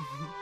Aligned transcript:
Mm-hmm. 0.00 0.24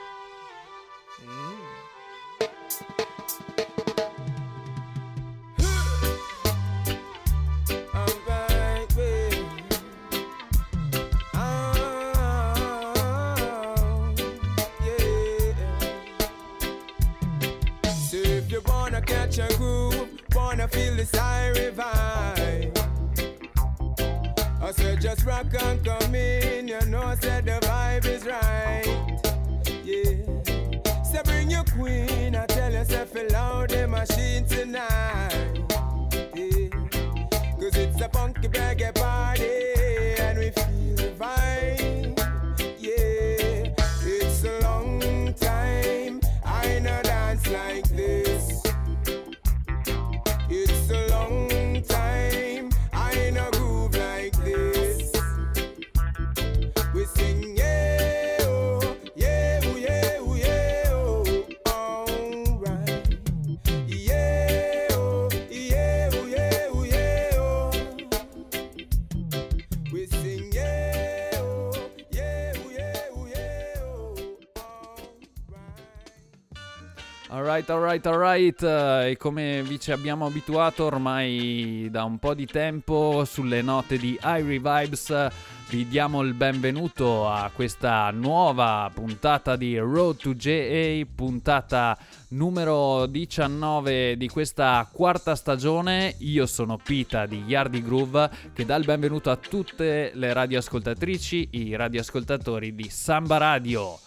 Alright, 77.98 78.06
alright, 78.06 78.62
alright. 78.62 79.10
E 79.10 79.16
come 79.16 79.62
vi 79.62 79.80
ci 79.80 79.90
abbiamo 79.90 80.26
abituato 80.26 80.84
ormai 80.84 81.88
da 81.90 82.04
un 82.04 82.18
po' 82.18 82.34
di 82.34 82.46
tempo 82.46 83.24
sulle 83.24 83.62
note 83.62 83.98
di 83.98 84.18
Irie 84.22 84.60
Vibes, 84.60 85.28
vi 85.70 85.88
diamo 85.88 86.22
il 86.22 86.34
benvenuto 86.34 87.28
a 87.28 87.50
questa 87.52 88.10
nuova 88.10 88.90
puntata 88.92 89.56
di 89.56 89.76
Road 89.78 90.16
to 90.16 90.34
JA, 90.34 91.04
puntata 91.12 91.98
numero 92.28 93.06
19 93.06 94.16
di 94.16 94.28
questa 94.28 94.88
quarta 94.90 95.34
stagione. 95.34 96.14
Io 96.18 96.46
sono 96.46 96.76
Pita 96.76 97.26
di 97.26 97.42
Yardi 97.46 97.82
Groove 97.82 98.30
che 98.52 98.64
dà 98.64 98.76
il 98.76 98.84
benvenuto 98.84 99.30
a 99.30 99.36
tutte 99.36 100.12
le 100.14 100.32
radioascoltatrici, 100.32 101.48
i 101.52 101.74
radioascoltatori 101.74 102.74
di 102.74 102.88
Samba 102.88 103.38
Radio. 103.38 103.98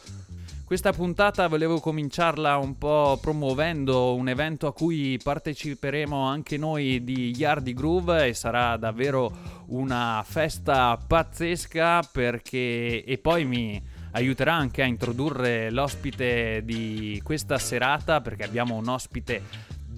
Questa 0.72 0.94
puntata 0.94 1.50
volevo 1.50 1.81
cominciarla 1.81 2.55
un 2.55 2.77
po' 2.77 3.19
promuovendo 3.22 4.16
un 4.16 4.30
evento 4.30 4.67
a 4.67 4.73
cui 4.73 5.19
parteciperemo 5.22 6.25
anche 6.25 6.55
noi 6.55 7.03
di 7.03 7.36
Yardi 7.36 7.73
Groove 7.73 8.27
e 8.27 8.33
sarà 8.33 8.77
davvero 8.77 9.30
una 9.66 10.23
festa 10.25 10.95
pazzesca 10.95 12.08
perché 12.09 13.03
e 13.03 13.17
poi 13.17 13.44
mi 13.44 13.83
aiuterà 14.11 14.54
anche 14.54 14.82
a 14.82 14.86
introdurre 14.86 15.70
l'ospite 15.71 16.61
di 16.64 17.20
questa 17.21 17.58
serata 17.58 18.21
perché 18.21 18.45
abbiamo 18.45 18.76
un 18.76 18.88
ospite 18.88 19.42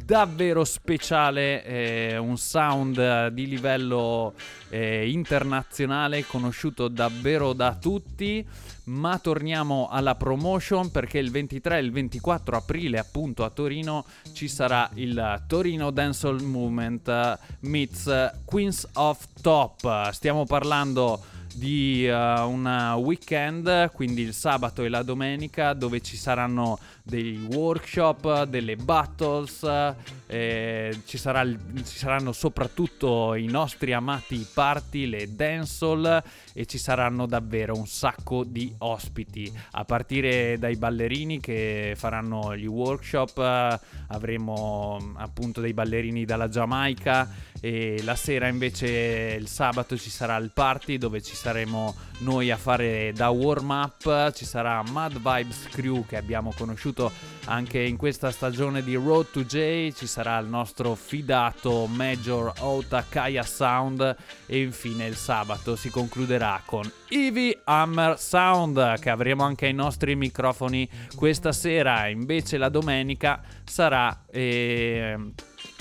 davvero 0.05 0.63
speciale, 0.63 1.63
eh, 1.63 2.17
un 2.17 2.37
sound 2.37 3.27
di 3.27 3.47
livello 3.47 4.33
eh, 4.69 5.09
internazionale 5.09 6.25
conosciuto 6.25 6.87
davvero 6.87 7.53
da 7.53 7.75
tutti. 7.75 8.45
Ma 8.85 9.17
torniamo 9.17 9.87
alla 9.89 10.15
promotion 10.15 10.91
perché 10.91 11.17
il 11.17 11.31
23 11.31 11.77
e 11.77 11.81
il 11.81 11.91
24 11.91 12.57
aprile 12.57 12.99
appunto 12.99 13.45
a 13.45 13.49
Torino 13.49 14.05
ci 14.33 14.49
sarà 14.49 14.89
il 14.95 15.43
Torino 15.47 15.89
Dancehall 15.89 16.41
Movement 16.41 17.07
uh, 17.07 17.39
meets 17.61 18.31
Queens 18.43 18.85
of 18.95 19.25
Top. 19.41 20.11
Stiamo 20.11 20.45
parlando 20.45 21.21
di 21.53 22.07
uh, 22.07 22.13
un 22.13 22.95
weekend, 22.97 23.91
quindi 23.91 24.21
il 24.21 24.33
sabato 24.33 24.83
e 24.83 24.89
la 24.89 25.03
domenica, 25.03 25.73
dove 25.73 26.01
ci 26.01 26.17
saranno 26.17 26.77
dei 27.05 27.47
workshop, 27.51 28.45
delle 28.45 28.77
battles, 28.77 29.61
eh, 30.27 30.97
ci, 31.05 31.17
sarà, 31.17 31.45
ci, 31.45 31.97
saranno 31.97 32.31
soprattutto 32.31 33.35
i 33.35 33.47
nostri 33.47 33.91
amati 33.91 34.47
party, 34.51 35.07
le 35.07 35.35
dancehall 35.35 36.23
e 36.53 36.65
ci 36.65 36.77
saranno 36.77 37.25
davvero 37.25 37.75
un 37.75 37.87
sacco 37.87 38.45
di 38.45 38.73
ospiti, 38.77 39.51
a 39.71 39.83
partire 39.83 40.57
dai 40.57 40.77
ballerini 40.77 41.41
che 41.41 41.93
faranno 41.97 42.55
gli 42.55 42.65
workshop, 42.65 43.79
avremo 44.07 45.13
appunto 45.17 45.59
dei 45.59 45.73
ballerini 45.73 46.23
dalla 46.23 46.47
Giamaica 46.47 47.51
e 47.59 48.01
la 48.03 48.15
sera 48.15 48.47
invece 48.47 49.37
il 49.39 49.47
sabato 49.47 49.97
ci 49.97 50.09
sarà 50.09 50.37
il 50.37 50.51
party 50.53 50.97
dove 50.97 51.21
ci 51.21 51.35
saremo 51.35 51.95
noi 52.19 52.51
a 52.51 52.57
fare 52.57 53.11
da 53.13 53.29
warm 53.29 53.69
up, 53.69 54.31
ci 54.33 54.45
sarà 54.45 54.81
Mad 54.89 55.13
Vibes 55.13 55.67
Crew 55.69 56.05
che 56.05 56.17
abbiamo 56.17 56.53
conosciuto 56.55 56.92
anche 57.45 57.81
in 57.81 57.97
questa 57.97 58.31
stagione 58.31 58.83
di 58.83 58.95
Road 58.95 59.31
to 59.31 59.43
J, 59.43 59.91
ci 59.93 60.07
sarà 60.07 60.37
il 60.37 60.47
nostro 60.47 60.95
fidato 60.95 61.87
Major 61.87 62.53
Ota 62.59 63.05
Kaya 63.07 63.43
Sound 63.43 64.15
e 64.45 64.61
infine 64.61 65.05
il 65.07 65.15
sabato 65.15 65.75
si 65.75 65.89
concluderà 65.89 66.61
con 66.65 66.89
Eevee 67.09 67.61
Hammer 67.63 68.19
Sound 68.19 68.99
che 68.99 69.09
avremo 69.09 69.43
anche 69.43 69.65
ai 69.65 69.73
nostri 69.73 70.15
microfoni 70.15 70.87
questa 71.15 71.51
sera, 71.51 72.07
invece 72.07 72.57
la 72.57 72.69
domenica 72.69 73.41
sarà... 73.63 74.25
Eh, 74.29 75.17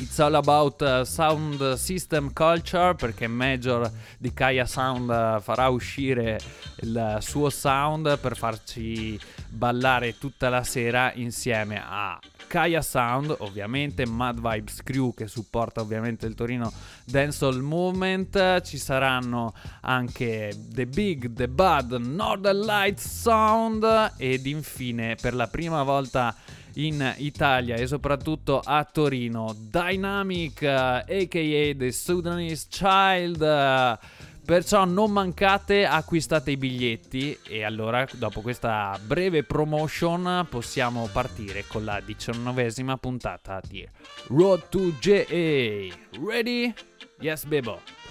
It's 0.02 0.18
all 0.18 0.34
about 0.34 0.82
uh, 0.82 1.04
sound 1.04 1.74
system 1.74 2.32
culture 2.32 2.92
perché 2.96 3.28
Major 3.28 3.88
di 4.18 4.32
Kaya 4.34 4.66
Sound 4.66 5.08
uh, 5.08 5.40
farà 5.40 5.68
uscire 5.68 6.40
il 6.80 7.18
suo 7.20 7.50
sound 7.50 8.18
per 8.18 8.36
farci 8.36 9.16
ballare 9.48 10.18
tutta 10.18 10.48
la 10.48 10.64
sera 10.64 11.12
insieme 11.14 11.80
a 11.80 12.18
Kaya 12.48 12.82
Sound, 12.82 13.36
ovviamente 13.38 14.04
Mad 14.04 14.41
Vibes 14.41 14.82
Crew 14.82 15.14
che 15.14 15.28
supporta 15.28 15.80
ovviamente 15.80 16.26
il 16.26 16.34
Torino 16.34 16.72
Dancehall 17.04 17.60
Movement, 17.60 18.60
ci 18.62 18.78
saranno 18.78 19.54
anche 19.82 20.52
The 20.68 20.86
Big, 20.86 21.32
The 21.32 21.46
Bad, 21.46 21.92
Northern 21.92 22.58
Lights 22.58 23.20
Sound 23.20 24.14
ed 24.16 24.46
infine 24.46 25.14
per 25.14 25.32
la 25.32 25.46
prima 25.46 25.84
volta 25.84 26.34
in 26.75 27.15
Italia 27.19 27.77
e 27.77 27.87
soprattutto 27.87 28.60
a 28.62 28.84
Torino. 28.84 29.55
Dynamic, 29.56 30.62
aka 30.62 31.05
The 31.05 31.93
Sudanese 31.93 32.66
Child. 32.69 33.99
Perciò 34.44 34.84
non 34.84 35.12
mancate, 35.12 35.87
acquistate 35.87 36.50
i 36.50 36.56
biglietti 36.56 37.38
e 37.47 37.62
allora 37.62 38.05
dopo 38.15 38.41
questa 38.41 38.99
breve 39.06 39.44
promotion 39.44 40.47
possiamo 40.50 41.09
partire 41.12 41.65
con 41.69 41.84
la 41.84 42.00
diciannovesima 42.05 42.97
puntata 42.97 43.60
di 43.65 43.89
Road 44.27 44.69
to 44.69 44.91
JA. 44.99 45.94
Ready? 46.21 46.75
Yes, 47.21 47.45
Bebo. 47.45 48.02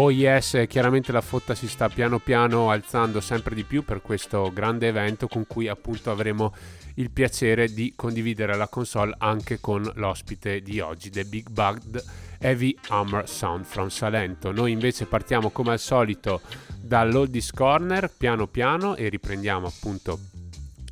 Oh 0.00 0.12
yes, 0.12 0.62
chiaramente 0.68 1.10
la 1.10 1.20
fotta 1.20 1.56
si 1.56 1.66
sta 1.66 1.88
piano 1.88 2.20
piano 2.20 2.70
alzando 2.70 3.20
sempre 3.20 3.56
di 3.56 3.64
più 3.64 3.82
per 3.82 4.00
questo 4.00 4.48
grande 4.52 4.86
evento 4.86 5.26
con 5.26 5.44
cui 5.44 5.66
appunto 5.66 6.12
avremo 6.12 6.54
il 6.94 7.10
piacere 7.10 7.66
di 7.66 7.94
condividere 7.96 8.54
la 8.54 8.68
console 8.68 9.16
anche 9.18 9.58
con 9.58 9.82
l'ospite 9.96 10.62
di 10.62 10.78
oggi, 10.78 11.10
The 11.10 11.24
Big 11.24 11.50
Bug 11.50 12.00
Heavy 12.38 12.78
Hammer 12.90 13.28
Sound 13.28 13.64
from 13.64 13.88
Salento. 13.88 14.52
Noi 14.52 14.70
invece 14.70 15.06
partiamo 15.06 15.50
come 15.50 15.72
al 15.72 15.80
solito 15.80 16.42
dall'Oldies 16.80 17.50
Corner, 17.50 18.08
piano 18.16 18.46
piano, 18.46 18.94
e 18.94 19.08
riprendiamo 19.08 19.66
appunto 19.66 20.20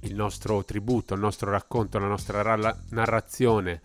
il 0.00 0.17
nostro 0.17 0.64
tributo, 0.64 1.14
il 1.14 1.20
nostro 1.20 1.53
racconto, 1.53 2.00
la 2.00 2.08
nostra 2.08 2.43
ra- 2.43 2.76
narrazione 2.91 3.82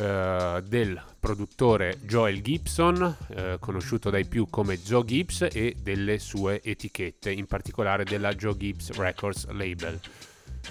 eh, 0.00 0.62
del 0.66 0.98
produttore 1.20 1.98
Joel 2.02 2.40
Gibson, 2.40 3.16
eh, 3.28 3.56
conosciuto 3.60 4.08
dai 4.08 4.24
più 4.24 4.46
come 4.48 4.80
Joe 4.80 5.04
Gibbs, 5.04 5.48
e 5.52 5.76
delle 5.82 6.18
sue 6.18 6.62
etichette, 6.62 7.30
in 7.30 7.46
particolare 7.46 8.04
della 8.04 8.32
Joe 8.32 8.56
Gibbs 8.56 8.92
Records 8.92 9.46
label. 9.50 10.00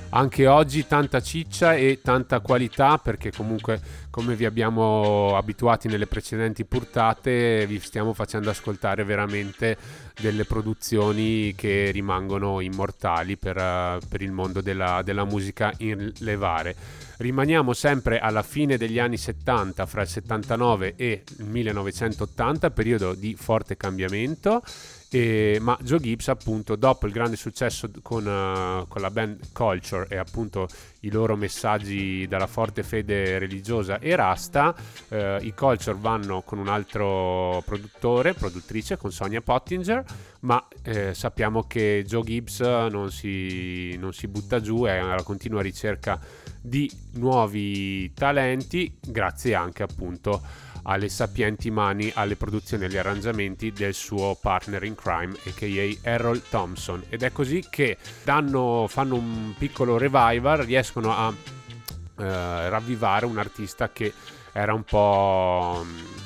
anche 0.09 0.47
oggi 0.47 0.87
tanta 0.87 1.21
ciccia 1.21 1.75
e 1.75 1.99
tanta 2.01 2.39
qualità 2.41 2.97
perché 2.97 3.31
comunque 3.31 3.79
come 4.09 4.35
vi 4.35 4.45
abbiamo 4.45 5.35
abituati 5.35 5.87
nelle 5.87 6.05
precedenti 6.05 6.63
puntate 6.63 7.65
vi 7.65 7.79
stiamo 7.79 8.13
facendo 8.13 8.51
ascoltare 8.51 9.03
veramente 9.03 9.77
delle 10.19 10.45
produzioni 10.45 11.53
che 11.55 11.89
rimangono 11.91 12.59
immortali 12.59 13.37
per, 13.37 13.57
uh, 13.57 14.07
per 14.07 14.21
il 14.21 14.31
mondo 14.31 14.61
della, 14.61 15.01
della 15.03 15.25
musica 15.25 15.73
in 15.77 16.11
levare. 16.19 17.07
Rimaniamo 17.19 17.73
sempre 17.73 18.17
alla 18.17 18.43
fine 18.43 18.77
degli 18.77 18.97
anni 18.97 19.17
70, 19.17 19.85
fra 19.85 20.03
il 20.03 20.07
79 20.07 20.93
e 20.95 21.23
il 21.37 21.43
1980, 21.43 22.71
periodo 22.71 23.13
di 23.13 23.35
forte 23.37 23.75
cambiamento. 23.75 24.63
E, 25.09 25.57
ma 25.59 25.77
Joe 25.81 25.99
Gibbs 25.99 26.29
appunto 26.29 26.77
dopo 26.77 27.07
il 27.07 27.11
grande 27.11 27.35
successo 27.35 27.89
con, 28.01 28.25
uh, 28.25 28.87
con, 28.87 29.01
la 29.01 29.11
band 29.11 29.51
Culture 29.51 30.05
e 30.07 30.15
appunto 30.15 30.67
i 31.01 31.11
loro 31.11 31.35
messaggi 31.35 32.25
dalla 32.27 32.47
forte 32.47 32.83
fede 32.83 33.37
religiosa 33.39 33.99
e 33.99 34.15
rasta 34.15 34.73
uh, 35.09 35.15
i 35.41 35.51
Culture 35.53 35.97
vanno 35.99 36.43
con 36.43 36.59
un 36.59 36.67
altro 36.67 37.61
produttore, 37.65 38.35
produttrice 38.35 38.97
con 38.97 39.11
Sonia 39.11 39.41
Pottinger 39.41 40.05
ma 40.41 40.65
eh, 40.83 41.13
sappiamo 41.13 41.63
che 41.63 42.03
Joe 42.05 42.23
Gibbs 42.23 42.59
non 42.59 43.11
si, 43.11 43.97
non 43.97 44.13
si 44.13 44.27
butta 44.27 44.61
giù 44.61 44.83
è 44.83 44.97
alla 44.97 45.23
continua 45.23 45.61
ricerca 45.61 46.19
di 46.61 46.91
nuovi 47.13 48.11
talenti 48.13 48.91
grazie 49.01 49.55
anche 49.55 49.83
appunto 49.83 50.41
alle 50.83 51.09
sapienti 51.09 51.69
mani 51.69 52.11
alle 52.15 52.35
produzioni 52.35 52.83
e 52.83 52.85
agli 52.87 52.97
arrangiamenti 52.97 53.71
del 53.71 53.93
suo 53.93 54.37
partner 54.39 54.83
in 54.83 54.95
crime, 54.95 55.35
a.k.a. 55.45 56.09
Errol 56.09 56.41
Thompson. 56.49 57.03
Ed 57.09 57.23
è 57.23 57.31
così 57.31 57.65
che 57.69 57.97
danno, 58.23 58.85
fanno 58.87 59.15
un 59.15 59.53
piccolo 59.57 59.97
revival, 59.97 60.59
riescono 60.59 61.15
a 61.15 61.31
eh, 61.31 62.69
ravvivare 62.69 63.25
un 63.25 63.37
artista 63.37 63.91
che 63.91 64.13
era 64.51 64.73
un 64.73 64.83
po' 64.83 65.85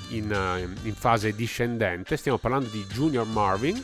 in, 0.10 0.76
in 0.84 0.96
fase 0.96 1.36
discendente. 1.36 2.16
Stiamo 2.16 2.38
parlando 2.38 2.70
di 2.70 2.86
Junior 2.86 3.26
Marvin 3.26 3.84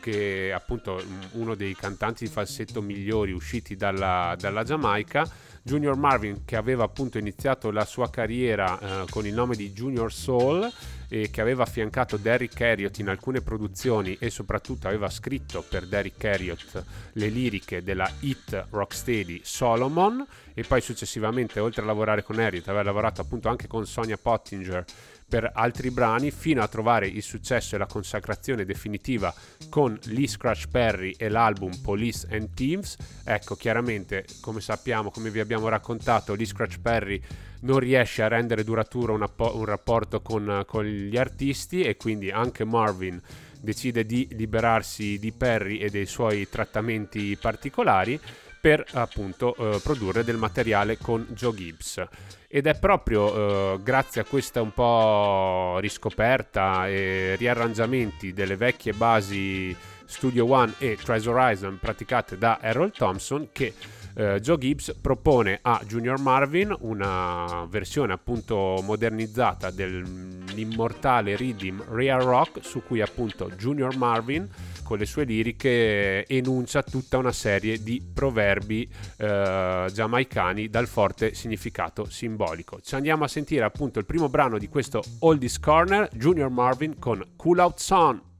che 0.00 0.48
è 0.48 0.50
appunto 0.50 1.02
uno 1.32 1.54
dei 1.54 1.74
cantanti 1.74 2.26
di 2.26 2.30
falsetto 2.30 2.82
migliori 2.82 3.32
usciti 3.32 3.74
dalla, 3.74 4.36
dalla 4.38 4.62
Giamaica 4.62 5.26
Junior 5.66 5.96
Marvin 5.96 6.44
che 6.44 6.56
aveva 6.56 6.84
appunto 6.84 7.16
iniziato 7.16 7.70
la 7.70 7.86
sua 7.86 8.10
carriera 8.10 8.78
eh, 8.78 9.06
con 9.08 9.26
il 9.26 9.32
nome 9.32 9.56
di 9.56 9.72
Junior 9.72 10.12
Soul 10.12 10.70
e 11.08 11.30
che 11.30 11.40
aveva 11.40 11.62
affiancato 11.62 12.18
Derrick 12.18 12.60
Harriott 12.60 12.98
in 12.98 13.08
alcune 13.08 13.40
produzioni 13.40 14.14
e 14.20 14.28
soprattutto 14.28 14.88
aveva 14.88 15.08
scritto 15.08 15.64
per 15.66 15.86
Derrick 15.86 16.22
Harriott 16.22 16.84
le 17.12 17.28
liriche 17.28 17.82
della 17.82 18.10
hit 18.20 18.66
rocksteady 18.68 19.40
Solomon. 19.42 20.26
E 20.52 20.64
poi 20.64 20.82
successivamente 20.82 21.60
oltre 21.60 21.80
a 21.80 21.86
lavorare 21.86 22.22
con 22.22 22.38
Harriott 22.38 22.68
aveva 22.68 22.82
lavorato 22.82 23.22
appunto 23.22 23.48
anche 23.48 23.66
con 23.66 23.86
Sonia 23.86 24.18
Pottinger 24.18 24.84
per 25.28 25.50
altri 25.54 25.90
brani 25.90 26.30
fino 26.30 26.62
a 26.62 26.68
trovare 26.68 27.06
il 27.06 27.22
successo 27.22 27.74
e 27.74 27.78
la 27.78 27.86
consacrazione 27.86 28.64
definitiva 28.64 29.34
con 29.68 29.98
Lee 30.04 30.28
Scratch 30.28 30.68
Perry 30.68 31.14
e 31.16 31.28
l'album 31.28 31.74
Police 31.82 32.28
and 32.30 32.54
Thieves. 32.54 32.96
Ecco, 33.24 33.54
chiaramente, 33.54 34.26
come 34.40 34.60
sappiamo, 34.60 35.10
come 35.10 35.30
vi 35.30 35.40
abbiamo 35.40 35.68
raccontato, 35.68 36.34
Lee 36.34 36.46
Scratch 36.46 36.78
Perry 36.80 37.20
non 37.60 37.78
riesce 37.78 38.22
a 38.22 38.28
rendere 38.28 38.64
duraturo 38.64 39.14
un, 39.14 39.26
un 39.36 39.64
rapporto 39.64 40.20
con, 40.20 40.62
con 40.66 40.84
gli 40.84 41.16
artisti 41.16 41.82
e 41.82 41.96
quindi 41.96 42.30
anche 42.30 42.64
Marvin 42.64 43.20
decide 43.64 44.04
di 44.04 44.28
liberarsi 44.32 45.18
di 45.18 45.32
Perry 45.32 45.78
e 45.78 45.88
dei 45.88 46.06
suoi 46.06 46.48
trattamenti 46.48 47.36
particolari 47.40 48.20
per 48.64 48.82
appunto 48.92 49.54
eh, 49.56 49.78
produrre 49.82 50.24
del 50.24 50.38
materiale 50.38 50.96
con 50.96 51.26
Joe 51.32 51.54
Gibbs. 51.54 52.02
Ed 52.48 52.66
è 52.66 52.74
proprio 52.74 53.74
eh, 53.74 53.82
grazie 53.82 54.22
a 54.22 54.24
questa 54.24 54.62
un 54.62 54.72
po' 54.72 55.76
riscoperta 55.80 56.88
e 56.88 57.36
riarrangiamenti 57.36 58.32
delle 58.32 58.56
vecchie 58.56 58.94
basi 58.94 59.76
Studio 60.06 60.50
One 60.50 60.72
e 60.78 60.96
Treasure 60.96 61.38
Horizon 61.38 61.78
praticate 61.78 62.38
da 62.38 62.58
Errol 62.62 62.90
Thompson 62.90 63.48
che 63.52 63.74
eh, 64.14 64.40
Joe 64.40 64.58
Gibbs 64.58 64.94
propone 65.00 65.58
a 65.62 65.80
Junior 65.86 66.18
Marvin 66.18 66.74
una 66.80 67.66
versione 67.68 68.12
appunto 68.12 68.80
modernizzata 68.82 69.70
dell'immortale 69.70 71.36
Rhythm 71.36 71.82
Real 71.90 72.20
Rock 72.20 72.64
su 72.64 72.82
cui 72.82 73.00
appunto 73.00 73.50
Junior 73.50 73.96
Marvin 73.96 74.48
con 74.82 74.98
le 74.98 75.06
sue 75.06 75.24
liriche 75.24 76.26
enuncia 76.26 76.82
tutta 76.82 77.16
una 77.16 77.32
serie 77.32 77.82
di 77.82 78.02
proverbi 78.12 78.88
eh, 79.16 79.90
giamaicani 79.92 80.68
dal 80.68 80.86
forte 80.86 81.34
significato 81.34 82.04
simbolico. 82.08 82.80
Ci 82.80 82.94
andiamo 82.94 83.24
a 83.24 83.28
sentire 83.28 83.64
appunto 83.64 83.98
il 83.98 84.04
primo 84.04 84.28
brano 84.28 84.58
di 84.58 84.68
questo 84.68 85.02
Oldies 85.20 85.58
Corner, 85.58 86.08
Junior 86.12 86.50
Marvin 86.50 86.98
con 86.98 87.24
Cool 87.36 87.58
Out 87.58 87.78
Son. 87.78 88.33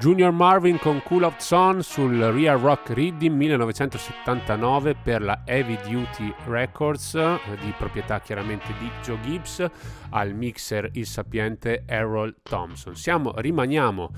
Junior 0.00 0.32
Marvin 0.32 0.78
con 0.78 1.02
Cool 1.02 1.24
Out 1.24 1.40
Son 1.40 1.82
sul 1.82 2.16
Real 2.32 2.58
Rock 2.58 2.88
Reading 2.88 3.36
1979 3.36 4.94
per 4.94 5.20
la 5.20 5.42
Heavy 5.44 5.76
Duty 5.76 6.34
Records 6.46 7.14
eh, 7.16 7.38
di 7.60 7.70
proprietà 7.76 8.18
chiaramente 8.18 8.72
di 8.78 8.90
Joe 9.02 9.20
Gibbs 9.20 9.70
al 10.08 10.32
mixer 10.32 10.88
il 10.94 11.04
sapiente 11.04 11.82
Errol 11.86 12.36
Thompson. 12.42 12.96
Siamo, 12.96 13.34
rimaniamo 13.36 14.10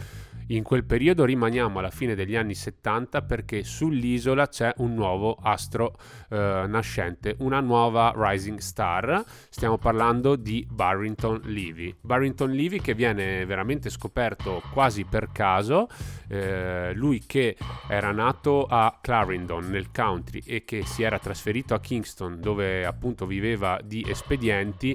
In 0.52 0.64
quel 0.64 0.84
periodo 0.84 1.24
rimaniamo 1.24 1.78
alla 1.78 1.90
fine 1.90 2.14
degli 2.14 2.36
anni 2.36 2.54
70 2.54 3.22
perché 3.22 3.64
sull'isola 3.64 4.48
c'è 4.48 4.70
un 4.78 4.92
nuovo 4.92 5.34
astro 5.40 5.96
eh, 6.28 6.64
nascente, 6.68 7.36
una 7.38 7.60
nuova 7.60 8.12
rising 8.14 8.58
star. 8.58 9.24
Stiamo 9.48 9.78
parlando 9.78 10.36
di 10.36 10.66
Barrington 10.70 11.40
Levy. 11.44 11.96
Barrington 11.98 12.50
Levy 12.50 12.80
che 12.82 12.92
viene 12.92 13.46
veramente 13.46 13.88
scoperto 13.88 14.62
quasi 14.74 15.04
per 15.04 15.30
caso, 15.32 15.88
eh, 16.28 16.92
lui 16.94 17.22
che 17.24 17.56
era 17.88 18.12
nato 18.12 18.66
a 18.66 18.98
Clarendon 19.00 19.70
nel 19.70 19.90
country 19.90 20.42
e 20.44 20.66
che 20.66 20.84
si 20.84 21.02
era 21.02 21.18
trasferito 21.18 21.72
a 21.72 21.80
Kingston 21.80 22.40
dove 22.42 22.84
appunto 22.84 23.24
viveva 23.24 23.80
di 23.82 24.04
espedienti 24.06 24.94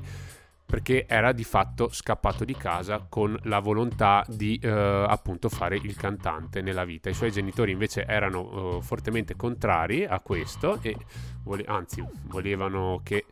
perché 0.67 1.05
era 1.07 1.31
di 1.31 1.45
fatto 1.45 1.87
scappato 1.89 2.43
di 2.43 2.53
casa 2.53 3.05
con 3.07 3.39
la 3.43 3.59
volontà 3.59 4.25
di 4.27 4.59
eh, 4.61 4.69
appunto 4.69 5.47
fare 5.47 5.77
il 5.77 5.95
cantante 5.95 6.61
nella 6.61 6.83
vita. 6.83 7.09
I 7.09 7.13
suoi 7.13 7.31
genitori 7.31 7.71
invece 7.71 8.05
erano 8.05 8.79
eh, 8.79 8.81
fortemente 8.81 9.37
contrari 9.37 10.03
a 10.03 10.19
questo 10.19 10.77
e 10.81 10.97
vole- 11.43 11.63
anzi 11.65 12.03
volevano 12.23 12.99
che 13.01 13.27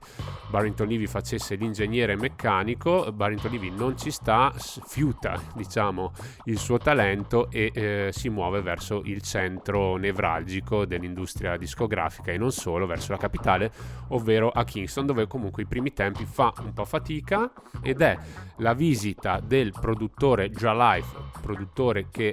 Barrington 0.49 0.87
Levy 0.87 1.07
facesse 1.07 1.55
l'ingegnere 1.55 2.15
meccanico. 2.15 3.11
Barrington 3.11 3.51
Levy 3.51 3.69
non 3.69 3.97
ci 3.97 4.11
sta, 4.11 4.53
fiuta 4.55 5.37
diciamo 5.55 6.13
il 6.45 6.57
suo 6.57 6.77
talento 6.77 7.49
e 7.51 7.69
eh, 7.73 8.09
si 8.13 8.29
muove 8.29 8.61
verso 8.61 9.01
il 9.03 9.21
centro 9.21 9.97
nevralgico 9.97 10.85
dell'industria 10.85 11.57
discografica 11.57 12.31
e 12.31 12.37
non 12.37 12.53
solo, 12.53 12.85
verso 12.85 13.11
la 13.11 13.17
capitale, 13.17 13.73
ovvero 14.09 14.49
a 14.49 14.63
Kingston 14.63 15.05
dove 15.05 15.27
comunque 15.27 15.63
i 15.63 15.65
primi 15.65 15.91
tempi 15.91 16.23
fa 16.23 16.53
un 16.59 16.71
po' 16.71 16.85
fatica 16.85 17.23
musica 17.25 17.51
ed 17.81 18.01
è 18.01 18.17
la 18.57 18.73
visita 18.73 19.41
del 19.43 19.71
produttore 19.71 20.49
Life, 20.49 21.17
produttore 21.41 22.07
che 22.11 22.27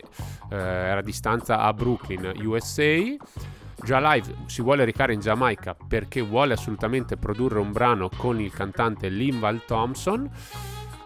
eh, 0.50 0.56
era 0.56 1.00
a 1.00 1.02
distanza 1.02 1.60
a 1.60 1.72
Brooklyn, 1.72 2.32
USA. 2.44 3.16
Live 3.84 4.34
si 4.46 4.62
vuole 4.62 4.84
recare 4.84 5.12
in 5.12 5.18
Giamaica 5.18 5.74
perché 5.88 6.20
vuole 6.20 6.52
assolutamente 6.52 7.16
produrre 7.16 7.58
un 7.58 7.72
brano 7.72 8.08
con 8.16 8.40
il 8.40 8.52
cantante 8.52 9.08
Linval 9.08 9.64
Thompson. 9.66 10.30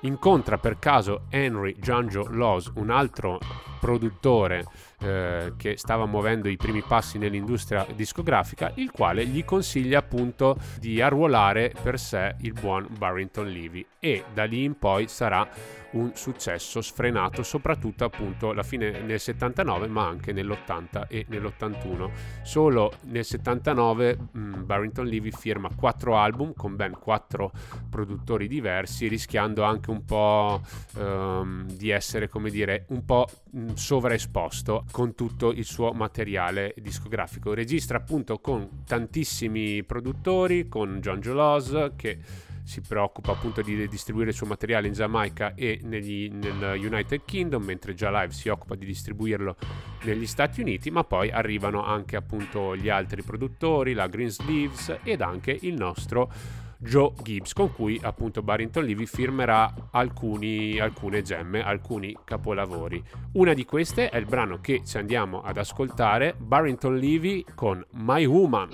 Incontra 0.00 0.58
per 0.58 0.78
caso 0.78 1.22
Henry 1.30 1.74
Giangio 1.78 2.28
Laws, 2.28 2.70
un 2.74 2.90
altro 2.90 3.38
produttore 3.80 4.66
eh, 5.00 5.52
che 5.56 5.76
stava 5.76 6.06
muovendo 6.06 6.48
i 6.48 6.56
primi 6.56 6.82
passi 6.82 7.18
nell'industria 7.18 7.86
discografica, 7.94 8.72
il 8.76 8.90
quale 8.90 9.26
gli 9.26 9.44
consiglia 9.44 9.98
appunto 9.98 10.56
di 10.78 11.00
arruolare 11.00 11.72
per 11.82 11.98
sé 11.98 12.34
il 12.40 12.52
buon 12.52 12.86
Barrington 12.98 13.46
Levy. 13.46 13.86
E 13.98 14.24
da 14.32 14.44
lì 14.44 14.64
in 14.64 14.78
poi 14.78 15.08
sarà 15.08 15.48
un 15.96 16.12
successo 16.14 16.80
sfrenato 16.80 17.42
soprattutto 17.42 18.04
appunto 18.04 18.50
alla 18.50 18.62
fine 18.62 19.00
nel 19.00 19.18
79 19.18 19.88
ma 19.88 20.06
anche 20.06 20.32
nell'80 20.32 21.06
e 21.08 21.26
nell'81 21.28 22.10
solo 22.42 22.92
nel 23.04 23.24
79 23.24 24.18
mh, 24.32 24.64
Barrington 24.64 25.06
Levy 25.06 25.30
firma 25.30 25.70
quattro 25.74 26.16
album 26.16 26.52
con 26.54 26.76
ben 26.76 26.92
quattro 26.98 27.50
produttori 27.88 28.48
diversi 28.48 29.08
rischiando 29.08 29.62
anche 29.62 29.90
un 29.90 30.04
po' 30.04 30.60
ehm, 30.96 31.70
di 31.72 31.90
essere 31.90 32.28
come 32.28 32.50
dire 32.50 32.84
un 32.88 33.04
po' 33.04 33.26
sovraesposto 33.74 34.84
con 34.90 35.14
tutto 35.14 35.50
il 35.50 35.64
suo 35.64 35.92
materiale 35.92 36.74
discografico. 36.76 37.54
Registra 37.54 37.98
appunto 37.98 38.38
con 38.38 38.82
tantissimi 38.86 39.82
produttori, 39.84 40.68
con 40.68 40.98
John 41.00 41.20
Jolos 41.20 41.90
che 41.96 42.18
si 42.66 42.80
preoccupa 42.80 43.30
appunto 43.30 43.62
di 43.62 43.86
distribuire 43.88 44.30
il 44.30 44.36
suo 44.36 44.46
materiale 44.46 44.88
in 44.88 44.92
Giamaica 44.92 45.54
e 45.54 45.80
negli, 45.84 46.28
nel 46.28 46.76
United 46.78 47.22
Kingdom, 47.24 47.62
mentre 47.62 47.94
già 47.94 48.10
Live 48.10 48.32
si 48.32 48.48
occupa 48.48 48.74
di 48.74 48.84
distribuirlo 48.84 49.56
negli 50.02 50.26
Stati 50.26 50.60
Uniti, 50.60 50.90
ma 50.90 51.04
poi 51.04 51.30
arrivano 51.30 51.84
anche 51.84 52.16
appunto 52.16 52.76
gli 52.76 52.88
altri 52.88 53.22
produttori, 53.22 53.92
la 53.92 54.08
Green 54.08 54.30
Sleeves 54.30 54.98
ed 55.04 55.20
anche 55.20 55.56
il 55.62 55.74
nostro 55.74 56.30
Joe 56.78 57.12
Gibbs, 57.22 57.52
con 57.52 57.72
cui 57.72 57.98
appunto 58.02 58.42
Barrington 58.42 58.84
Levy 58.84 59.06
firmerà 59.06 59.72
alcuni, 59.92 60.78
alcune 60.78 61.22
gemme, 61.22 61.64
alcuni 61.64 62.16
capolavori. 62.24 63.02
Una 63.34 63.54
di 63.54 63.64
queste 63.64 64.10
è 64.10 64.16
il 64.16 64.26
brano 64.26 64.60
che 64.60 64.82
ci 64.84 64.98
andiamo 64.98 65.40
ad 65.40 65.56
ascoltare, 65.56 66.34
Barrington 66.36 66.96
Levy 66.96 67.44
con 67.54 67.84
My 67.92 68.24
Woman. 68.24 68.68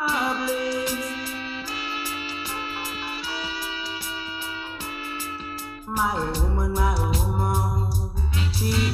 Problems. 0.00 1.04
My 5.86 6.14
woman, 6.40 6.72
my 6.72 6.94
woman, 7.18 7.90
she 8.54 8.89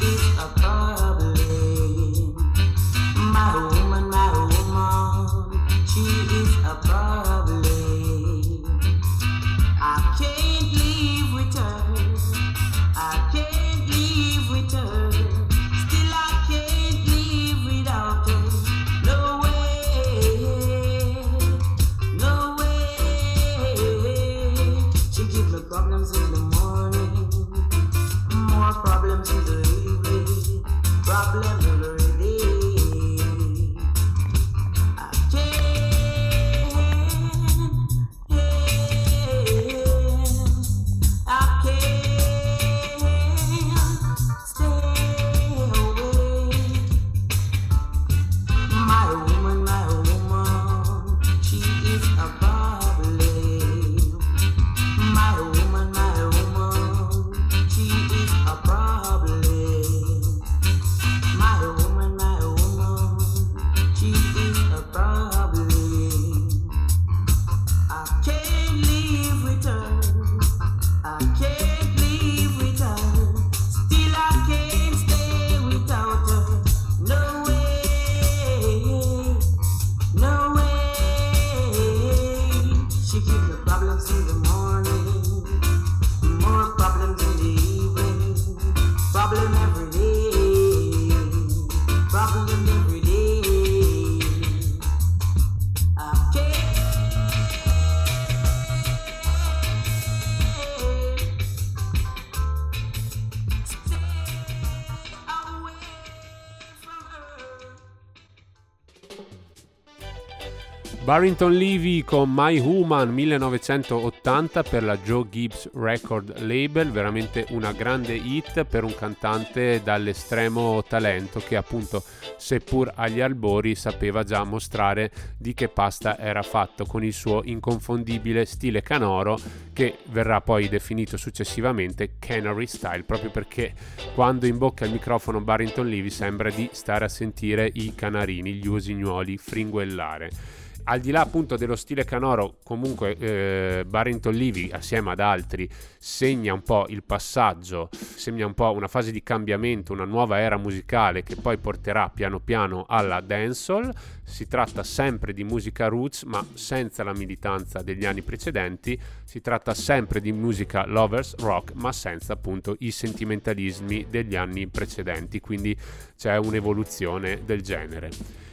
Barrington 111.07 111.53
Levy 111.53 112.03
con 112.03 112.33
My 112.35 112.59
Human 112.59 113.15
1980 113.15 114.65
per 114.65 114.83
la 114.83 114.99
Joe 114.99 115.29
Gibbs 115.31 115.71
Record 115.73 116.41
Label, 116.41 116.91
veramente 116.91 117.47
una 117.51 117.71
grande 117.71 118.15
hit 118.15 118.65
per 118.65 118.83
un 118.83 118.93
cantante 118.93 119.83
dall'estremo 119.85 120.83
talento 120.83 121.41
che 121.47 121.55
appunto 121.55 122.03
seppur 122.37 122.91
agli 122.97 123.21
albori 123.21 123.77
sapeva 123.77 124.25
già 124.25 124.43
mostrare 124.43 125.13
di 125.39 125.55
che 125.55 125.69
pasta 125.69 126.19
era 126.19 126.43
fatto 126.43 126.85
con 126.87 127.05
il 127.05 127.13
suo 127.13 127.43
inconfondibile 127.45 128.45
stile 128.45 128.83
canoro 128.83 129.39
che 129.73 129.99
verrà 130.07 130.41
poi 130.41 130.69
definito 130.69 131.17
successivamente 131.17 132.15
Canary 132.19 132.67
Style 132.67 133.05
proprio 133.05 133.31
perché 133.31 133.75
quando 134.13 134.47
imbocca 134.47 134.85
il 134.85 134.91
microfono 134.91 135.41
Barrington 135.41 135.89
Levy 135.89 136.11
sembra 136.11 136.51
di 136.51 136.69
stare 136.73 137.05
a 137.05 137.09
sentire 137.09 137.71
i 137.75 137.95
canarini, 137.95 138.55
gli 138.55 138.67
usignuoli 138.67 139.37
fringuellare 139.37 140.65
al 140.89 141.01
di 141.01 141.11
là 141.11 141.21
appunto 141.21 141.57
dello 141.57 141.75
stile 141.77 142.05
canoro, 142.05 142.59
comunque 142.63 143.17
eh, 143.17 143.85
Barrington 143.87 144.35
Levy 144.35 144.71
assieme 144.71 145.11
ad 145.11 145.21
altri 145.21 145.69
segna 145.99 146.53
un 146.53 146.63
po' 146.63 146.87
il 146.89 147.03
passaggio, 147.03 147.89
segna 147.91 148.47
un 148.47 148.55
po' 148.55 148.73
una 148.73 148.87
fase 148.87 149.11
di 149.11 149.23
cambiamento, 149.23 149.93
una 149.93 150.05
nuova 150.05 150.39
era 150.39 150.57
musicale 150.57 151.25
che 151.25 151.35
poi 151.35 151.59
porterà 151.59 152.09
piano 152.09 152.39
piano 152.39 152.85
alla 152.89 153.21
dancehall. 153.21 153.93
Si 154.23 154.47
tratta 154.47 154.85
sempre 154.85 155.33
di 155.33 155.43
musica 155.43 155.89
roots, 155.89 156.23
ma 156.23 156.45
senza 156.55 157.03
la 157.03 157.13
militanza 157.13 157.83
degli 157.83 158.05
anni 158.05 158.23
precedenti. 158.23 158.99
Si 159.25 159.41
tratta 159.41 159.75
sempre 159.75 160.21
di 160.21 160.33
musica 160.33 160.87
lovers 160.87 161.37
rock, 161.39 161.73
ma 161.75 161.93
senza 161.93 162.33
appunto 162.35 162.77
i 162.81 162.93
sentimentalismi 162.93 164.07
degli 164.09 164.37
anni 164.37 164.69
precedenti. 164.69 165.41
Quindi 165.41 165.77
c'è 166.17 166.37
un'evoluzione 166.37 167.43
del 167.45 167.63
genere. 167.63 168.46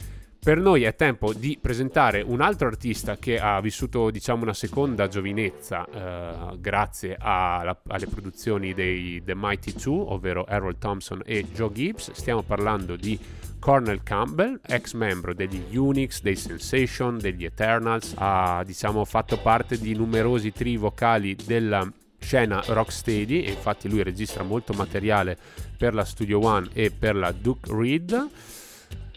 Per 0.44 0.58
noi 0.58 0.82
è 0.82 0.94
tempo 0.94 1.32
di 1.32 1.56
presentare 1.58 2.20
un 2.20 2.42
altro 2.42 2.66
artista 2.66 3.16
che 3.16 3.40
ha 3.40 3.58
vissuto, 3.62 4.10
diciamo, 4.10 4.42
una 4.42 4.52
seconda 4.52 5.08
giovinezza 5.08 5.86
eh, 5.86 6.58
grazie 6.58 7.16
alla, 7.18 7.80
alle 7.86 8.06
produzioni 8.06 8.74
dei 8.74 9.22
The 9.24 9.34
Mighty 9.34 9.72
Two, 9.72 10.12
ovvero 10.12 10.44
Harold 10.46 10.76
Thompson 10.76 11.22
e 11.24 11.46
Joe 11.50 11.72
Gibbs. 11.72 12.12
Stiamo 12.12 12.42
parlando 12.42 12.94
di 12.94 13.18
Cornel 13.58 14.02
Campbell, 14.02 14.60
ex 14.66 14.92
membro 14.92 15.32
degli 15.32 15.74
Unix, 15.74 16.20
dei 16.20 16.36
Sensation, 16.36 17.16
degli 17.16 17.46
Eternals, 17.46 18.12
ha 18.18 18.62
diciamo 18.66 19.06
fatto 19.06 19.38
parte 19.38 19.78
di 19.78 19.94
numerosi 19.94 20.52
tri 20.52 20.76
vocali 20.76 21.34
della 21.42 21.90
scena 22.18 22.62
rocksteady 22.62 23.44
e 23.44 23.52
infatti 23.52 23.88
lui 23.88 24.02
registra 24.02 24.42
molto 24.42 24.74
materiale 24.74 25.38
per 25.78 25.94
la 25.94 26.04
Studio 26.04 26.44
One 26.44 26.68
e 26.74 26.90
per 26.90 27.16
la 27.16 27.32
Duke 27.32 27.72
Reed 27.72 28.28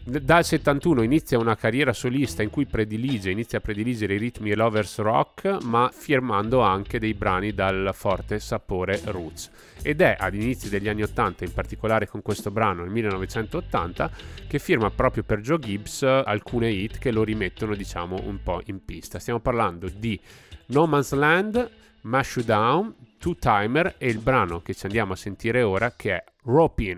dal 0.10 0.46
71 0.46 1.02
inizia 1.02 1.38
una 1.38 1.58
carriera 1.58 1.92
solista 1.92 2.42
in 2.42 2.50
cui 2.50 2.66
predilige, 2.66 3.30
inizia 3.30 3.58
a 3.58 3.62
prediligere 3.62 4.14
i 4.14 4.18
ritmi 4.18 4.52
e 4.52 4.56
lovers 4.56 5.00
rock, 5.00 5.64
ma 5.64 5.92
firmando 5.94 6.62
anche 6.62 6.98
dei 6.98 7.14
brani 7.14 7.54
dal 7.54 7.90
forte 7.94 8.40
sapore 8.40 9.02
roots. 9.04 9.52
Ed 9.82 10.00
è 10.00 10.16
agli 10.18 10.42
inizi 10.42 10.70
degli 10.70 10.88
anni 10.88 11.02
80, 11.02 11.44
in 11.44 11.52
particolare 11.52 12.08
con 12.08 12.22
questo 12.22 12.52
brano 12.52 12.84
nel 12.84 12.92
1980, 12.92 14.12
che 14.48 14.60
firma 14.60 14.90
proprio 14.92 15.24
per 15.24 15.42
Joe 15.42 15.60
Gibbs 15.60 16.04
alcune 16.04 16.70
hit 16.70 17.00
che 17.00 17.12
lo 17.12 17.26
rimettono, 17.26 17.76
diciamo, 17.76 18.22
un 18.24 18.42
po' 18.42 18.62
in 18.68 18.86
pista. 18.86 19.20
Stiamo 19.20 19.42
parlando 19.42 19.90
di 19.94 20.18
No 20.68 20.86
Man's 20.86 21.12
Land, 21.12 21.70
Mash 22.04 22.40
Down, 22.46 22.96
Two 23.20 23.36
Timer 23.36 23.96
e 23.98 24.08
il 24.08 24.20
brano 24.20 24.62
che 24.62 24.74
ci 24.74 24.86
andiamo 24.86 25.12
a 25.12 25.18
sentire 25.18 25.64
ora 25.64 25.92
che 25.92 26.14
è 26.14 26.24
Rope 26.44 26.98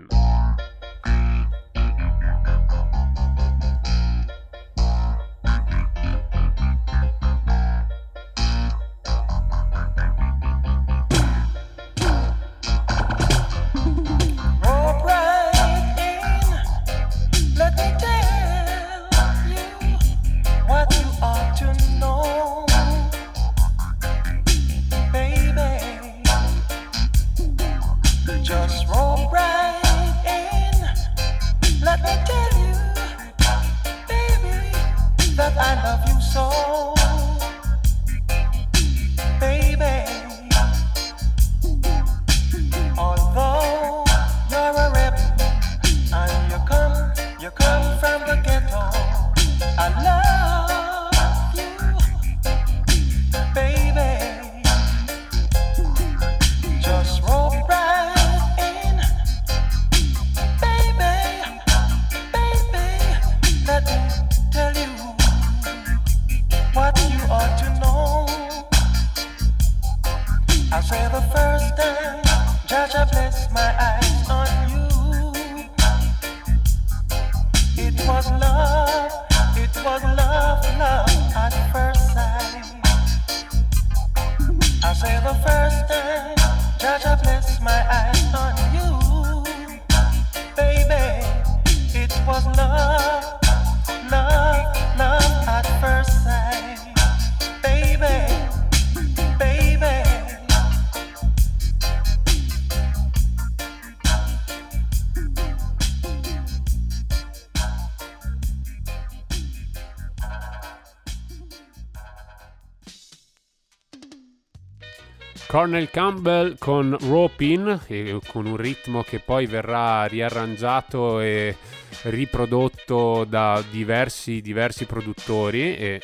Cornel 115.50 115.90
Campbell 115.90 116.58
con 116.60 116.96
Rope 117.08 117.44
In, 117.44 117.80
con 118.28 118.46
un 118.46 118.56
ritmo 118.56 119.02
che 119.02 119.18
poi 119.18 119.46
verrà 119.46 120.04
riarrangiato 120.04 121.18
e 121.18 121.56
riprodotto 122.02 123.24
da 123.28 123.60
diversi, 123.68 124.42
diversi 124.42 124.84
produttori 124.84 125.76
e 125.76 126.00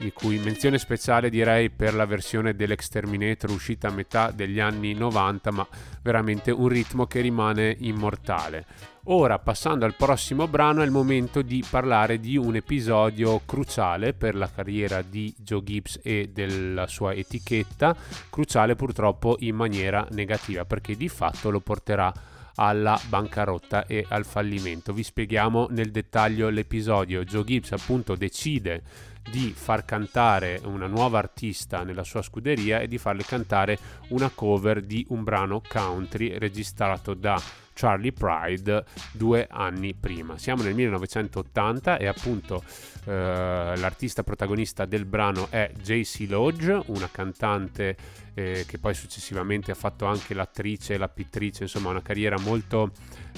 di 0.00 0.12
cui 0.14 0.38
menzione 0.38 0.78
speciale 0.78 1.28
direi 1.28 1.68
per 1.68 1.92
la 1.92 2.06
versione 2.06 2.56
dell'Exterminator 2.56 3.50
uscita 3.50 3.88
a 3.88 3.92
metà 3.92 4.30
degli 4.30 4.58
anni 4.58 4.94
90, 4.94 5.50
ma 5.50 5.68
veramente 6.00 6.50
un 6.50 6.68
ritmo 6.68 7.04
che 7.04 7.20
rimane 7.20 7.76
immortale. 7.80 8.64
Ora, 9.04 9.38
passando 9.38 9.84
al 9.84 9.94
prossimo 9.96 10.48
brano, 10.48 10.80
è 10.80 10.86
il 10.86 10.90
momento 10.90 11.42
di 11.42 11.62
parlare 11.68 12.18
di 12.18 12.38
un 12.38 12.56
episodio 12.56 13.42
cruciale 13.44 14.14
per 14.14 14.36
la 14.36 14.50
carriera 14.50 15.02
di 15.02 15.34
Joe 15.36 15.62
Gibbs 15.62 16.00
e 16.02 16.30
della 16.32 16.86
sua 16.86 17.12
etichetta, 17.12 17.94
cruciale 18.30 18.76
purtroppo 18.76 19.36
in 19.40 19.54
maniera 19.54 20.06
negativa, 20.12 20.64
perché 20.64 20.96
di 20.96 21.10
fatto 21.10 21.50
lo 21.50 21.60
porterà 21.60 22.10
alla 22.54 22.98
bancarotta 23.06 23.86
e 23.86 24.06
al 24.08 24.24
fallimento. 24.24 24.94
Vi 24.94 25.02
spieghiamo 25.02 25.68
nel 25.70 25.90
dettaglio 25.90 26.48
l'episodio. 26.48 27.22
Joe 27.24 27.44
Gibbs 27.44 27.72
appunto 27.72 28.14
decide 28.16 28.82
di 29.30 29.52
far 29.56 29.84
cantare 29.84 30.60
una 30.64 30.86
nuova 30.86 31.18
artista 31.18 31.82
nella 31.84 32.04
sua 32.04 32.22
scuderia 32.22 32.80
e 32.80 32.88
di 32.88 32.98
farle 32.98 33.22
cantare 33.22 33.78
una 34.08 34.30
cover 34.34 34.82
di 34.82 35.06
un 35.10 35.22
brano 35.22 35.62
country 35.66 36.36
registrato 36.38 37.14
da 37.14 37.40
Charlie 37.72 38.12
Pride 38.12 38.84
due 39.12 39.46
anni 39.50 39.94
prima. 39.94 40.36
Siamo 40.36 40.62
nel 40.62 40.74
1980 40.74 41.96
e 41.96 42.06
appunto 42.06 42.62
eh, 43.06 43.72
l'artista 43.76 44.22
protagonista 44.22 44.84
del 44.84 45.06
brano 45.06 45.46
è 45.48 45.70
JC 45.80 46.26
Lodge, 46.28 46.82
una 46.86 47.08
cantante 47.10 47.96
eh, 48.34 48.64
che 48.66 48.78
poi 48.78 48.92
successivamente 48.92 49.70
ha 49.70 49.74
fatto 49.74 50.04
anche 50.04 50.34
l'attrice 50.34 50.98
la 50.98 51.08
pittrice, 51.08 51.62
insomma 51.62 51.88
una 51.88 52.02
carriera 52.02 52.38
molto 52.38 52.90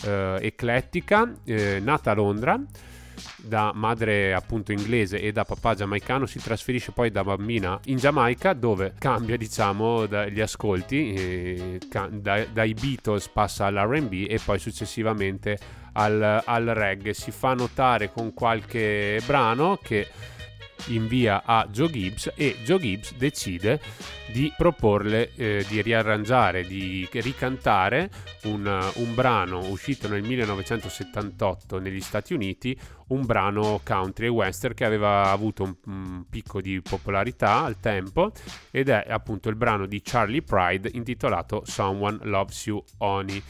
eh, 0.05 0.39
eclettica, 0.41 1.33
eh, 1.45 1.79
nata 1.81 2.11
a 2.11 2.15
Londra 2.15 2.61
da 3.37 3.73
madre 3.75 4.35
appunto 4.35 4.73
inglese 4.73 5.21
e 5.21 5.33
da 5.33 5.45
papà 5.45 5.75
giamaicano 5.75 6.27
si 6.27 6.39
trasferisce 6.39 6.93
poi 6.93 7.11
da 7.11 7.25
bambina 7.25 7.79
in 7.87 7.97
Giamaica 7.97 8.53
dove 8.53 8.95
cambia 8.99 9.37
diciamo 9.37 10.07
gli 10.07 10.41
ascolti 10.41 11.79
da, 12.11 12.45
dai 12.45 12.75
Beatles 12.75 13.29
passa 13.29 13.67
all'R&B 13.67 14.27
e 14.29 14.41
poi 14.45 14.59
successivamente 14.59 15.59
al, 15.93 16.43
al 16.45 16.65
reggae. 16.67 17.15
Si 17.15 17.31
fa 17.31 17.55
notare 17.55 18.11
con 18.11 18.33
qualche 18.33 19.21
brano 19.27 19.79
che 19.83 20.09
invia 20.87 21.43
a 21.45 21.67
Joe 21.71 21.91
Gibbs 21.91 22.33
e 22.35 22.57
Joe 22.65 22.79
Gibbs 22.79 23.15
decide 23.15 23.81
di 24.33 24.53
proporle 24.57 25.33
eh, 25.35 25.65
di 25.69 25.83
riarrangiare, 25.83 26.67
di 26.67 27.07
ricantare 27.13 28.11
un, 28.45 28.91
un, 28.95 29.15
brano 29.15 29.59
uscito 29.69 30.09
nel 30.09 30.23
1978 30.23 31.79
negli 31.79 32.01
Stati 32.01 32.33
Uniti, 32.33 32.79
un 33.09 33.27
brano 33.27 33.81
country 33.85 34.27
e 34.27 34.31
western 34.31 34.75
che 34.75 34.85
aveva 34.85 35.31
avuto 35.31 35.65
un, 35.65 35.75
un 35.87 36.25
picco 36.29 36.61
di 36.61 36.81
popolarità 36.81 37.63
al 37.63 37.79
tempo 37.79 38.33
ed 38.71 38.89
è 38.89 39.05
appunto 39.09 39.49
il 39.49 39.57
brano 39.57 39.87
di 39.87 40.01
Charlie 40.03 40.43
Pride 40.43 40.91
intitolato 40.95 41.63
Someone 41.65 42.19
Loves 42.23 42.67
You 42.67 42.83
Honey. 42.99 43.43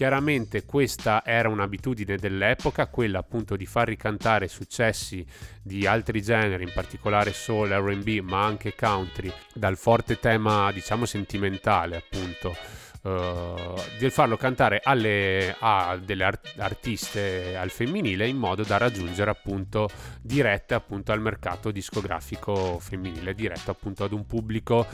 Chiaramente 0.00 0.64
questa 0.64 1.22
era 1.26 1.50
un'abitudine 1.50 2.16
dell'epoca, 2.16 2.86
quella 2.86 3.18
appunto 3.18 3.54
di 3.54 3.66
far 3.66 3.86
ricantare 3.86 4.48
successi 4.48 5.22
di 5.62 5.86
altri 5.86 6.22
generi, 6.22 6.62
in 6.62 6.72
particolare 6.72 7.34
soul, 7.34 7.68
RB, 7.68 8.20
ma 8.20 8.42
anche 8.46 8.74
country, 8.74 9.30
dal 9.52 9.76
forte 9.76 10.18
tema 10.18 10.72
diciamo 10.72 11.04
sentimentale 11.04 11.98
appunto. 11.98 12.56
Uh, 13.02 13.74
di 13.98 14.08
farlo 14.08 14.38
cantare 14.38 14.80
alle, 14.82 15.54
a 15.58 15.98
delle 16.02 16.24
art- 16.24 16.54
artiste 16.58 17.56
al 17.56 17.68
femminile 17.68 18.26
in 18.26 18.36
modo 18.36 18.62
da 18.62 18.76
raggiungere 18.76 19.30
appunto 19.30 19.88
dirette 20.20 20.74
appunto 20.74 21.10
al 21.12 21.20
mercato 21.20 21.70
discografico 21.70 22.78
femminile 22.78 23.34
diretto 23.34 23.70
appunto 23.70 24.04
ad 24.04 24.12
un 24.12 24.26
pubblico 24.26 24.86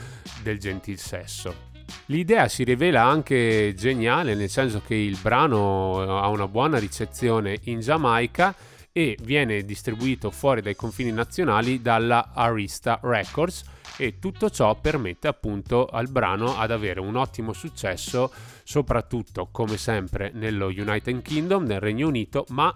del 0.43 0.61
gentil 0.61 0.99
sesso 0.99 1.75
L'idea 2.07 2.49
si 2.49 2.65
rivela 2.65 3.05
anche 3.05 3.75
geniale, 3.77 4.35
nel 4.35 4.51
senso 4.51 4.83
che 4.87 4.95
il 4.95 5.19
brano 5.21 6.03
eh, 6.03 6.09
ha 6.09 6.29
una 6.29 6.49
buona 6.49 6.79
ricezione 6.79 7.59
in 7.65 7.81
Giamaica 7.81 8.55
e 8.93 9.19
viene 9.23 9.63
distribuito 9.65 10.31
fuori 10.31 10.63
dai 10.63 10.75
confini 10.75 11.13
nazionali 11.13 11.83
dalla 11.83 12.31
Arista 12.33 12.99
Records 13.03 13.65
e 13.99 14.19
tutto 14.19 14.49
ciò 14.49 14.75
permette 14.81 15.29
appunto 15.29 15.87
al 15.87 16.09
brano 16.09 16.57
ad 16.57 16.71
avere 16.71 17.01
un 17.01 17.17
ottimo 17.17 17.53
successo 17.53 18.31
soprattutto 18.63 19.49
come 19.51 19.77
sempre 19.77 20.31
nello 20.33 20.69
United 20.69 21.23
Kingdom, 21.23 21.65
nel 21.65 21.81
Regno 21.81 22.09
Unito, 22.09 22.47
ma 22.49 22.73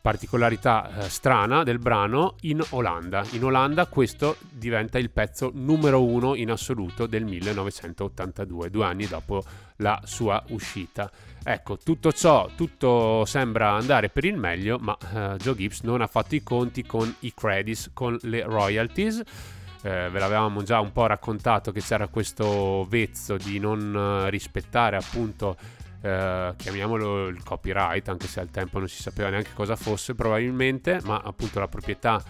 particolarità 0.00 1.04
eh, 1.04 1.08
strana 1.08 1.62
del 1.62 1.78
brano 1.78 2.36
in 2.42 2.62
Olanda. 2.70 3.24
In 3.32 3.44
Olanda 3.44 3.86
questo 3.86 4.36
diventa 4.50 4.98
il 4.98 5.10
pezzo 5.10 5.50
numero 5.54 6.02
uno 6.04 6.34
in 6.34 6.50
assoluto 6.50 7.06
del 7.06 7.24
1982, 7.24 8.70
due 8.70 8.84
anni 8.84 9.06
dopo 9.06 9.44
la 9.76 10.00
sua 10.04 10.42
uscita. 10.48 11.10
Ecco, 11.42 11.78
tutto 11.78 12.12
ciò, 12.12 12.48
tutto 12.54 13.24
sembra 13.24 13.72
andare 13.72 14.08
per 14.08 14.24
il 14.24 14.36
meglio, 14.36 14.78
ma 14.78 14.96
eh, 15.14 15.36
Joe 15.36 15.54
Gibbs 15.54 15.80
non 15.82 16.00
ha 16.00 16.06
fatto 16.06 16.34
i 16.34 16.42
conti 16.42 16.84
con 16.84 17.14
i 17.20 17.32
credits, 17.34 17.90
con 17.92 18.16
le 18.22 18.42
royalties. 18.42 19.22
Eh, 19.82 20.08
ve 20.10 20.18
l'avevamo 20.18 20.62
già 20.62 20.78
un 20.80 20.92
po' 20.92 21.06
raccontato 21.06 21.72
che 21.72 21.80
c'era 21.80 22.06
questo 22.08 22.86
vezzo 22.88 23.38
di 23.38 23.58
non 23.58 24.24
eh, 24.24 24.30
rispettare 24.30 24.96
appunto 24.96 25.56
eh, 26.02 26.54
chiamiamolo 26.56 27.28
il 27.28 27.42
copyright, 27.42 28.08
anche 28.08 28.26
se 28.26 28.40
al 28.40 28.50
tempo 28.50 28.78
non 28.78 28.88
si 28.88 29.02
sapeva 29.02 29.28
neanche 29.28 29.50
cosa 29.54 29.76
fosse 29.76 30.14
probabilmente, 30.14 31.00
ma 31.04 31.20
appunto 31.22 31.58
la 31.58 31.68
proprietà 31.68 32.22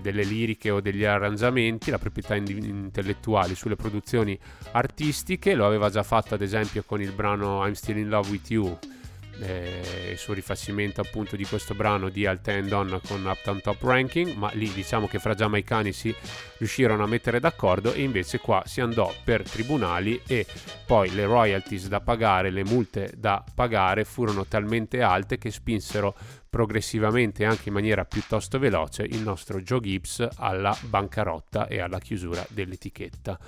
delle 0.00 0.22
liriche 0.22 0.70
o 0.70 0.80
degli 0.80 1.04
arrangiamenti, 1.04 1.90
la 1.90 1.98
proprietà 1.98 2.34
in- 2.34 2.46
intellettuali 2.48 3.54
sulle 3.54 3.76
produzioni 3.76 4.38
artistiche, 4.72 5.54
lo 5.54 5.66
aveva 5.66 5.90
già 5.90 6.02
fatto 6.02 6.34
ad 6.34 6.40
esempio 6.40 6.82
con 6.84 7.02
il 7.02 7.12
brano 7.12 7.66
I'm 7.66 7.72
Still 7.72 7.98
in 7.98 8.08
Love 8.08 8.30
with 8.30 8.50
You 8.50 8.78
eh, 9.40 10.10
il 10.12 10.18
suo 10.18 10.34
rifacimento 10.34 11.00
appunto 11.00 11.36
di 11.36 11.44
questo 11.44 11.74
brano 11.74 12.08
di 12.08 12.26
Alten 12.26 12.68
Donna 12.68 13.00
con 13.06 13.24
Uptown 13.24 13.60
Top 13.60 13.82
Ranking, 13.82 14.34
ma 14.34 14.50
lì 14.54 14.70
diciamo 14.72 15.08
che 15.08 15.18
fra 15.18 15.34
giamaicani 15.34 15.92
si 15.92 16.14
riuscirono 16.58 17.04
a 17.04 17.06
mettere 17.06 17.40
d'accordo 17.40 17.92
e 17.92 18.02
invece 18.02 18.38
qua 18.38 18.62
si 18.66 18.80
andò 18.80 19.12
per 19.24 19.42
tribunali 19.48 20.20
e 20.26 20.46
poi 20.86 21.12
le 21.14 21.24
royalties 21.24 21.88
da 21.88 22.00
pagare, 22.00 22.50
le 22.50 22.64
multe 22.64 23.12
da 23.16 23.44
pagare 23.54 24.04
furono 24.04 24.46
talmente 24.46 25.02
alte 25.02 25.38
che 25.38 25.50
spinsero 25.50 26.14
progressivamente 26.48 27.44
anche 27.46 27.68
in 27.68 27.74
maniera 27.74 28.04
piuttosto 28.04 28.58
veloce 28.58 29.04
il 29.04 29.20
nostro 29.22 29.60
Joe 29.62 29.80
Gibbs 29.80 30.28
alla 30.36 30.76
bancarotta 30.82 31.66
e 31.66 31.80
alla 31.80 31.98
chiusura 31.98 32.44
dell'etichetta. 32.50 33.38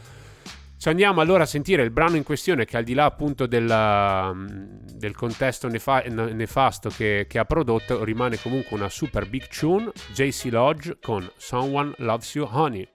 Ci 0.76 0.88
andiamo 0.88 1.20
allora 1.20 1.44
a 1.44 1.46
sentire 1.46 1.82
il 1.82 1.90
brano 1.90 2.16
in 2.16 2.24
questione 2.24 2.64
che 2.64 2.76
al 2.76 2.84
di 2.84 2.94
là 2.94 3.04
appunto 3.04 3.46
della, 3.46 4.32
mm, 4.34 4.46
del 4.94 5.14
contesto 5.14 5.68
nefa- 5.68 6.02
nefasto 6.02 6.90
che, 6.90 7.26
che, 7.28 7.38
ha 7.38 7.44
prodotto 7.44 8.04
rimane 8.04 8.38
comunque 8.38 8.76
una 8.76 8.88
super 8.88 9.28
big 9.28 9.48
tune, 9.48 9.90
JC 10.12 10.48
Lodge 10.50 10.98
con 11.00 11.30
Someone 11.37 11.94
Loves 11.98 12.34
You 12.34 12.48
Honey. 12.50 12.88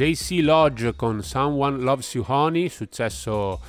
JC 0.00 0.38
Lodge 0.40 0.96
con 0.96 1.22
Someone 1.22 1.82
Loves 1.82 2.14
You 2.14 2.24
Honey, 2.26 2.70
successo 2.70 3.60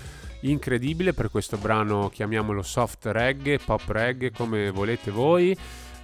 incredibile 0.43 1.11
per 1.11 1.29
questo 1.29 1.57
brano, 1.57 2.07
chiamiamolo 2.07 2.61
soft 2.61 3.05
reggae, 3.07 3.59
pop 3.59 3.83
reggae, 3.89 4.31
come 4.31 4.71
volete 4.71 5.11
voi. 5.11 5.53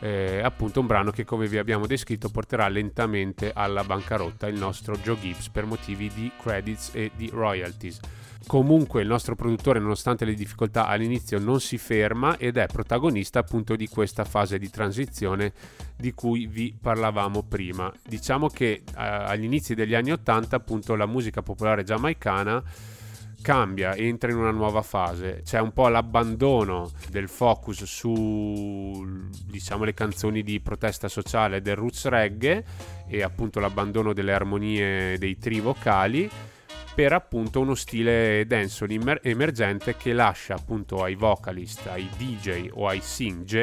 Eh, 0.01 0.41
appunto 0.43 0.81
un 0.81 0.85
brano 0.85 1.11
che 1.11 1.23
come 1.23 1.47
vi 1.47 1.57
abbiamo 1.57 1.87
descritto 1.87 2.27
porterà 2.27 2.67
lentamente 2.67 3.53
alla 3.55 3.85
bancarotta 3.85 4.47
il 4.47 4.57
nostro 4.57 4.97
Joe 4.97 5.17
Gibbs 5.17 5.47
per 5.47 5.65
motivi 5.65 6.11
di 6.13 6.29
credits 6.37 6.89
e 6.93 7.09
di 7.15 7.29
royalties. 7.31 7.97
Comunque 8.45 9.01
il 9.01 9.07
nostro 9.07 9.35
produttore, 9.35 9.79
nonostante 9.79 10.23
le 10.23 10.33
difficoltà 10.33 10.85
all'inizio, 10.87 11.39
non 11.39 11.59
si 11.59 11.77
ferma 11.77 12.37
ed 12.37 12.57
è 12.57 12.67
protagonista 12.67 13.39
appunto 13.39 13.75
di 13.75 13.87
questa 13.87 14.23
fase 14.23 14.57
di 14.57 14.69
transizione 14.69 15.51
di 15.95 16.13
cui 16.13 16.47
vi 16.47 16.75
parlavamo 16.79 17.43
prima. 17.43 17.91
Diciamo 18.05 18.47
che 18.47 18.71
eh, 18.71 18.83
agli 18.95 19.43
inizi 19.43 19.75
degli 19.75 19.95
anni 19.95 20.11
80 20.11 20.55
appunto 20.55 20.95
la 20.95 21.07
musica 21.07 21.41
popolare 21.41 21.83
giamaicana 21.83 22.63
cambia, 23.41 23.95
entra 23.95 24.31
in 24.31 24.37
una 24.37 24.51
nuova 24.51 24.81
fase. 24.81 25.41
C'è 25.43 25.59
un 25.59 25.71
po' 25.71 25.87
l'abbandono 25.87 26.91
del 27.09 27.29
focus 27.29 27.83
su 27.83 29.05
diciamo 29.45 29.83
le 29.83 29.93
canzoni 29.93 30.43
di 30.43 30.59
protesta 30.59 31.07
sociale 31.07 31.61
del 31.61 31.75
roots 31.75 32.07
reggae 32.07 32.63
e 33.07 33.23
appunto 33.23 33.59
l'abbandono 33.59 34.13
delle 34.13 34.33
armonie 34.33 35.17
dei 35.17 35.37
tri 35.37 35.59
vocali 35.59 36.29
per 36.97 37.13
appunto 37.13 37.59
uno 37.59 37.75
stile 37.75 38.43
dancehall 38.47 39.19
emergente 39.21 39.95
che 39.95 40.13
lascia 40.13 40.55
appunto 40.55 41.03
ai 41.03 41.13
vocalist, 41.13 41.85
ai 41.85 42.09
DJ 42.17 42.69
o 42.73 42.87
ai 42.87 43.01
sing 43.01 43.43
J 43.43 43.55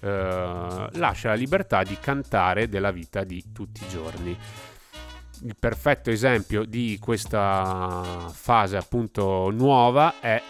eh, 0.00 0.88
lascia 0.90 1.28
la 1.28 1.34
libertà 1.34 1.84
di 1.84 1.96
cantare 2.00 2.68
della 2.68 2.90
vita 2.90 3.22
di 3.22 3.52
tutti 3.52 3.84
i 3.84 3.88
giorni. 3.88 4.36
Il 5.42 5.54
perfetto 5.56 6.10
esempio 6.10 6.64
di 6.64 6.98
questa 7.00 8.28
fase 8.32 8.76
appunto 8.76 9.50
nuova 9.50 10.14
è 10.18 10.42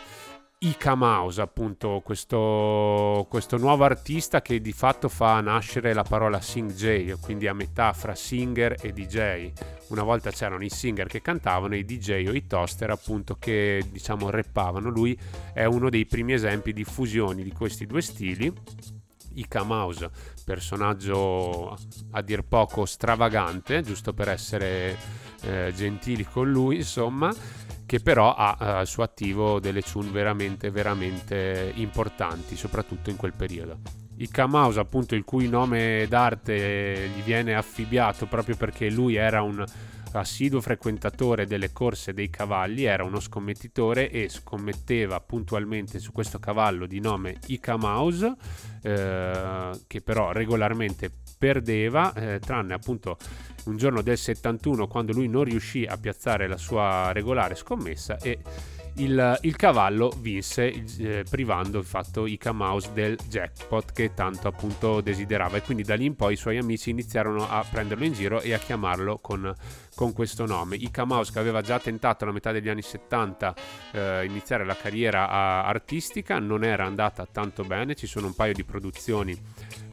Ika 0.64 0.94
Mouse, 0.94 1.40
appunto 1.40 2.00
questo, 2.04 3.26
questo, 3.28 3.56
nuovo 3.56 3.82
artista 3.82 4.42
che 4.42 4.60
di 4.60 4.70
fatto 4.70 5.08
fa 5.08 5.40
nascere 5.40 5.92
la 5.92 6.04
parola 6.04 6.40
Sing 6.40 6.72
J, 6.72 7.18
quindi 7.20 7.48
a 7.48 7.52
metà 7.52 7.92
fra 7.92 8.14
singer 8.14 8.76
e 8.80 8.92
DJ. 8.92 9.50
Una 9.88 10.04
volta 10.04 10.30
c'erano 10.30 10.62
i 10.62 10.70
singer 10.70 11.08
che 11.08 11.20
cantavano 11.20 11.74
i 11.74 11.84
DJ 11.84 12.28
o 12.28 12.32
i 12.32 12.46
toaster 12.46 12.90
appunto 12.90 13.34
che 13.40 13.84
diciamo 13.90 14.30
rappavano. 14.30 14.88
Lui 14.88 15.18
è 15.52 15.64
uno 15.64 15.90
dei 15.90 16.06
primi 16.06 16.34
esempi 16.34 16.72
di 16.72 16.84
fusioni 16.84 17.42
di 17.42 17.50
questi 17.50 17.84
due 17.84 18.00
stili 18.00 18.52
Ika 19.34 19.62
Mouse, 19.62 20.10
personaggio 20.44 21.76
a 22.10 22.22
dir 22.22 22.42
poco 22.42 22.84
stravagante, 22.84 23.82
giusto 23.82 24.12
per 24.12 24.28
essere 24.28 24.96
eh, 25.42 25.72
gentili 25.74 26.24
con 26.24 26.50
lui, 26.50 26.76
insomma, 26.76 27.34
che 27.86 28.00
però 28.00 28.34
ha 28.34 28.56
eh, 28.60 28.64
al 28.64 28.86
suo 28.86 29.02
attivo 29.02 29.60
delle 29.60 29.82
tune 29.82 30.10
veramente, 30.10 30.70
veramente 30.70 31.72
importanti, 31.76 32.56
soprattutto 32.56 33.10
in 33.10 33.16
quel 33.16 33.32
periodo. 33.32 33.78
Ika 34.16 34.46
Mouse, 34.46 34.78
appunto, 34.78 35.14
il 35.14 35.24
cui 35.24 35.48
nome 35.48 36.06
d'arte 36.08 37.08
gli 37.14 37.22
viene 37.22 37.54
affibbiato 37.54 38.26
proprio 38.26 38.56
perché 38.56 38.90
lui 38.90 39.16
era 39.16 39.42
un 39.42 39.64
assiduo 40.12 40.60
frequentatore 40.60 41.46
delle 41.46 41.72
corse 41.72 42.12
dei 42.12 42.28
cavalli, 42.30 42.84
era 42.84 43.04
uno 43.04 43.20
scommettitore 43.20 44.10
e 44.10 44.28
scommetteva 44.28 45.20
puntualmente 45.20 45.98
su 45.98 46.12
questo 46.12 46.38
cavallo 46.38 46.86
di 46.86 47.00
nome 47.00 47.38
Ika 47.46 47.76
Mouse, 47.76 48.34
eh, 48.82 49.70
che 49.86 50.00
però 50.02 50.32
regolarmente 50.32 51.10
perdeva, 51.42 52.12
eh, 52.14 52.38
tranne 52.38 52.72
appunto 52.72 53.16
un 53.64 53.76
giorno 53.76 54.00
del 54.00 54.16
71 54.16 54.86
quando 54.86 55.12
lui 55.12 55.26
non 55.26 55.42
riuscì 55.42 55.84
a 55.84 55.96
piazzare 55.96 56.46
la 56.46 56.56
sua 56.56 57.10
regolare 57.10 57.56
scommessa 57.56 58.16
e 58.18 58.38
il, 58.96 59.38
il 59.40 59.56
cavallo 59.56 60.12
vinse 60.18 60.84
eh, 60.98 61.24
privando 61.28 61.78
infatti 61.78 62.20
Ika 62.20 62.52
Mouse 62.52 62.90
del 62.92 63.16
jackpot 63.28 63.90
che 63.90 64.14
tanto 64.14 64.46
appunto 64.46 65.00
desiderava. 65.00 65.56
E 65.56 65.62
quindi 65.62 65.82
da 65.82 65.96
lì 65.96 66.04
in 66.04 66.14
poi 66.14 66.34
i 66.34 66.36
suoi 66.36 66.58
amici 66.58 66.90
iniziarono 66.90 67.48
a 67.48 67.66
prenderlo 67.68 68.04
in 68.04 68.12
giro 68.12 68.40
e 68.40 68.52
a 68.52 68.58
chiamarlo 68.58 69.18
con, 69.18 69.52
con 69.94 70.12
questo 70.12 70.46
nome. 70.46 70.76
Ika 70.76 71.04
Mouse 71.04 71.32
che 71.32 71.38
aveva 71.38 71.60
già 71.60 71.78
tentato 71.78 72.24
alla 72.24 72.32
metà 72.32 72.52
degli 72.52 72.68
anni 72.68 72.82
70 72.82 73.54
eh, 73.92 74.24
iniziare 74.24 74.64
la 74.64 74.76
carriera 74.76 75.28
a, 75.28 75.64
artistica 75.64 76.38
non 76.38 76.64
era 76.64 76.84
andata 76.84 77.26
tanto 77.30 77.64
bene, 77.64 77.94
ci 77.94 78.06
sono 78.06 78.26
un 78.26 78.34
paio 78.34 78.52
di 78.52 78.64
produzioni 78.64 79.40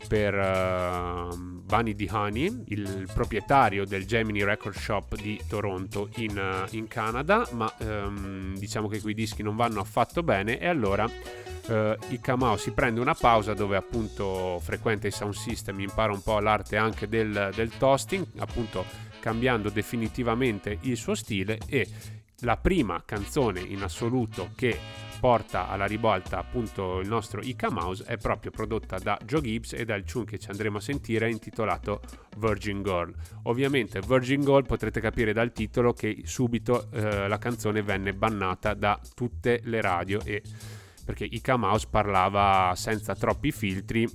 per 0.07 0.33
uh, 0.33 1.35
Bunny 1.35 1.93
D. 1.93 2.07
Honey, 2.11 2.63
il 2.69 3.07
proprietario 3.13 3.85
del 3.85 4.05
Gemini 4.05 4.43
Record 4.43 4.75
Shop 4.75 5.15
di 5.15 5.39
Toronto 5.47 6.09
in, 6.15 6.37
uh, 6.37 6.75
in 6.75 6.87
Canada, 6.87 7.47
ma 7.51 7.71
um, 7.79 8.57
diciamo 8.57 8.87
che 8.87 9.01
quei 9.01 9.13
dischi 9.13 9.43
non 9.43 9.55
vanno 9.55 9.81
affatto 9.81 10.23
bene 10.23 10.57
e 10.57 10.67
allora 10.67 11.05
uh, 11.05 11.73
il 12.07 12.19
Kamau 12.21 12.57
si 12.57 12.71
prende 12.71 12.99
una 12.99 13.13
pausa 13.13 13.53
dove 13.53 13.75
appunto 13.75 14.59
frequenta 14.63 15.05
il 15.05 15.13
sound 15.13 15.33
system, 15.33 15.79
impara 15.79 16.11
un 16.11 16.23
po' 16.23 16.39
l'arte 16.39 16.77
anche 16.77 17.07
del, 17.07 17.51
del 17.53 17.77
toasting, 17.77 18.25
appunto 18.37 19.07
cambiando 19.19 19.69
definitivamente 19.69 20.77
il 20.81 20.97
suo 20.97 21.15
stile 21.15 21.59
e 21.67 21.87
la 22.41 22.57
prima 22.57 23.03
canzone 23.05 23.59
in 23.59 23.81
assoluto 23.81 24.51
che 24.55 24.77
porta 25.19 25.67
alla 25.67 25.85
ribalta 25.85 26.39
appunto 26.39 26.99
il 26.99 27.07
nostro 27.07 27.41
Ika 27.41 27.69
Mouse 27.69 28.05
è 28.05 28.17
proprio 28.17 28.51
prodotta 28.51 28.97
da 28.97 29.19
Joe 29.25 29.41
Gibbs 29.41 29.73
e 29.73 29.83
dal 29.83 30.03
tune 30.03 30.25
che 30.25 30.39
ci 30.39 30.49
andremo 30.49 30.77
a 30.77 30.81
sentire 30.81 31.29
intitolato 31.29 32.01
Virgin 32.37 32.81
Girl. 32.81 33.13
Ovviamente 33.43 33.99
Virgin 33.99 34.41
Girl 34.41 34.65
potrete 34.65 35.01
capire 35.01 35.33
dal 35.33 35.51
titolo 35.51 35.91
che 35.91 36.21
subito 36.23 36.89
eh, 36.91 37.27
la 37.27 37.37
canzone 37.37 37.81
venne 37.81 38.13
bannata 38.13 38.73
da 38.73 38.99
tutte 39.13 39.59
le 39.63 39.81
radio 39.81 40.21
e 40.23 40.41
perché 41.03 41.25
Ika 41.25 41.57
Mouse 41.57 41.87
parlava 41.89 42.73
senza 42.75 43.15
troppi 43.15 43.51
filtri 43.51 44.07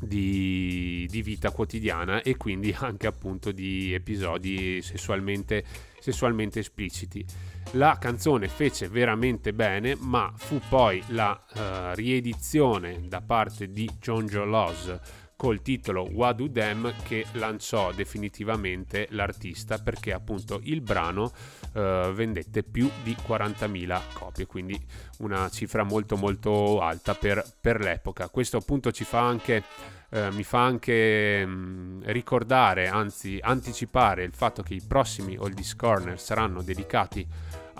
di, 0.00 1.06
di, 1.10 1.22
vita 1.22 1.50
quotidiana 1.50 2.22
e 2.22 2.36
quindi 2.36 2.74
anche 2.78 3.06
appunto 3.06 3.52
di 3.52 3.92
episodi 3.92 4.80
sessualmente, 4.82 5.64
sessualmente 5.98 6.60
espliciti. 6.60 7.24
La 7.72 7.98
canzone 8.00 8.48
fece 8.48 8.88
veramente 8.88 9.52
bene, 9.52 9.94
ma 9.98 10.32
fu 10.36 10.60
poi 10.68 11.02
la 11.08 11.38
uh, 11.54 11.94
riedizione 11.94 13.02
da 13.06 13.20
parte 13.20 13.70
di 13.70 13.88
John 14.00 14.26
Joe 14.26 14.46
Loz 14.46 14.98
col 15.38 15.62
titolo 15.62 16.02
Wadu 16.02 16.48
Dem 16.48 16.92
che 17.04 17.24
lanciò 17.34 17.92
definitivamente 17.92 19.06
l'artista 19.10 19.78
perché 19.78 20.12
appunto 20.12 20.58
il 20.64 20.80
brano 20.80 21.30
uh, 21.74 22.10
vendette 22.12 22.64
più 22.64 22.90
di 23.04 23.14
40.000 23.14 24.00
copie, 24.14 24.46
quindi 24.46 24.76
una 25.18 25.48
cifra 25.48 25.84
molto 25.84 26.16
molto 26.16 26.80
alta 26.80 27.14
per, 27.14 27.44
per 27.60 27.78
l'epoca. 27.78 28.28
Questo 28.30 28.56
appunto 28.56 28.90
ci 28.90 29.04
fa 29.04 29.20
anche 29.20 29.62
eh, 30.10 30.30
mi 30.30 30.42
fa 30.42 30.64
anche 30.64 31.44
mh, 31.44 31.50
mm, 31.50 32.00
ricordare, 32.06 32.88
anzi 32.88 33.38
anticipare 33.40 34.24
il 34.24 34.32
fatto 34.32 34.62
che 34.62 34.74
i 34.74 34.82
prossimi 34.82 35.36
Oldies 35.36 35.76
Corner 35.76 36.18
saranno 36.18 36.62
dedicati 36.62 37.26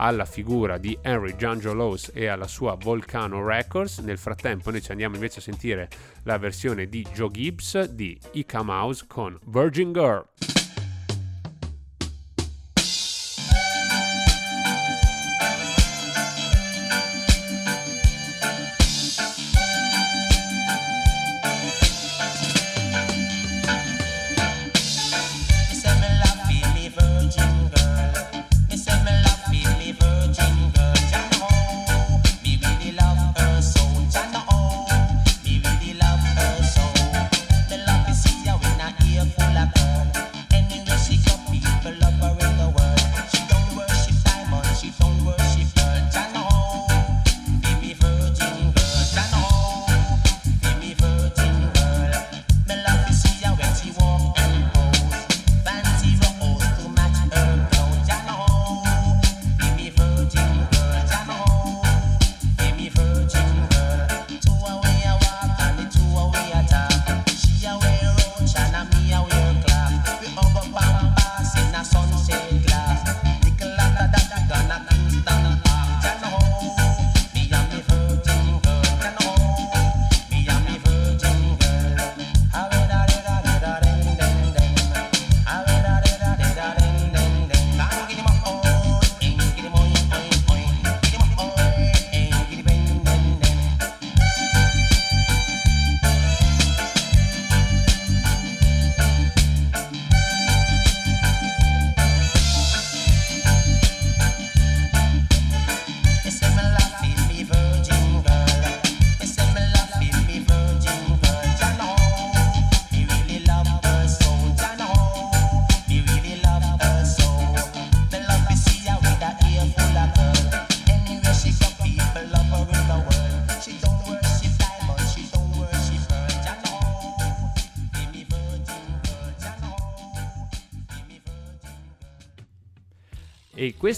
alla 0.00 0.24
figura 0.24 0.78
di 0.78 0.98
Henry 1.02 1.36
Giangelos 1.36 2.10
e 2.14 2.26
alla 2.26 2.46
sua 2.46 2.74
Volcano 2.74 3.44
Records. 3.44 3.98
Nel 3.98 4.18
frattempo 4.18 4.70
noi 4.70 4.82
ci 4.82 4.90
andiamo 4.90 5.14
invece 5.14 5.38
a 5.38 5.42
sentire 5.42 5.88
la 6.24 6.38
versione 6.38 6.88
di 6.88 7.06
Joe 7.12 7.30
Gibbs 7.30 7.84
di 7.84 8.18
Ika 8.32 8.62
Mouse 8.62 9.04
con 9.06 9.38
Virgin 9.46 9.92
Girl. 9.92 10.67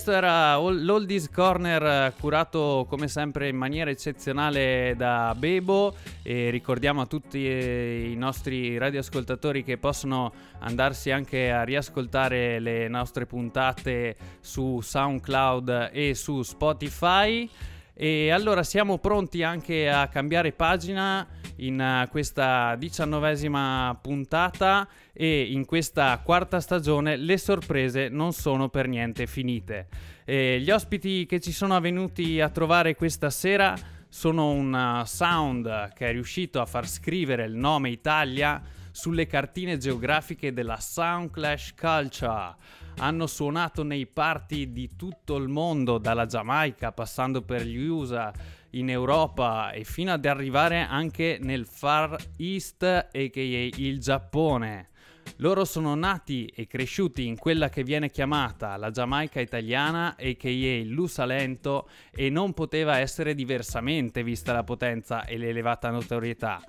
Questo 0.03 0.17
era 0.17 0.57
l'Oldies 0.57 1.29
Corner 1.29 1.83
eh, 1.83 2.13
curato 2.19 2.87
come 2.89 3.07
sempre 3.07 3.49
in 3.49 3.57
maniera 3.57 3.91
eccezionale 3.91 4.95
da 4.97 5.35
Bebo 5.37 5.95
e 6.23 6.49
ricordiamo 6.49 7.03
a 7.03 7.07
tutti 7.07 7.47
eh, 7.47 8.09
i 8.11 8.17
nostri 8.17 8.79
radioascoltatori 8.79 9.63
che 9.63 9.77
possono 9.77 10.33
andarsi 10.61 11.11
anche 11.11 11.53
a 11.53 11.65
riascoltare 11.65 12.61
le 12.61 12.89
nostre 12.89 13.27
puntate 13.27 14.17
su 14.41 14.81
SoundCloud 14.81 15.91
e 15.93 16.15
su 16.15 16.41
Spotify. 16.41 17.47
E 17.93 18.31
allora 18.31 18.63
siamo 18.63 18.97
pronti 18.97 19.43
anche 19.43 19.91
a 19.91 20.09
cambiare 20.09 20.53
pagina 20.53 21.29
in 21.57 21.79
uh, 21.79 22.09
questa 22.09 22.75
diciannovesima 22.77 23.99
puntata 24.01 24.89
e 25.23 25.43
in 25.53 25.67
questa 25.67 26.19
quarta 26.25 26.61
stagione 26.61 27.19
le 27.19 27.37
sorprese 27.37 28.09
non 28.09 28.33
sono 28.33 28.71
per 28.71 28.89
niente 28.89 29.27
finite. 29.27 29.89
E 30.25 30.59
gli 30.61 30.71
ospiti 30.71 31.27
che 31.27 31.41
ci 31.41 31.53
sono 31.53 31.79
venuti 31.79 32.41
a 32.41 32.49
trovare 32.49 32.95
questa 32.95 33.29
sera 33.29 33.77
sono 34.09 34.51
un 34.51 34.73
uh, 34.73 35.05
sound 35.05 35.93
che 35.93 36.09
è 36.09 36.13
riuscito 36.13 36.59
a 36.59 36.65
far 36.65 36.89
scrivere 36.89 37.45
il 37.45 37.55
nome 37.55 37.91
Italia 37.91 38.63
sulle 38.93 39.27
cartine 39.27 39.77
geografiche 39.77 40.55
della 40.55 40.81
Sound 40.81 41.31
Clash 41.31 41.75
Culture 41.79 42.57
hanno 42.97 43.27
suonato 43.27 43.83
nei 43.83 44.07
party 44.07 44.73
di 44.73 44.97
tutto 44.97 45.37
il 45.37 45.49
mondo, 45.49 45.99
dalla 45.99 46.25
Giamaica 46.25 46.93
passando 46.93 47.43
per 47.43 47.67
gli 47.67 47.77
USA, 47.85 48.33
in 48.71 48.89
Europa 48.89 49.73
e 49.73 49.85
fino 49.85 50.13
ad 50.13 50.25
arrivare 50.25 50.81
anche 50.81 51.39
nel 51.43 51.67
Far 51.67 52.17
East, 52.39 52.83
a.k.a. 52.83 53.69
il 53.77 54.01
Giappone. 54.01 54.90
Loro 55.37 55.65
sono 55.65 55.95
nati 55.95 56.47
e 56.47 56.67
cresciuti 56.67 57.27
in 57.27 57.37
quella 57.37 57.69
che 57.69 57.83
viene 57.83 58.11
chiamata 58.11 58.77
la 58.77 58.91
Giamaica 58.91 59.41
italiana, 59.41 60.17
a.k.a. 60.19 60.49
il 60.49 61.09
Salento, 61.09 61.89
e 62.11 62.31
non 62.31 62.53
poteva 62.53 62.99
essere 62.99 63.35
diversamente 63.35 64.23
vista 64.23 64.53
la 64.53 64.65
potenza 64.65 65.25
e 65.25 65.39
l'elevata 65.39 65.91
notorietà 65.91 66.63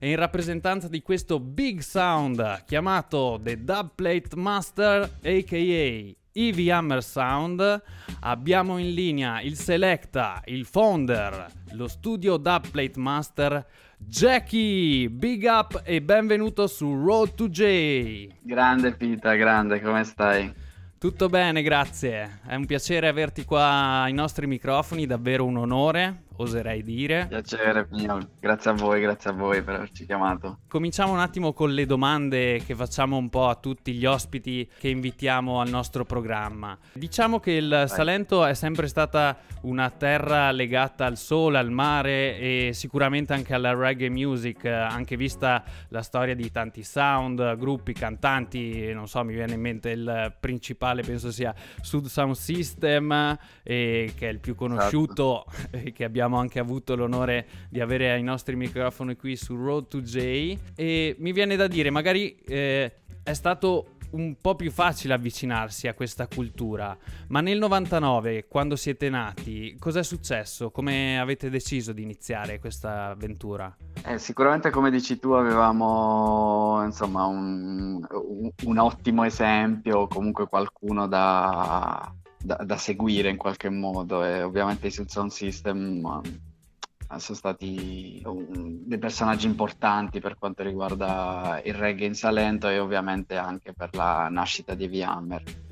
e 0.00 0.10
in 0.10 0.16
rappresentanza 0.16 0.86
di 0.86 1.02
questo 1.02 1.40
big 1.40 1.80
sound 1.80 2.62
chiamato 2.66 3.40
The 3.42 3.64
Dubplate 3.64 4.36
Master 4.36 5.02
aka 5.20 6.16
Eevee 6.38 6.70
Hammer 6.70 7.02
Sound 7.02 7.82
abbiamo 8.20 8.78
in 8.78 8.94
linea 8.94 9.40
il 9.40 9.56
Selecta, 9.56 10.40
il 10.44 10.66
Founder, 10.66 11.50
lo 11.72 11.88
studio 11.88 12.36
Dubplate 12.36 12.98
Master 13.00 13.66
Jackie, 14.00 15.10
big 15.10 15.44
up 15.44 15.82
e 15.84 16.00
benvenuto 16.00 16.66
su 16.66 16.94
Road 16.94 17.34
to 17.34 17.48
J. 17.48 18.28
Grande 18.40 18.92
Pita, 18.92 19.34
grande, 19.34 19.80
come 19.80 20.04
stai? 20.04 20.50
Tutto 20.96 21.28
bene, 21.28 21.62
grazie. 21.62 22.40
È 22.46 22.54
un 22.54 22.64
piacere 22.64 23.08
averti 23.08 23.44
qua 23.44 24.02
ai 24.02 24.12
nostri 24.12 24.46
microfoni, 24.46 25.04
davvero 25.04 25.44
un 25.44 25.56
onore 25.56 26.22
oserei 26.38 26.82
dire. 26.82 27.26
Piacere 27.28 27.86
mio, 27.90 28.30
grazie 28.38 28.70
a 28.70 28.74
voi, 28.74 29.00
grazie 29.00 29.30
a 29.30 29.32
voi 29.32 29.62
per 29.62 29.74
averci 29.74 30.06
chiamato. 30.06 30.58
Cominciamo 30.68 31.12
un 31.12 31.18
attimo 31.18 31.52
con 31.52 31.72
le 31.72 31.86
domande 31.86 32.62
che 32.64 32.74
facciamo 32.74 33.16
un 33.16 33.28
po' 33.28 33.48
a 33.48 33.56
tutti 33.56 33.92
gli 33.92 34.06
ospiti 34.06 34.68
che 34.78 34.88
invitiamo 34.88 35.60
al 35.60 35.68
nostro 35.68 36.04
programma. 36.04 36.76
Diciamo 36.92 37.40
che 37.40 37.52
il 37.52 37.68
Vai. 37.68 37.88
Salento 37.88 38.44
è 38.44 38.54
sempre 38.54 38.86
stata 38.86 39.36
una 39.62 39.90
terra 39.90 40.50
legata 40.52 41.04
al 41.06 41.16
sole, 41.16 41.58
al 41.58 41.70
mare 41.70 42.38
e 42.38 42.70
sicuramente 42.72 43.32
anche 43.32 43.54
alla 43.54 43.74
reggae 43.74 44.08
music, 44.08 44.64
anche 44.66 45.16
vista 45.16 45.64
la 45.88 46.02
storia 46.02 46.34
di 46.34 46.50
tanti 46.50 46.82
sound, 46.84 47.56
gruppi, 47.56 47.92
cantanti, 47.92 48.92
non 48.92 49.08
so, 49.08 49.24
mi 49.24 49.34
viene 49.34 49.54
in 49.54 49.60
mente 49.60 49.90
il 49.90 50.36
principale, 50.38 51.02
penso 51.02 51.32
sia 51.32 51.52
Sud 51.80 52.06
Sound 52.06 52.34
System, 52.34 53.36
eh, 53.64 54.12
che 54.16 54.28
è 54.28 54.30
il 54.30 54.38
più 54.38 54.54
conosciuto 54.54 55.44
esatto. 55.46 55.90
che 55.92 56.04
abbiamo 56.04 56.27
abbiamo 56.28 56.38
anche 56.38 56.58
avuto 56.58 56.94
l'onore 56.94 57.46
di 57.70 57.80
avere 57.80 58.12
ai 58.12 58.22
nostri 58.22 58.54
microfoni 58.54 59.16
qui 59.16 59.34
su 59.34 59.56
Road 59.56 59.88
to 59.88 60.00
J 60.02 60.56
e 60.76 61.16
mi 61.18 61.32
viene 61.32 61.56
da 61.56 61.66
dire 61.66 61.90
magari 61.90 62.36
eh, 62.46 62.92
è 63.22 63.32
stato 63.32 63.94
un 64.10 64.36
po' 64.40 64.54
più 64.54 64.70
facile 64.70 65.12
avvicinarsi 65.12 65.86
a 65.86 65.92
questa 65.92 66.26
cultura, 66.26 66.96
ma 67.28 67.42
nel 67.42 67.58
99, 67.58 68.46
quando 68.48 68.74
siete 68.74 69.10
nati, 69.10 69.76
cos'è 69.78 70.02
successo? 70.02 70.70
Come 70.70 71.20
avete 71.20 71.50
deciso 71.50 71.92
di 71.92 72.04
iniziare 72.04 72.58
questa 72.58 73.08
avventura? 73.10 73.76
Eh, 74.02 74.18
sicuramente, 74.18 74.70
come 74.70 74.90
dici 74.90 75.18
tu, 75.18 75.32
avevamo 75.32 76.82
insomma 76.86 77.26
un, 77.26 78.02
un, 78.10 78.50
un 78.64 78.78
ottimo 78.78 79.24
esempio, 79.24 80.06
comunque 80.06 80.48
qualcuno 80.48 81.06
da, 81.06 82.10
da, 82.38 82.56
da, 82.56 82.76
seguire 82.76 83.28
in 83.28 83.36
qualche 83.36 83.68
modo 83.68 84.24
e 84.24 84.42
ovviamente 84.42 84.86
i 84.86 84.90
Sound 84.90 85.30
System 85.30 86.04
uh, 86.04 87.18
sono 87.18 87.36
stati 87.36 88.22
um, 88.24 88.84
dei 88.84 88.98
personaggi 88.98 89.46
importanti 89.46 90.20
per 90.20 90.38
quanto 90.38 90.62
riguarda 90.62 91.60
il 91.64 91.74
reggae 91.74 92.06
in 92.06 92.14
Salento 92.14 92.68
e 92.68 92.78
ovviamente 92.78 93.36
anche 93.36 93.72
per 93.72 93.94
la 93.94 94.28
nascita 94.30 94.74
di 94.74 94.88
V-Hammer 94.88 95.67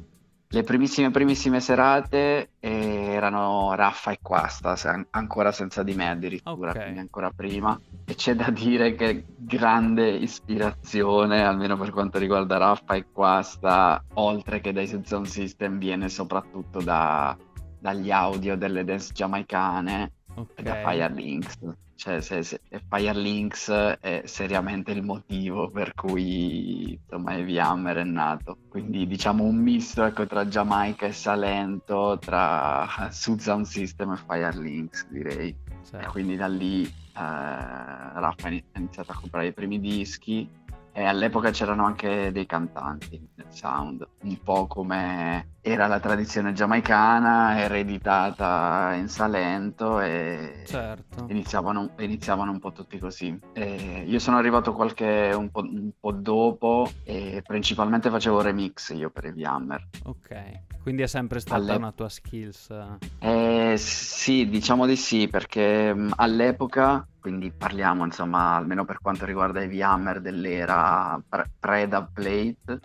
le 0.49 0.63
primissime 0.63 1.11
primissime 1.11 1.61
serate 1.61 2.51
eh, 2.61 3.13
erano 3.15 3.75
Raffa 3.75 4.13
e 4.13 4.19
Quasta, 4.23 4.77
se, 4.77 5.07
ancora 5.11 5.51
senza 5.51 5.83
di 5.83 5.95
me 5.95 6.09
addirittura, 6.09 6.71
okay. 6.71 6.83
quindi 6.83 7.01
ancora 7.01 7.31
prima. 7.35 7.79
E 8.05 8.15
c'è 8.15 8.35
da 8.35 8.51
dire 8.51 8.95
che 8.95 9.25
grande 9.37 10.09
ispirazione, 10.09 11.45
almeno 11.45 11.77
per 11.77 11.91
quanto 11.91 12.19
riguarda 12.19 12.59
Raffa 12.59 12.95
e 12.95 13.07
Quasta, 13.13 14.05
oltre 14.15 14.61
che 14.61 14.73
dai 14.73 14.87
Sound 14.87 15.27
System, 15.27 15.79
viene 15.79 16.09
soprattutto 16.09 16.81
da, 16.81 17.37
dagli 17.81 18.11
audio 18.11 18.57
delle 18.57 18.85
dance 18.85 19.13
giamaicane 19.13 20.13
okay. 20.37 20.65
da 20.65 20.75
Fire 20.83 21.13
Links 21.13 21.59
cioè 21.97 22.21
se, 22.21 22.43
se 22.43 22.61
Firelinks 22.89 23.71
è 24.01 24.23
seriamente 24.27 24.93
il 24.93 25.03
motivo 25.03 25.71
per 25.71 25.95
cui 25.95 26.93
insomma 26.93 27.37
Heavy 27.37 27.59
Hammer 27.59 27.97
è 27.97 28.05
nato 28.05 28.59
quindi 28.69 29.07
diciamo 29.07 29.43
un 29.45 29.57
misto 29.57 30.05
ecco, 30.05 30.27
tra 30.27 30.47
Giamaica 30.47 31.07
e 31.07 31.13
Salento 31.13 32.19
tra 32.21 32.87
Sud 33.11 33.41
Sound 33.41 33.65
System 33.65 34.13
e 34.13 34.17
Firelinks 34.17 35.09
direi 35.09 35.57
certo. 35.85 36.07
e 36.07 36.11
quindi 36.11 36.37
da 36.37 36.49
lì 36.49 36.85
eh, 36.85 36.91
Raffa 37.15 38.49
ha 38.49 38.79
iniziato 38.79 39.13
a 39.13 39.19
comprare 39.19 39.47
i 39.47 39.53
primi 39.55 39.81
dischi 39.81 40.49
e 40.97 41.05
all'epoca 41.05 41.51
c'erano 41.51 41.85
anche 41.85 42.33
dei 42.33 42.47
cantanti 42.47 43.21
nel 43.35 43.49
sound, 43.51 44.09
un 44.23 44.43
po' 44.43 44.67
come 44.67 45.57
era 45.61 45.87
la 45.89 46.01
tradizione 46.01 46.55
giamaicana, 46.55 47.61
ereditata 47.61 48.95
in 48.95 49.07
Salento 49.09 50.01
e 50.01 50.63
certo. 50.65 51.27
iniziavano, 51.29 51.91
iniziavano, 51.99 52.51
un 52.51 52.61
po' 52.61 52.73
tutti 52.73 52.99
così. 52.99 53.39
E 53.53 54.05
io 54.07 54.19
sono 54.19 54.39
arrivato 54.39 54.73
qualche 54.73 55.35
un 55.37 55.51
po', 55.51 55.61
un 55.61 55.91
po', 56.01 56.13
dopo 56.13 56.89
e 57.37 57.43
principalmente 57.43 58.11
facevo 58.11 58.41
remix 58.41 58.95
io 58.95 59.11
per 59.11 59.27
Heavy 59.27 59.45
Hammer. 59.45 59.89
Ok, 60.05 60.81
quindi 60.83 61.03
è 61.03 61.07
sempre 61.07 61.41
stata 61.41 61.61
All'ep- 61.61 61.79
una 61.79 61.93
tua 61.93 62.09
skills? 62.09 62.73
Eh, 63.19 63.75
sì, 63.77 64.49
diciamo 64.49 64.87
di 64.87 64.97
sì, 64.97 65.29
perché 65.29 65.95
all'epoca 66.17 67.07
quindi 67.21 67.51
parliamo 67.51 68.05
insomma 68.05 68.55
almeno 68.55 68.85
per 68.85 69.01
quanto 69.01 69.25
riguarda 69.25 69.61
Heavy 69.61 69.83
Hammer 69.83 70.21
dell'era 70.21 71.21
pre-dub 71.59 72.11
plate 72.13 72.81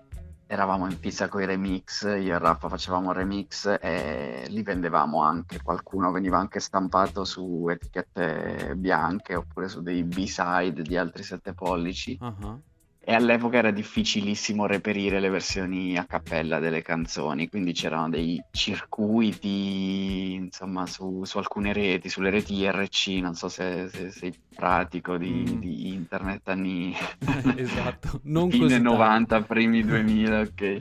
eravamo 0.47 0.87
in 0.87 0.97
fissa 0.97 1.29
con 1.29 1.43
i 1.43 1.45
remix 1.45 2.01
io 2.03 2.33
e 2.33 2.37
Raffa 2.39 2.67
facevamo 2.67 3.11
remix 3.11 3.77
e 3.79 4.45
li 4.47 4.63
vendevamo 4.63 5.21
anche 5.21 5.61
qualcuno 5.61 6.11
veniva 6.11 6.39
anche 6.39 6.59
stampato 6.59 7.23
su 7.23 7.67
etichette 7.69 8.73
bianche 8.75 9.35
oppure 9.35 9.69
su 9.69 9.83
dei 9.83 10.03
B-side 10.03 10.81
di 10.81 10.97
altri 10.97 11.21
7 11.21 11.53
pollici 11.53 12.17
uh-huh 12.19 12.61
e 13.03 13.15
all'epoca 13.15 13.57
era 13.57 13.71
difficilissimo 13.71 14.67
reperire 14.67 15.19
le 15.19 15.29
versioni 15.29 15.97
a 15.97 16.05
cappella 16.05 16.59
delle 16.59 16.83
canzoni, 16.83 17.49
quindi 17.49 17.73
c'erano 17.73 18.09
dei 18.09 18.39
circuiti, 18.51 20.33
insomma, 20.33 20.85
su, 20.85 21.23
su 21.23 21.39
alcune 21.39 21.73
reti, 21.73 22.09
sulle 22.09 22.29
reti 22.29 22.53
IRC, 22.57 23.07
non 23.19 23.33
so 23.33 23.49
se, 23.49 23.89
se 23.89 24.11
sei 24.11 24.31
pratico 24.53 25.17
di, 25.17 25.31
mm. 25.31 25.59
di 25.59 25.87
internet 25.87 26.47
anni 26.49 26.95
esatto, 27.57 28.19
non 28.25 28.51
fine 28.51 28.77
90, 28.77 29.41
primi 29.41 29.83
2000, 29.83 30.39
ok. 30.39 30.79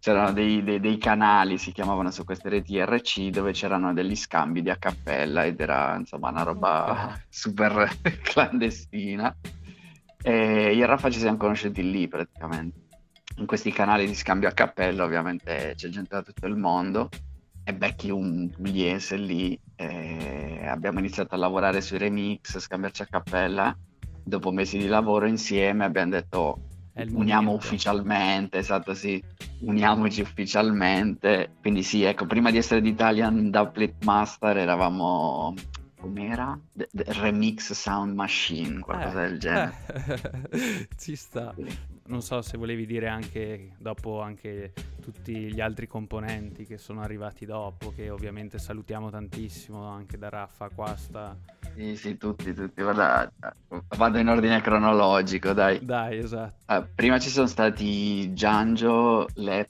C'erano 0.00 0.32
dei, 0.32 0.64
dei, 0.64 0.80
dei, 0.80 0.96
canali, 0.96 1.58
si 1.58 1.72
chiamavano 1.72 2.10
su 2.10 2.24
queste 2.24 2.48
reti 2.48 2.72
IRC, 2.72 3.28
dove 3.28 3.52
c'erano 3.52 3.92
degli 3.92 4.16
scambi 4.16 4.62
di 4.62 4.70
a 4.70 4.76
cappella 4.76 5.44
ed 5.44 5.60
era 5.60 5.94
insomma 5.94 6.30
una 6.30 6.42
roba 6.42 6.90
okay. 6.90 7.20
super 7.28 7.88
clandestina. 8.24 9.36
E 10.22 10.74
io 10.74 10.84
e 10.84 10.86
Raffa 10.86 11.10
ci 11.10 11.18
siamo 11.18 11.36
conosciuti 11.36 11.90
lì 11.90 12.06
praticamente. 12.08 12.78
In 13.38 13.46
questi 13.46 13.72
canali 13.72 14.06
di 14.06 14.14
scambio 14.14 14.48
a 14.48 14.52
cappella 14.52 15.04
ovviamente 15.04 15.72
c'è 15.76 15.88
gente 15.88 16.14
da 16.14 16.22
tutto 16.22 16.46
il 16.46 16.56
mondo 16.56 17.08
e 17.64 17.74
becchi 17.74 18.10
un 18.10 18.50
pugliese 18.50 19.16
lì 19.16 19.58
abbiamo 19.76 20.98
iniziato 20.98 21.34
a 21.34 21.38
lavorare 21.38 21.80
sui 21.80 21.98
remix, 21.98 22.58
scambiarci 22.58 23.02
a 23.02 23.06
cappella. 23.06 23.76
Dopo 24.22 24.52
mesi 24.52 24.76
di 24.76 24.86
lavoro 24.86 25.26
insieme 25.26 25.84
abbiamo 25.84 26.10
detto 26.10 26.64
uniamo 26.94 27.52
ufficialmente, 27.52 28.58
esatto, 28.58 28.92
sì, 28.92 29.22
uniamoci 29.60 30.20
ufficialmente. 30.20 31.54
Quindi 31.62 31.82
sì, 31.82 32.02
ecco, 32.02 32.26
prima 32.26 32.50
di 32.50 32.58
essere 32.58 32.82
di 32.82 32.90
Italian 32.90 33.48
Doublet 33.50 34.04
Master 34.04 34.58
eravamo 34.58 35.54
com'era? 36.00 36.58
The, 36.72 36.88
the 36.92 37.04
Remix 37.20 37.72
Sound 37.72 38.14
Machine, 38.14 38.80
qualcosa 38.80 39.24
eh, 39.24 39.28
del 39.28 39.38
genere. 39.38 39.74
Eh, 40.50 40.88
ci 40.98 41.14
sta. 41.14 41.54
Non 42.06 42.22
so 42.22 42.42
se 42.42 42.58
volevi 42.58 42.86
dire 42.86 43.06
anche 43.06 43.74
dopo 43.78 44.20
anche 44.20 44.72
tutti 45.00 45.52
gli 45.52 45.60
altri 45.60 45.86
componenti 45.86 46.66
che 46.66 46.76
sono 46.76 47.02
arrivati 47.02 47.46
dopo, 47.46 47.92
che 47.94 48.10
ovviamente 48.10 48.58
salutiamo 48.58 49.10
tantissimo 49.10 49.86
anche 49.86 50.18
da 50.18 50.28
Raffa 50.28 50.68
Quasta. 50.70 51.36
Sì, 51.76 51.94
sì, 51.96 52.16
tutti, 52.16 52.52
tutti. 52.52 52.82
Guarda, 52.82 53.30
vado 53.96 54.18
in 54.18 54.28
ordine 54.28 54.60
cronologico, 54.60 55.52
dai. 55.52 55.84
Dai, 55.84 56.18
esatto. 56.18 56.72
Uh, 56.72 56.84
prima 56.94 57.20
ci 57.20 57.28
sono 57.28 57.46
stati 57.46 58.32
Giangio, 58.34 59.28
Lep 59.34 59.68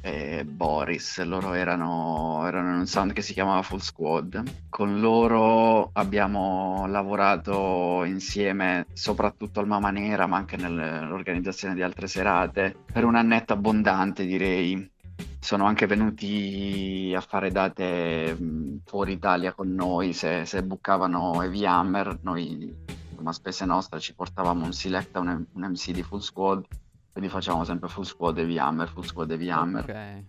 e 0.00 0.44
Boris. 0.44 1.22
Loro 1.22 1.52
erano, 1.52 2.44
erano 2.46 2.70
in 2.70 2.78
un 2.80 2.86
sound 2.86 3.12
che 3.12 3.22
si 3.22 3.32
chiamava 3.32 3.62
Full 3.62 3.78
Squad. 3.78 4.42
Con 4.68 5.00
loro 5.00 5.90
abbiamo 5.92 6.86
lavorato 6.86 8.04
insieme 8.04 8.86
soprattutto 8.92 9.60
al 9.60 9.66
Mama 9.66 9.90
Nera, 9.90 10.26
ma 10.26 10.36
anche 10.36 10.56
nell'organizzazione 10.56 11.74
di 11.74 11.82
altre 11.82 12.06
serate, 12.06 12.76
per 12.92 13.04
un 13.04 13.16
annetto 13.16 13.52
abbondante, 13.52 14.26
direi 14.26 14.90
sono 15.38 15.64
anche 15.64 15.86
venuti 15.86 17.12
a 17.16 17.20
fare 17.20 17.50
date 17.50 18.36
fuori 18.84 19.12
Italia 19.12 19.52
con 19.52 19.74
noi, 19.74 20.12
se, 20.12 20.44
se 20.44 20.62
bookavano 20.62 21.42
Heavy 21.42 21.64
Hammer, 21.64 22.18
noi 22.22 22.72
come 23.16 23.32
spese 23.32 23.64
nostre 23.64 24.00
ci 24.00 24.14
portavamo 24.14 24.64
un 24.64 24.72
select, 24.72 25.16
un, 25.16 25.44
un 25.52 25.62
MC 25.62 25.90
di 25.90 26.02
Full 26.02 26.20
Squad, 26.20 26.64
quindi 27.12 27.30
facciamo 27.30 27.64
sempre 27.64 27.88
Full 27.88 28.04
Squad 28.04 28.38
Heavy 28.38 28.58
Hammer, 28.58 28.88
Full 28.88 29.04
Squad 29.04 29.30
Heavy 29.30 29.50
Hammer. 29.50 29.82
Okay. 29.82 30.26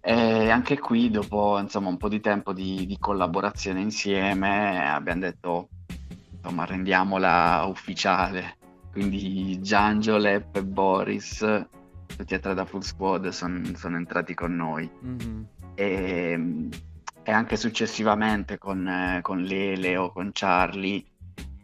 E 0.00 0.50
anche 0.50 0.78
qui, 0.78 1.10
dopo 1.10 1.58
insomma, 1.58 1.88
un 1.88 1.96
po' 1.96 2.08
di 2.08 2.20
tempo 2.20 2.52
di, 2.52 2.86
di 2.86 2.98
collaborazione 2.98 3.80
insieme, 3.80 4.90
abbiamo 4.90 5.20
detto, 5.20 5.68
insomma, 6.30 6.64
rendiamola 6.64 7.64
ufficiale. 7.66 8.56
Quindi 8.90 9.60
Giangio, 9.60 10.16
Lepp 10.16 10.56
e 10.56 10.64
Boris 10.64 11.66
tutti 12.16 12.34
e 12.34 12.38
tre 12.38 12.54
da 12.54 12.64
Full 12.64 12.80
Squad 12.80 13.28
sono 13.28 13.62
son 13.74 13.96
entrati 13.96 14.34
con 14.34 14.54
noi. 14.54 14.88
Mm-hmm. 15.04 15.42
E, 15.74 16.68
e, 17.22 17.32
anche 17.32 17.56
successivamente 17.56 18.58
con, 18.58 18.86
eh, 18.86 19.20
con 19.22 19.42
Lele 19.42 19.96
o 19.96 20.12
con 20.12 20.30
Charlie, 20.32 21.04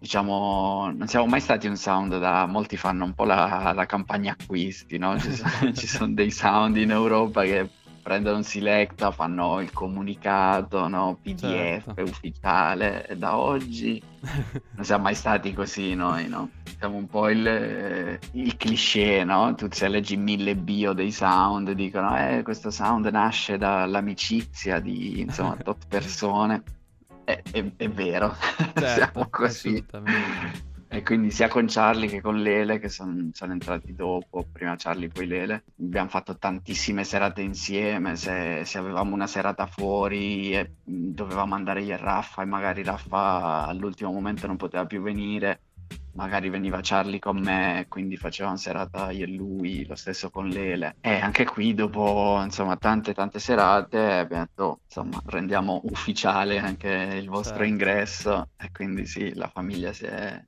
diciamo, 0.00 0.90
non 0.96 1.06
siamo 1.08 1.26
mai 1.26 1.40
stati 1.40 1.66
un 1.66 1.76
sound 1.76 2.18
da 2.18 2.46
molti 2.46 2.78
fanno 2.78 3.04
un 3.04 3.12
po' 3.12 3.24
la, 3.24 3.72
la 3.74 3.84
campagna 3.84 4.34
acquisti, 4.38 4.96
no? 4.96 5.18
Ci 5.20 5.32
sono, 5.32 5.72
ci 5.74 5.86
sono 5.86 6.14
dei 6.14 6.30
sound 6.30 6.76
in 6.78 6.90
Europa 6.90 7.42
che 7.42 7.68
prendono 8.02 8.38
un 8.38 8.42
selecta, 8.42 9.10
fanno 9.10 9.60
il 9.60 9.70
comunicato, 9.72 10.88
no? 10.88 11.18
PDF 11.20 11.84
certo. 11.84 12.02
ufficiale 12.02 13.06
e 13.06 13.16
da 13.18 13.36
oggi 13.36 14.02
non 14.74 14.84
siamo 14.84 15.02
mai 15.02 15.14
stati 15.14 15.52
così 15.52 15.94
noi, 15.94 16.28
no? 16.28 16.48
Siamo 16.78 16.96
un 16.96 17.06
po' 17.06 17.28
il, 17.28 18.18
il 18.32 18.56
cliché, 18.56 19.22
no? 19.22 19.54
Tu 19.54 19.68
se 19.70 19.86
leggi 19.86 20.16
mille 20.16 20.56
bio 20.56 20.94
dei 20.94 21.12
sound 21.12 21.72
dicono 21.72 22.16
eh 22.16 22.40
questo 22.42 22.70
sound 22.70 23.04
nasce 23.08 23.58
dall'amicizia 23.58 24.80
di 24.80 25.20
insomma 25.20 25.56
tot 25.62 25.86
persone. 25.86 26.62
È, 27.30 27.42
è, 27.52 27.72
è 27.76 27.88
vero, 27.88 28.34
certo, 28.74 28.86
siamo 28.86 29.28
così. 29.30 29.84
E 30.92 31.04
quindi 31.04 31.30
sia 31.30 31.46
con 31.46 31.66
Charlie 31.68 32.08
che 32.08 32.20
con 32.20 32.42
Lele, 32.42 32.80
che 32.80 32.88
son, 32.88 33.30
sono 33.32 33.52
entrati 33.52 33.94
dopo, 33.94 34.44
prima 34.50 34.74
Charlie 34.76 35.06
poi 35.06 35.28
Lele, 35.28 35.62
abbiamo 35.78 36.08
fatto 36.08 36.36
tantissime 36.36 37.04
serate 37.04 37.42
insieme, 37.42 38.16
se, 38.16 38.62
se 38.64 38.78
avevamo 38.78 39.14
una 39.14 39.28
serata 39.28 39.66
fuori 39.66 40.52
e 40.52 40.72
dovevamo 40.82 41.54
andare 41.54 41.82
io 41.82 41.94
e 41.94 41.96
Raffa 41.96 42.42
e 42.42 42.46
magari 42.46 42.82
Raffa 42.82 43.66
all'ultimo 43.66 44.10
momento 44.10 44.48
non 44.48 44.56
poteva 44.56 44.84
più 44.84 45.00
venire, 45.00 45.60
magari 46.14 46.48
veniva 46.48 46.80
Charlie 46.82 47.18
con 47.18 47.38
me, 47.38 47.86
quindi 47.88 48.16
facevamo 48.16 48.56
serata 48.56 49.10
io 49.10 49.24
e 49.24 49.28
lui, 49.28 49.86
lo 49.86 49.94
stesso 49.94 50.30
con 50.30 50.48
Lele. 50.48 50.96
E 51.00 51.14
anche 51.20 51.44
qui 51.44 51.74
dopo 51.74 52.40
insomma 52.42 52.76
tante 52.76 53.14
tante 53.14 53.38
serate 53.38 53.98
abbiamo 53.98 54.44
detto 54.44 54.80
insomma 54.84 55.20
rendiamo 55.26 55.80
ufficiale 55.84 56.58
anche 56.58 56.88
il 56.88 57.28
vostro 57.28 57.58
certo. 57.58 57.70
ingresso 57.70 58.48
e 58.56 58.70
quindi 58.72 59.06
sì, 59.06 59.34
la 59.34 59.48
famiglia 59.48 59.92
si 59.92 60.04
è 60.06 60.42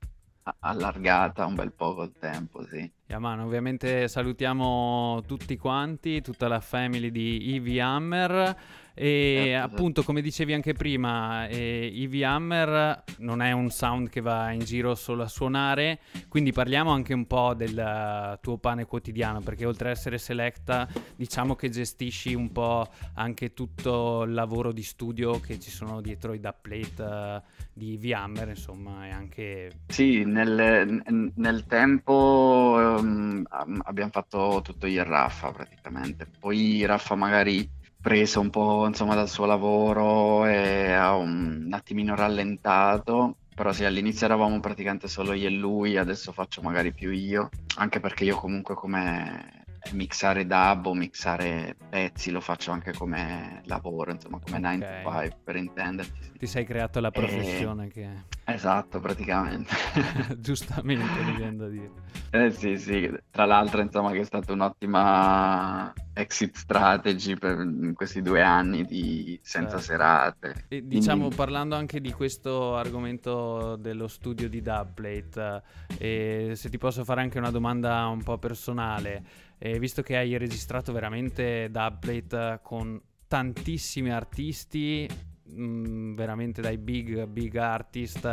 allargata 0.59 1.45
un 1.45 1.55
bel 1.55 1.71
po' 1.71 1.93
col 1.95 2.11
tempo, 2.19 2.65
sì. 2.67 2.91
Yaman, 3.07 3.39
ovviamente 3.39 4.07
salutiamo 4.07 5.23
tutti 5.25 5.55
quanti, 5.57 6.21
tutta 6.21 6.47
la 6.47 6.59
family 6.59 7.11
di 7.11 7.53
Eevee 7.53 7.79
Hammer 7.79 8.55
e 8.95 9.51
certo, 9.51 9.75
appunto 9.75 10.03
come 10.03 10.21
dicevi 10.21 10.53
anche 10.53 10.73
prima, 10.73 11.47
eh, 11.47 11.89
Ivy 11.91 12.23
Hammer 12.23 13.03
non 13.19 13.41
è 13.41 13.51
un 13.51 13.69
sound 13.69 14.09
che 14.09 14.21
va 14.21 14.51
in 14.51 14.59
giro 14.59 14.93
solo 14.95 15.23
a 15.23 15.27
suonare, 15.27 15.99
quindi 16.29 16.51
parliamo 16.51 16.91
anche 16.91 17.13
un 17.13 17.25
po' 17.25 17.53
del 17.53 18.37
tuo 18.41 18.57
pane 18.57 18.85
quotidiano, 18.85 19.41
perché 19.41 19.65
oltre 19.65 19.89
ad 19.89 19.95
essere 19.95 20.17
selecta 20.17 20.87
diciamo 21.15 21.55
che 21.55 21.69
gestisci 21.69 22.33
un 22.33 22.51
po' 22.51 22.87
anche 23.15 23.53
tutto 23.53 24.23
il 24.23 24.33
lavoro 24.33 24.71
di 24.71 24.83
studio 24.83 25.39
che 25.39 25.59
ci 25.59 25.71
sono 25.71 26.01
dietro 26.01 26.33
i 26.33 26.39
dubplate 26.39 27.01
uh, 27.01 27.41
di 27.73 27.93
Ivy 27.93 28.13
Hammer, 28.13 28.49
insomma, 28.49 29.07
e 29.07 29.09
anche... 29.09 29.71
Sì, 29.87 30.23
nel, 30.23 31.31
nel 31.35 31.65
tempo 31.65 32.75
um, 32.99 33.43
abbiamo 33.83 34.11
fatto 34.11 34.61
tutto 34.63 34.85
io 34.85 35.01
e 35.01 35.03
Raffa 35.03 35.51
praticamente, 35.51 36.27
poi 36.39 36.85
Raffa 36.85 37.15
magari 37.15 37.81
preso 38.03 38.41
un 38.41 38.49
po' 38.49 38.85
insomma 38.85 39.15
dal 39.15 39.29
suo 39.29 39.45
lavoro 39.45 40.45
e 40.45 40.91
ha 40.91 41.15
un, 41.15 41.63
un 41.65 41.73
attimino 41.73 42.15
rallentato 42.15 43.37
però 43.55 43.71
sì, 43.71 43.85
all'inizio 43.85 44.25
eravamo 44.25 44.59
praticamente 44.59 45.07
solo 45.07 45.33
io 45.33 45.47
e 45.47 45.51
lui, 45.51 45.97
adesso 45.97 46.31
faccio 46.31 46.61
magari 46.61 46.91
più 46.91 47.11
io, 47.11 47.49
anche 47.77 47.99
perché 47.99 48.23
io 48.23 48.35
comunque 48.35 48.73
come 48.73 49.62
mixare 49.91 50.45
dub 50.45 50.85
o 50.85 50.93
mixare 50.93 51.75
pezzi 51.89 52.31
lo 52.31 52.41
faccio 52.41 52.71
anche 52.71 52.93
come 52.93 53.61
lavoro, 53.65 54.11
insomma 54.11 54.39
come 54.39 54.57
okay. 54.57 54.77
9 54.77 55.03
to 55.03 55.11
5 55.11 55.37
per 55.43 55.55
intenderci. 55.55 56.31
Ti 56.37 56.47
sei 56.47 56.65
creato 56.65 56.99
la 56.99 57.11
professione 57.11 57.85
e... 57.85 57.89
che... 57.89 58.09
Esatto, 58.45 58.99
praticamente. 58.99 59.73
Giustamente 60.37 61.21
mi 61.23 61.35
viene 61.35 61.55
da 61.55 61.67
dire. 61.67 61.91
Eh 62.31 62.51
sì, 62.51 62.77
sì, 62.77 63.11
tra 63.29 63.45
l'altro 63.45 63.81
insomma 63.81 64.11
che 64.11 64.19
è 64.19 64.23
stata 64.23 64.51
un'ottima 64.51 65.93
exit 66.13 66.55
strategy 66.55 67.35
per 67.35 67.65
questi 67.93 68.21
due 68.21 68.41
anni 68.41 68.85
di 68.85 69.39
senza 69.41 69.77
certo. 69.77 69.83
serate. 69.83 70.65
E 70.67 70.85
diciamo 70.85 71.19
Quindi... 71.19 71.35
parlando 71.35 71.75
anche 71.75 72.01
di 72.01 72.11
questo 72.11 72.75
argomento 72.75 73.75
dello 73.75 74.07
studio 74.07 74.49
di 74.49 74.61
Dubplate, 74.61 75.61
eh, 75.97 76.51
se 76.55 76.69
ti 76.69 76.77
posso 76.77 77.03
fare 77.03 77.21
anche 77.21 77.37
una 77.37 77.51
domanda 77.51 78.07
un 78.07 78.23
po' 78.23 78.37
personale, 78.37 79.23
e 79.65 79.79
visto 79.79 80.01
che 80.01 80.17
hai 80.17 80.37
registrato 80.37 80.91
veramente 80.91 81.69
Dubplate 81.71 82.59
con 82.61 83.01
tantissimi 83.29 84.11
artisti, 84.11 85.07
mh, 85.41 85.63
mm, 85.63 86.15
veramente 86.15 86.59
dai 86.61 86.77
big, 86.77 87.25
big 87.27 87.55
artist, 87.55 88.25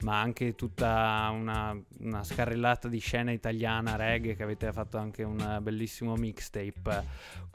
ma 0.00 0.18
anche 0.18 0.54
tutta 0.54 1.28
una, 1.30 1.78
una, 1.98 2.24
scarrellata 2.24 2.88
di 2.88 3.00
scena 3.00 3.32
italiana 3.32 3.96
reggae 3.96 4.34
che 4.34 4.42
avete 4.42 4.72
fatto 4.72 4.96
anche 4.96 5.22
un 5.24 5.58
bellissimo 5.60 6.14
mixtape. 6.14 7.04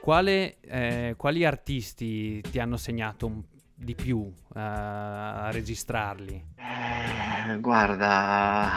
Quale, 0.00 0.60
eh, 0.60 1.14
quali 1.16 1.44
artisti 1.44 2.40
ti 2.40 2.60
hanno 2.60 2.76
segnato 2.76 3.46
di 3.74 3.96
più 3.96 4.18
uh, 4.18 4.32
a 4.52 5.50
registrarli? 5.50 6.44
Eh, 6.54 7.58
guarda, 7.58 8.70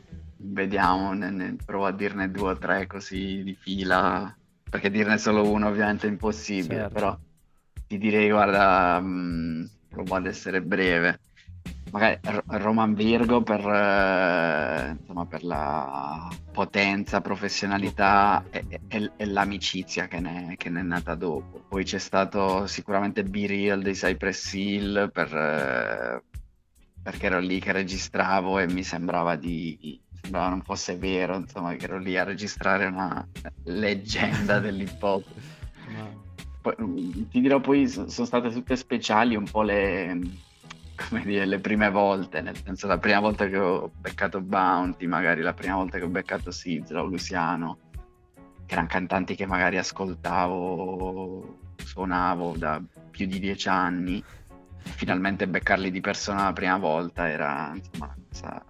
Vediamo, 0.40 1.12
ne, 1.14 1.30
ne, 1.30 1.56
provo 1.64 1.86
a 1.86 1.92
dirne 1.92 2.30
due 2.30 2.50
o 2.50 2.58
tre 2.58 2.86
così 2.86 3.42
di 3.42 3.54
fila, 3.54 4.34
perché 4.70 4.90
dirne 4.90 5.18
solo 5.18 5.50
uno 5.50 5.66
ovviamente 5.66 6.06
è 6.06 6.10
impossibile, 6.10 6.80
certo. 6.80 6.94
però 6.94 7.18
ti 7.88 7.98
direi, 7.98 8.30
guarda, 8.30 9.00
mh, 9.00 9.06
mm, 9.06 9.64
provo 9.88 10.14
ad 10.14 10.26
essere 10.26 10.62
breve. 10.62 11.20
Magari 11.90 12.20
Roman 12.46 12.94
Virgo 12.94 13.42
per, 13.42 13.60
eh, 13.60 14.96
insomma, 14.98 15.24
per 15.26 15.42
la 15.42 16.28
potenza, 16.52 17.20
professionalità 17.20 18.44
e, 18.50 18.64
e, 18.88 19.10
e 19.16 19.26
l'amicizia 19.26 20.06
che 20.06 20.20
ne, 20.20 20.54
che 20.58 20.68
ne, 20.68 20.80
è 20.80 20.82
nata 20.82 21.14
dopo. 21.14 21.64
Poi 21.66 21.84
c'è 21.84 21.98
stato 21.98 22.66
sicuramente 22.66 23.24
Be 23.24 23.46
Real 23.46 23.80
dei 23.80 23.94
Cypress 23.94 24.52
Hill 24.52 25.10
per, 25.10 25.34
eh, 25.34 26.22
perché 27.02 27.26
ero 27.26 27.38
lì 27.38 27.58
che 27.58 27.72
registravo 27.72 28.58
e 28.58 28.66
mi 28.66 28.82
sembrava 28.82 29.36
di, 29.36 29.98
sembrava 30.20 30.48
non 30.48 30.62
fosse 30.62 30.96
vero, 30.96 31.36
insomma, 31.36 31.74
che 31.74 31.84
ero 31.84 31.98
lì 31.98 32.16
a 32.16 32.24
registrare 32.24 32.86
una 32.86 33.26
leggenda 33.64 34.58
dell'hip 34.60 35.02
hop. 35.02 35.24
Ti 37.30 37.40
dirò 37.40 37.60
poi 37.60 37.88
sono 37.88 38.08
state 38.08 38.50
tutte 38.50 38.76
speciali 38.76 39.34
un 39.34 39.48
po' 39.48 39.62
le, 39.62 40.20
come 41.08 41.22
dire, 41.22 41.46
le 41.46 41.60
prime 41.60 41.90
volte, 41.90 42.42
nel 42.42 42.56
senso 42.62 42.86
la 42.86 42.98
prima 42.98 43.20
volta 43.20 43.46
che 43.46 43.58
ho 43.58 43.90
beccato 43.94 44.40
Bounty, 44.40 45.06
magari 45.06 45.40
la 45.40 45.54
prima 45.54 45.76
volta 45.76 45.96
che 45.98 46.04
ho 46.04 46.08
beccato 46.08 46.50
Sidra 46.50 47.02
o 47.02 47.06
Luciano, 47.06 47.78
che 48.66 48.72
erano 48.74 48.88
cantanti 48.88 49.34
che 49.34 49.46
magari 49.46 49.78
ascoltavo, 49.78 51.58
suonavo 51.76 52.56
da 52.56 52.82
più 53.10 53.26
di 53.26 53.38
dieci 53.38 53.68
anni. 53.68 54.22
Finalmente 54.80 55.48
beccarli 55.48 55.90
di 55.90 56.00
persona 56.00 56.44
la 56.44 56.52
prima 56.52 56.76
volta 56.76 57.28
era 57.28 57.72
insomma 57.74 58.06
una 58.06 58.16
cosa 58.30 58.64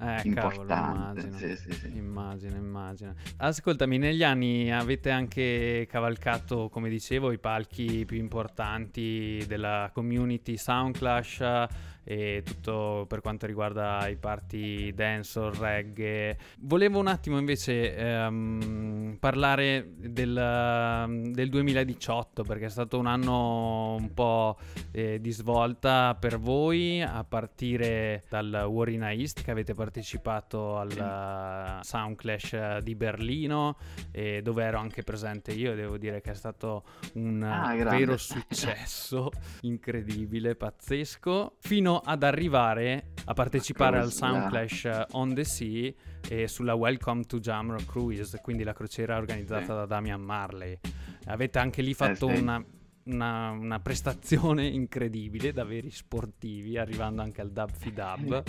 eh, 0.00 0.20
importante. 0.24 0.64
Cavolo, 0.66 0.96
immagino, 0.96 1.36
sì, 1.38 1.56
sì, 1.56 1.72
sì. 1.72 1.96
immagino, 1.96 2.56
immagino. 2.56 3.14
Ascoltami, 3.38 3.98
negli 3.98 4.22
anni 4.22 4.70
avete 4.72 5.10
anche 5.10 5.86
cavalcato, 5.90 6.68
come 6.68 6.88
dicevo, 6.88 7.32
i 7.32 7.38
palchi 7.38 8.04
più 8.04 8.16
importanti 8.16 9.44
della 9.46 9.90
community 9.92 10.56
Soundclash 10.56 11.66
e 12.10 12.42
tutto 12.42 13.04
per 13.06 13.20
quanto 13.20 13.44
riguarda 13.44 14.08
i 14.08 14.16
party 14.16 14.94
dancehall, 14.94 15.52
reggae. 15.52 16.38
Volevo 16.60 16.98
un 17.00 17.06
attimo 17.06 17.36
invece 17.36 17.94
ehm, 17.94 19.18
parlare 19.20 19.92
del, 19.94 21.32
del, 21.34 21.48
2018 21.50 22.44
perché 22.44 22.64
è 22.64 22.70
stato 22.70 22.98
un 22.98 23.04
anno 23.04 23.96
un 23.96 24.14
po' 24.14 24.56
eh, 24.90 25.20
di 25.20 25.30
svolta 25.32 26.16
per 26.18 26.38
voi 26.38 27.02
a 27.02 27.22
partire 27.24 28.24
dal 28.30 28.64
War 28.66 28.88
in 28.88 29.02
East 29.02 29.42
che 29.42 29.50
avete 29.50 29.74
partecipato 29.74 30.78
al 30.78 31.80
Soundclash 31.82 32.78
di 32.78 32.94
Berlino 32.94 33.76
e 34.12 34.40
dove 34.40 34.64
ero 34.64 34.78
anche 34.78 35.02
presente 35.02 35.52
io 35.52 35.74
devo 35.74 35.98
dire 35.98 36.22
che 36.22 36.30
è 36.30 36.34
stato 36.34 36.84
un 37.14 37.42
ah, 37.42 37.74
vero 37.74 38.16
successo 38.16 39.28
incredibile 39.60 40.54
pazzesco 40.54 41.56
fino 41.58 41.96
ad 42.04 42.22
arrivare 42.22 43.12
a 43.24 43.34
partecipare 43.34 43.98
al 43.98 44.10
Soundclash 44.10 44.84
eh, 44.86 45.06
on 45.12 45.34
the 45.34 45.44
Sea 45.44 45.92
e 46.28 46.48
sulla 46.48 46.74
Welcome 46.74 47.24
to 47.24 47.38
Jamrock 47.38 47.86
Cruise, 47.86 48.40
quindi 48.40 48.64
la 48.64 48.72
crociera 48.72 49.16
organizzata 49.16 49.62
sì. 49.62 49.68
da 49.68 49.86
Damian 49.86 50.20
Marley. 50.20 50.78
Avete 51.26 51.58
anche 51.58 51.82
lì 51.82 51.94
fatto 51.94 52.28
eh, 52.28 52.36
sì. 52.36 52.42
una, 52.42 52.64
una, 53.04 53.50
una, 53.50 53.80
prestazione 53.80 54.66
incredibile 54.68 55.52
da 55.52 55.64
veri 55.64 55.90
sportivi, 55.90 56.78
arrivando 56.78 57.22
anche 57.22 57.40
al 57.40 57.50
Dub 57.50 57.70
Fidab. 57.70 58.42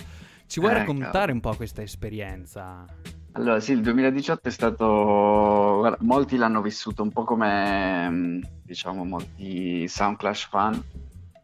Ci 0.46 0.60
vuoi 0.60 0.72
eh, 0.72 0.78
raccontare 0.78 1.12
cavolo. 1.12 1.34
un 1.34 1.40
po' 1.42 1.56
questa 1.56 1.82
esperienza? 1.82 2.86
Allora, 3.34 3.60
sì, 3.60 3.74
il 3.74 3.82
2018 3.82 4.48
è 4.48 4.52
stato. 4.52 5.76
Guarda, 5.80 5.98
molti 6.02 6.38
l'hanno 6.38 6.62
vissuto 6.62 7.04
un 7.04 7.12
po' 7.12 7.24
come 7.24 8.10
mm, 8.10 8.42
diciamo 8.64 9.04
molti 9.04 9.88
Soundclash 9.88 10.48
fan 10.48 10.84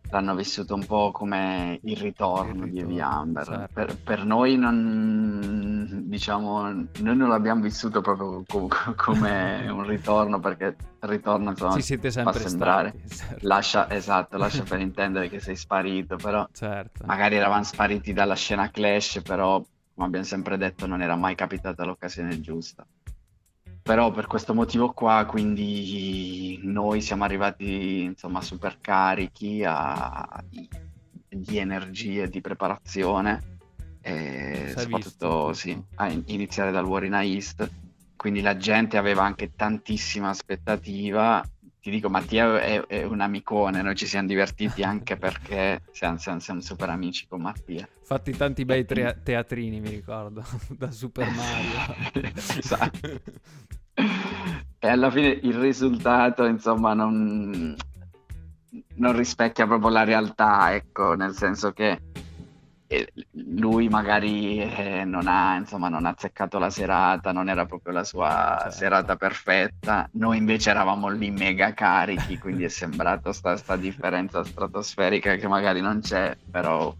l'hanno 0.09 0.35
vissuto 0.35 0.75
un 0.75 0.85
po' 0.85 1.11
come 1.11 1.79
il 1.83 1.97
ritorno, 1.97 2.65
il 2.65 2.65
ritorno 2.65 2.67
di 2.67 2.79
Heavy 2.79 2.99
Amber. 2.99 3.45
Certo. 3.45 3.73
Per, 3.73 3.97
per, 3.97 4.25
noi 4.25 4.57
non, 4.57 6.03
diciamo, 6.05 6.61
noi 6.69 7.17
non 7.17 7.29
l'abbiamo 7.29 7.61
vissuto 7.61 8.01
proprio 8.01 8.43
co- 8.47 8.69
come 8.95 9.67
un 9.69 9.83
ritorno 9.87 10.39
perché 10.39 10.75
il 11.01 11.09
ritorno 11.09 11.51
insomma 11.51 11.73
Ci 11.73 11.81
siete 11.81 12.11
sempre 12.11 12.39
fa 12.39 12.47
sembrare, 12.47 12.93
stati, 13.05 13.15
certo. 13.15 13.47
lascia, 13.47 13.89
esatto, 13.89 14.37
lascia 14.37 14.63
per 14.67 14.79
intendere 14.79 15.29
che 15.29 15.39
sei 15.39 15.55
sparito, 15.55 16.15
però 16.15 16.47
certo. 16.51 17.05
magari 17.05 17.35
eravamo 17.35 17.63
spariti 17.63 18.13
dalla 18.13 18.35
scena 18.35 18.69
Clash, 18.69 19.21
però 19.23 19.63
come 19.95 20.07
abbiamo 20.07 20.25
sempre 20.25 20.57
detto 20.57 20.85
non 20.87 21.01
era 21.01 21.15
mai 21.15 21.35
capitata 21.35 21.85
l'occasione 21.85 22.39
giusta. 22.41 22.85
Però 23.87 24.09
per 24.09 24.25
questo 24.25 24.55
motivo 24.55 24.93
qua, 24.93 25.25
quindi 25.27 26.59
noi 26.63 27.01
siamo 27.01 27.23
arrivati 27.23 28.01
insomma 28.01 28.41
super 28.41 28.79
carichi 28.81 29.63
a, 29.63 30.43
di, 30.49 30.67
di 31.29 31.59
energie, 31.59 32.27
di 32.27 32.41
preparazione 32.41 33.59
e 34.01 34.73
soprattutto 34.75 35.53
sì, 35.53 35.79
a 35.97 36.09
iniziare 36.09 36.71
dal 36.71 36.83
War 36.83 37.03
in 37.03 37.13
East. 37.13 37.69
Quindi 38.15 38.41
la 38.41 38.57
gente 38.57 38.97
aveva 38.97 39.21
anche 39.21 39.53
tantissima 39.55 40.29
aspettativa 40.29 41.43
ti 41.85 41.91
dico, 41.91 42.09
Mattia 42.09 42.59
è, 42.59 42.83
è, 42.87 43.03
un 43.03 43.21
amicone, 43.21 43.83
noi 43.83 43.93
ci 43.93 44.07
siamo 44.07 44.27
divertiti 44.27 44.81
anche 44.81 45.17
perché 45.17 45.83
siamo, 45.91 46.17
siamo, 46.17 46.39
siamo 46.39 46.59
super 46.59 46.89
amici 46.89 47.27
con 47.27 47.41
Mattia. 47.41 47.87
Fatti 48.01 48.35
tanti 48.35 48.65
bei 48.65 48.85
tre- 48.85 49.19
teatrini, 49.21 49.79
mi 49.79 49.89
ricordo, 49.89 50.43
da 50.75 50.89
Super 50.89 51.27
Mario. 51.29 52.31
esatto. 52.57 53.21
e 54.79 54.87
alla 54.87 55.11
fine 55.11 55.27
il 55.27 55.53
risultato, 55.53 56.45
insomma, 56.45 56.95
non, 56.95 57.75
non 58.95 59.15
rispecchia 59.15 59.67
proprio 59.67 59.89
la 59.89 60.03
realtà, 60.05 60.73
ecco, 60.73 61.13
nel 61.13 61.35
senso 61.35 61.71
che 61.71 61.99
lui 63.31 63.89
magari 63.89 64.59
eh, 64.59 65.03
non, 65.05 65.27
ha, 65.27 65.55
insomma, 65.55 65.89
non 65.89 66.05
ha 66.05 66.09
azzeccato 66.09 66.59
la 66.59 66.69
serata, 66.69 67.31
non 67.31 67.49
era 67.49 67.65
proprio 67.65 67.93
la 67.93 68.03
sua 68.03 68.57
certo. 68.61 68.75
serata 68.77 69.15
perfetta. 69.15 70.07
Noi 70.13 70.37
invece 70.37 70.69
eravamo 70.69 71.09
lì 71.09 71.31
mega 71.31 71.73
carichi, 71.73 72.37
quindi 72.37 72.63
è 72.63 72.69
sembrata 72.69 73.31
questa 73.39 73.75
differenza 73.75 74.43
stratosferica 74.43 75.35
che 75.35 75.47
magari 75.47 75.81
non 75.81 76.01
c'è, 76.01 76.37
però 76.49 76.93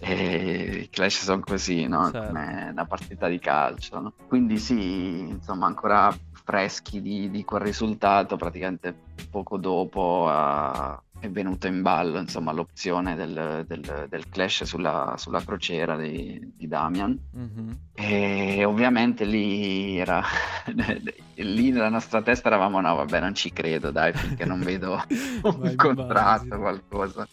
eh, 0.00 0.80
i 0.82 0.90
clash 0.90 1.22
sono 1.24 1.40
così, 1.40 1.86
no? 1.86 2.10
certo. 2.10 2.26
come 2.26 2.68
una 2.70 2.84
partita 2.84 3.28
di 3.28 3.38
calcio. 3.38 4.00
No? 4.00 4.12
Quindi 4.28 4.58
sì, 4.58 5.20
insomma, 5.20 5.66
ancora 5.66 6.14
freschi 6.44 7.00
di, 7.00 7.30
di 7.30 7.44
quel 7.44 7.62
risultato, 7.62 8.36
praticamente 8.36 8.94
poco 9.36 9.58
dopo 9.58 10.30
uh, 10.30 10.98
è 11.20 11.28
venuta 11.28 11.68
in 11.68 11.82
ballo 11.82 12.18
insomma, 12.18 12.52
l'opzione 12.52 13.14
del, 13.14 13.64
del, 13.66 14.06
del 14.08 14.28
clash 14.30 14.64
sulla, 14.64 15.14
sulla, 15.18 15.42
crociera 15.42 15.94
di, 15.94 16.54
di 16.56 16.66
Damian. 16.66 17.18
Mm-hmm. 17.36 17.70
E 17.92 18.64
ovviamente 18.64 19.26
lì 19.26 19.98
era 19.98 20.22
lì 21.34 21.70
nella 21.70 21.90
nostra 21.90 22.22
testa 22.22 22.48
eravamo 22.48 22.80
no 22.80 22.94
vabbè 22.94 23.20
non 23.20 23.34
ci 23.34 23.52
credo 23.52 23.90
dai 23.90 24.14
finché 24.14 24.46
non 24.46 24.60
vedo 24.60 25.02
un 25.42 25.74
contratto 25.76 26.56
qualcosa 26.58 27.28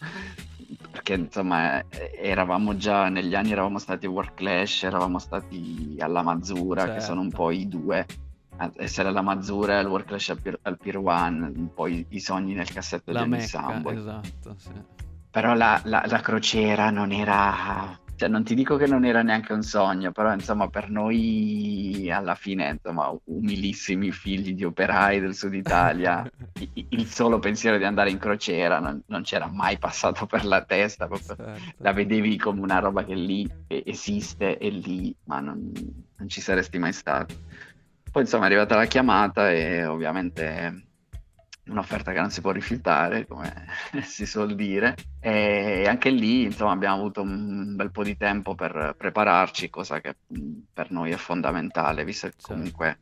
perché 0.90 1.14
insomma 1.14 1.82
eravamo 1.88 2.76
già 2.76 3.08
negli 3.08 3.34
anni 3.34 3.52
eravamo 3.52 3.78
stati 3.78 4.04
a 4.04 4.10
War 4.10 4.34
Clash 4.34 4.82
eravamo 4.82 5.18
stati 5.18 5.96
alla 6.00 6.22
Mazzura 6.22 6.82
certo. 6.82 6.94
che 6.96 7.00
sono 7.00 7.20
un 7.22 7.30
po' 7.30 7.50
i 7.50 7.66
due 7.66 8.06
essere 8.76 9.08
alla 9.08 9.22
Mazzura 9.22 9.78
al 9.78 9.86
World 9.86 10.06
Clash 10.06 10.30
al, 10.30 10.40
Pier, 10.40 10.58
al 10.62 10.78
Pier 10.78 10.96
One, 10.98 11.52
un 11.54 11.72
po' 11.74 11.86
i, 11.86 12.04
i, 12.10 12.20
sogni 12.20 12.54
nel 12.54 12.70
cassetto 12.70 13.12
la 13.12 13.24
di 13.24 13.40
Samboy. 13.40 13.96
Esatto, 13.96 14.54
sì. 14.56 14.70
Però 15.30 15.54
la, 15.54 15.80
la, 15.84 16.04
la, 16.06 16.20
crociera 16.20 16.90
non 16.90 17.12
era... 17.12 17.98
Cioè, 18.16 18.28
non 18.28 18.44
ti 18.44 18.54
dico 18.54 18.76
che 18.76 18.86
non 18.86 19.04
era 19.04 19.22
neanche 19.22 19.52
un 19.52 19.62
sogno, 19.62 20.12
però 20.12 20.32
insomma 20.32 20.68
per 20.68 20.88
noi 20.88 22.08
alla 22.12 22.36
fine, 22.36 22.70
insomma, 22.70 23.12
umilissimi 23.24 24.12
figli 24.12 24.54
di 24.54 24.64
operai 24.64 25.18
del 25.18 25.34
sud 25.34 25.52
Italia, 25.54 26.24
il 26.90 27.06
solo 27.06 27.40
pensiero 27.40 27.76
di 27.76 27.82
andare 27.82 28.10
in 28.10 28.18
crociera 28.18 28.78
non, 28.78 29.02
non 29.06 29.22
c'era 29.22 29.48
mai 29.48 29.78
passato 29.78 30.26
per 30.26 30.44
la 30.44 30.62
testa, 30.62 31.08
certo. 31.08 31.36
la 31.78 31.92
vedevi 31.92 32.36
come 32.38 32.60
una 32.60 32.78
roba 32.78 33.04
che 33.04 33.16
lì 33.16 33.50
esiste 33.66 34.58
e 34.58 34.70
lì, 34.70 35.12
ma 35.24 35.40
non, 35.40 35.72
non 36.16 36.28
ci 36.28 36.40
saresti 36.40 36.78
mai 36.78 36.92
stato. 36.92 37.34
Poi 38.14 38.22
insomma 38.22 38.44
è 38.44 38.46
arrivata 38.46 38.76
la 38.76 38.84
chiamata 38.84 39.50
e 39.50 39.84
ovviamente 39.86 40.86
un'offerta 41.66 42.12
che 42.12 42.20
non 42.20 42.30
si 42.30 42.42
può 42.42 42.52
rifiutare, 42.52 43.26
come 43.26 43.66
si 44.06 44.24
suol 44.24 44.54
dire, 44.54 44.94
e 45.18 45.84
anche 45.88 46.10
lì 46.10 46.44
insomma 46.44 46.70
abbiamo 46.70 46.94
avuto 46.94 47.22
un 47.22 47.74
bel 47.74 47.90
po' 47.90 48.04
di 48.04 48.16
tempo 48.16 48.54
per 48.54 48.94
prepararci, 48.96 49.68
cosa 49.68 50.00
che 50.00 50.14
per 50.72 50.92
noi 50.92 51.10
è 51.10 51.16
fondamentale, 51.16 52.04
visto 52.04 52.28
che 52.28 52.36
comunque 52.40 52.98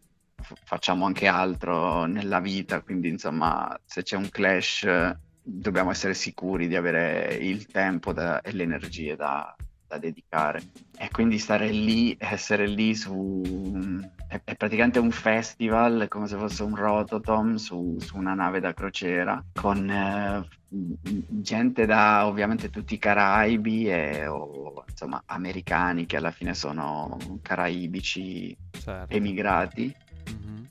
facciamo 0.64 1.04
anche 1.04 1.26
altro 1.26 2.06
nella 2.06 2.40
vita, 2.40 2.80
quindi 2.80 3.10
insomma 3.10 3.78
se 3.84 4.02
c'è 4.02 4.16
un 4.16 4.30
clash 4.30 5.14
dobbiamo 5.42 5.90
essere 5.90 6.14
sicuri 6.14 6.68
di 6.68 6.76
avere 6.76 7.34
il 7.34 7.66
tempo 7.66 8.14
da, 8.14 8.40
e 8.40 8.52
le 8.52 8.62
energie 8.62 9.14
da, 9.14 9.54
da 9.86 9.98
dedicare. 9.98 10.62
E 10.96 11.10
quindi 11.10 11.36
stare 11.38 11.68
lì, 11.68 12.16
essere 12.18 12.66
lì 12.66 12.94
su... 12.94 14.00
È, 14.32 14.40
è 14.44 14.56
praticamente 14.56 14.98
un 14.98 15.10
festival, 15.10 16.06
come 16.08 16.26
se 16.26 16.38
fosse 16.38 16.62
un 16.62 16.74
rototom 16.74 17.56
su, 17.56 17.98
su 18.00 18.16
una 18.16 18.32
nave 18.32 18.60
da 18.60 18.72
crociera, 18.72 19.44
con 19.52 19.90
eh, 19.90 20.48
gente 20.68 21.84
da 21.84 22.26
ovviamente 22.26 22.70
tutti 22.70 22.94
i 22.94 22.98
Caraibi 22.98 23.90
e 23.90 24.26
o, 24.26 24.84
insomma 24.88 25.22
americani 25.26 26.06
che 26.06 26.16
alla 26.16 26.30
fine 26.30 26.54
sono 26.54 27.18
caraibici 27.42 28.56
certo. 28.70 29.14
emigrati. 29.14 29.94
Mm-hmm. 30.30 30.64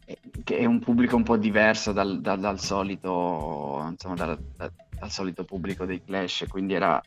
Che 0.44 0.58
è 0.58 0.66
un 0.66 0.80
pubblico 0.80 1.16
un 1.16 1.24
po' 1.24 1.38
diverso 1.38 1.92
dal, 1.92 2.20
dal, 2.20 2.40
dal 2.40 2.60
solito, 2.60 3.86
insomma, 3.92 4.16
dal, 4.16 4.40
dal 4.56 5.12
solito 5.12 5.44
pubblico 5.44 5.86
dei 5.86 6.04
Clash, 6.04 6.46
quindi 6.50 6.74
era 6.74 7.00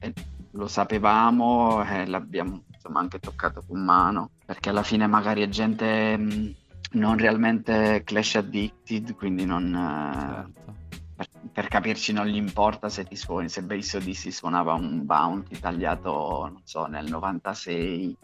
lo 0.53 0.69
sapevamo 0.69 1.85
e 1.85 2.07
l'abbiamo 2.07 2.63
insomma, 2.85 3.01
anche 3.01 3.19
toccato 3.19 3.65
con 3.67 3.83
mano, 3.83 4.31
perché 4.45 4.69
alla 4.69 4.83
fine 4.83 5.07
magari 5.07 5.43
è 5.43 5.49
gente 5.49 6.17
mh, 6.17 6.55
non 6.93 7.17
realmente 7.17 8.03
clash 8.05 8.37
addicted, 8.37 9.15
quindi 9.15 9.47
non... 9.47 9.75
Eh, 9.75 10.19
certo. 10.19 10.83
Per, 11.17 11.29
per, 11.53 11.69
capirci 11.69 12.13
non 12.13 12.27
gli 12.27 12.37
importa 12.37 12.89
se 12.89 13.05
ti 13.05 13.17
suoni, 13.17 13.49
se 13.49 13.63
Base 13.63 13.97
Odyssey 13.97 14.33
suonava 14.33 14.75
un 14.75 15.07
bounty 15.07 15.59
tagliato, 15.59 16.49
non 16.51 16.61
so, 16.65 16.87
nel 16.87 17.09
96 17.09 18.17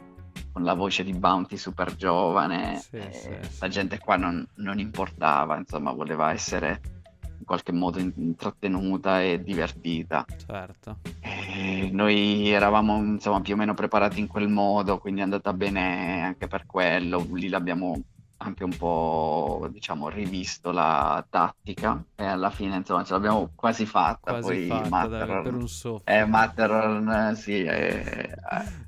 con 0.52 0.64
la 0.64 0.74
voce 0.74 1.04
di 1.04 1.12
Bounty 1.12 1.56
super 1.56 1.94
giovane, 1.94 2.78
Sì, 2.78 2.96
e 2.96 3.12
sì, 3.12 3.58
la 3.61 3.68
gente 3.68 3.98
qua 3.98 4.16
non, 4.16 4.44
non 4.56 4.80
importava, 4.80 5.56
insomma, 5.56 5.92
voleva 5.92 6.32
essere 6.32 6.80
in 7.38 7.44
qualche 7.44 7.72
modo 7.72 8.00
in- 8.00 8.12
intrattenuta 8.16 9.22
e 9.22 9.40
divertita. 9.40 10.24
Certo. 10.44 10.98
Noi 11.92 12.48
eravamo 12.51 12.96
insomma 12.98 13.40
più 13.40 13.55
o 13.55 13.57
meno 13.57 13.74
preparati 13.74 14.20
in 14.20 14.26
quel 14.26 14.48
modo, 14.48 14.98
quindi 14.98 15.20
è 15.20 15.24
andata 15.24 15.53
bene 15.53 16.22
anche 16.22 16.46
per 16.46 16.66
quello. 16.66 17.26
Lì 17.32 17.48
l'abbiamo 17.48 18.01
anche 18.43 18.64
un 18.64 18.76
po', 18.76 19.68
diciamo, 19.70 20.09
rivisto 20.09 20.70
la 20.72 21.24
tattica 21.28 22.03
e 22.14 22.24
alla 22.24 22.51
fine 22.51 22.76
insomma 22.76 23.05
ce 23.05 23.12
l'abbiamo 23.12 23.53
quasi 23.55 23.84
fatta. 23.86 24.32
Quasi 24.32 24.49
Poi 24.57 24.68
fatta 24.88 25.26
per 25.43 25.55
un 25.55 25.68
soffio. 25.68 26.05
eh, 26.05 26.24
Matterhorn, 26.24 27.09
eh, 27.32 27.34
sì, 27.36 27.62
eh, 27.62 28.34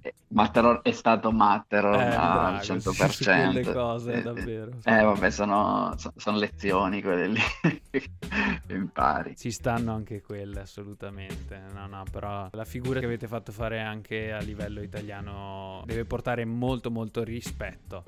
eh, 0.03 0.15
Matterhorn 0.29 0.81
è 0.83 0.93
stato 0.93 1.31
Matterhorn 1.33 2.01
Eh, 2.01 2.17
al 2.17 2.31
bravo, 2.33 2.63
su- 2.81 2.81
100%. 2.83 3.13
su 3.13 3.25
quelle 3.25 3.63
cose, 3.65 4.13
Eh, 4.13 4.23
davvero. 4.23 4.71
Eh, 4.85 5.03
vabbè, 5.05 5.31
sono, 5.31 5.95
so- 5.99 6.13
sono 6.17 6.39
lezioni 6.39 7.03
quelle 7.03 7.29
lì 7.29 7.41
impari. 8.69 9.37
Ci 9.37 9.51
stanno 9.51 9.95
anche 9.95 10.21
quelle, 10.21 10.61
assolutamente. 10.61 11.59
No, 11.73 11.87
no, 11.87 12.05
però 12.11 12.49
la 12.53 12.65
figura 12.65 13.01
che 13.01 13.07
avete 13.07 13.27
fatto 13.27 13.51
fare 13.51 13.81
anche 13.81 14.33
a 14.33 14.41
livello 14.41 14.83
italiano 14.83 15.83
deve 15.87 16.05
portare 16.05 16.45
molto, 16.45 16.91
molto 16.91 17.23
rispetto. 17.25 18.05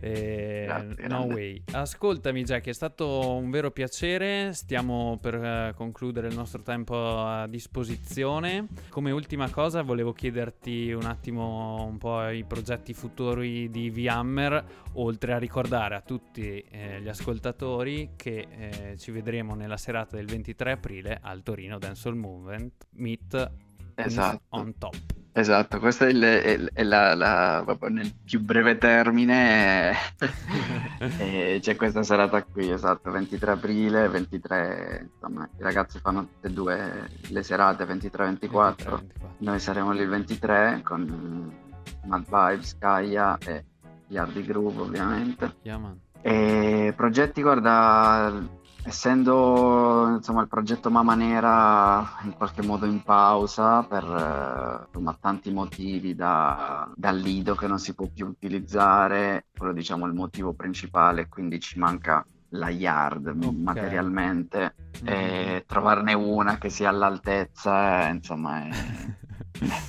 Eh, 0.00 0.64
Grazie, 0.66 1.08
no 1.08 1.24
way. 1.24 1.62
Ascoltami, 1.72 2.44
Jack, 2.44 2.66
è 2.68 2.72
stato 2.72 3.34
un 3.34 3.50
vero 3.50 3.70
piacere. 3.70 4.52
Stiamo 4.52 5.18
per 5.20 5.34
eh, 5.34 5.72
concludere 5.74 6.28
il 6.28 6.34
nostro 6.34 6.62
tempo 6.62 7.24
a 7.24 7.46
disposizione. 7.46 8.66
Come 8.90 9.10
ultima 9.10 9.50
cosa, 9.50 9.82
volevo 9.82 10.12
chiederti 10.12 10.92
un 10.92 11.04
attimo 11.04 11.84
un 11.84 11.98
po' 11.98 12.28
i 12.28 12.44
progetti 12.44 12.94
futuri 12.94 13.70
di 13.70 13.90
VMware, 13.90 14.64
oltre 14.94 15.32
a 15.32 15.38
ricordare 15.38 15.96
a 15.96 16.00
tutti 16.00 16.60
eh, 16.70 17.00
gli 17.00 17.08
ascoltatori 17.08 18.10
che 18.16 18.46
eh, 18.50 18.96
ci 18.98 19.10
vedremo 19.10 19.54
nella 19.54 19.76
serata 19.76 20.16
del 20.16 20.26
23 20.26 20.72
aprile 20.72 21.18
al 21.20 21.42
Torino 21.42 21.78
Dancehall 21.78 22.14
Movement 22.16 22.86
Meet 22.92 23.50
Esatto. 23.96 24.42
on 24.50 24.78
top. 24.78 24.96
Esatto, 25.38 25.78
questo 25.78 26.04
è, 26.04 26.08
il, 26.08 26.20
è- 26.20 26.58
è 26.72 26.82
la, 26.82 27.14
la- 27.14 27.64
nel 27.90 28.12
più 28.24 28.40
breve 28.40 28.76
termine. 28.76 29.92
e 31.18 31.58
c'è 31.62 31.76
questa 31.76 32.02
serata 32.02 32.42
qui, 32.42 32.68
esatto, 32.68 33.12
23 33.12 33.52
aprile, 33.52 34.08
23, 34.08 35.10
insomma, 35.12 35.48
i 35.56 35.62
ragazzi 35.62 36.00
fanno 36.00 36.26
tutte 36.26 36.48
e 36.48 36.50
due 36.50 37.08
le 37.28 37.42
serate 37.44 37.84
23-24. 37.84 39.00
Noi 39.38 39.60
saremo 39.60 39.92
lì 39.92 40.00
il 40.02 40.08
23 40.08 40.80
con 40.82 41.52
eh, 41.82 42.06
Mad 42.08 42.24
Vibes, 42.24 42.76
Kaya 42.76 43.38
e 43.38 43.64
Yardi 44.08 44.42
Groove 44.44 44.80
ovviamente. 44.80 45.54
Yeah. 45.62 45.94
E 46.20 46.92
progetti, 46.96 47.42
guarda, 47.42 48.42
essendo 48.88 50.14
insomma 50.16 50.40
il 50.42 50.48
progetto 50.48 50.90
Mama 50.90 51.14
Nera 51.14 52.18
in 52.22 52.32
qualche 52.34 52.62
modo 52.62 52.86
in 52.86 53.02
pausa 53.02 53.82
per 53.84 54.02
eh, 54.04 54.84
insomma, 54.86 55.16
tanti 55.20 55.50
motivi 55.52 56.14
da, 56.14 56.90
dal 56.94 57.16
lido 57.18 57.54
che 57.54 57.66
non 57.66 57.78
si 57.78 57.94
può 57.94 58.06
più 58.08 58.26
utilizzare, 58.26 59.46
quello 59.56 59.72
diciamo 59.72 60.06
il 60.06 60.14
motivo 60.14 60.54
principale, 60.54 61.28
quindi 61.28 61.60
ci 61.60 61.78
manca 61.78 62.26
la 62.52 62.70
yard 62.70 63.26
Ok. 63.26 63.52
materialmente 63.52 64.74
Mm. 65.00 65.06
e 65.06 65.64
trovarne 65.66 66.12
una 66.14 66.58
che 66.58 66.70
sia 66.70 66.88
all'altezza, 66.88 68.08
eh, 68.08 68.10
insomma, 68.14 68.64
è, 68.66 68.68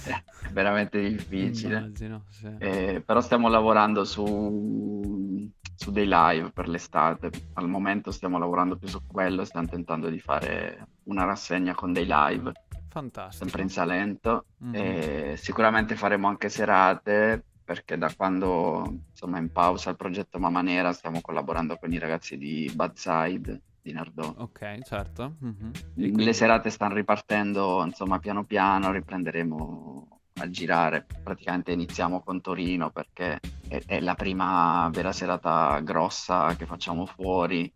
è 0.03 0.23
veramente 0.51 0.99
difficile. 1.01 1.77
Immagino, 1.77 2.25
sì. 2.29 2.47
Eh, 2.57 3.01
però 3.05 3.21
stiamo 3.21 3.47
lavorando 3.49 4.03
su, 4.03 5.51
su 5.80 5.91
dei 5.91 6.07
live 6.09 6.51
per 6.51 6.67
l'estate. 6.67 7.30
Al 7.53 7.69
momento 7.69 8.11
stiamo 8.11 8.38
lavorando 8.38 8.75
più 8.75 8.89
su 8.89 8.99
quello, 9.07 9.45
stiamo 9.45 9.67
tentando 9.67 10.09
di 10.09 10.19
fare 10.19 10.88
una 11.03 11.23
rassegna 11.23 11.73
con 11.73 11.93
dei 11.93 12.05
live, 12.05 12.51
Fantastico. 12.89 13.43
sempre 13.45 13.61
in 13.61 13.69
Salento. 13.69 14.45
Mhm. 14.57 14.75
E 14.75 15.34
sicuramente 15.38 15.95
faremo 15.95 16.27
anche 16.27 16.49
serate, 16.49 17.41
perché 17.63 17.97
da 17.97 18.11
quando 18.13 19.03
insomma 19.09 19.38
in 19.39 19.51
pausa 19.53 19.89
il 19.91 19.95
progetto 19.95 20.38
Mama 20.38 20.61
Nera 20.61 20.91
stiamo 20.91 21.21
collaborando 21.21 21.77
con 21.77 21.93
i 21.93 21.97
ragazzi 21.97 22.38
di 22.38 22.69
Bad 22.75 22.95
Side 22.95 23.61
di 23.82 23.93
Nardò. 23.93 24.34
Ok, 24.38 24.80
certo. 24.84 25.36
Mhm. 25.39 25.71
E 25.73 25.80
Le 25.93 26.11
quindi- 26.11 26.34
serate 26.34 26.69
stanno 26.69 26.95
ripartendo, 26.95 27.86
insomma, 27.86 28.19
piano 28.19 28.43
piano, 28.43 28.91
riprenderemo 28.91 30.18
a 30.39 30.49
girare. 30.49 31.05
Praticamente 31.23 31.71
iniziamo 31.71 32.21
con 32.21 32.41
Torino 32.41 32.91
perché 32.91 33.39
è, 33.67 33.81
è 33.85 33.99
la 33.99 34.15
prima 34.15 34.89
vera 34.91 35.11
serata 35.11 35.79
grossa 35.81 36.55
che 36.55 36.65
facciamo 36.65 37.05
fuori. 37.05 37.71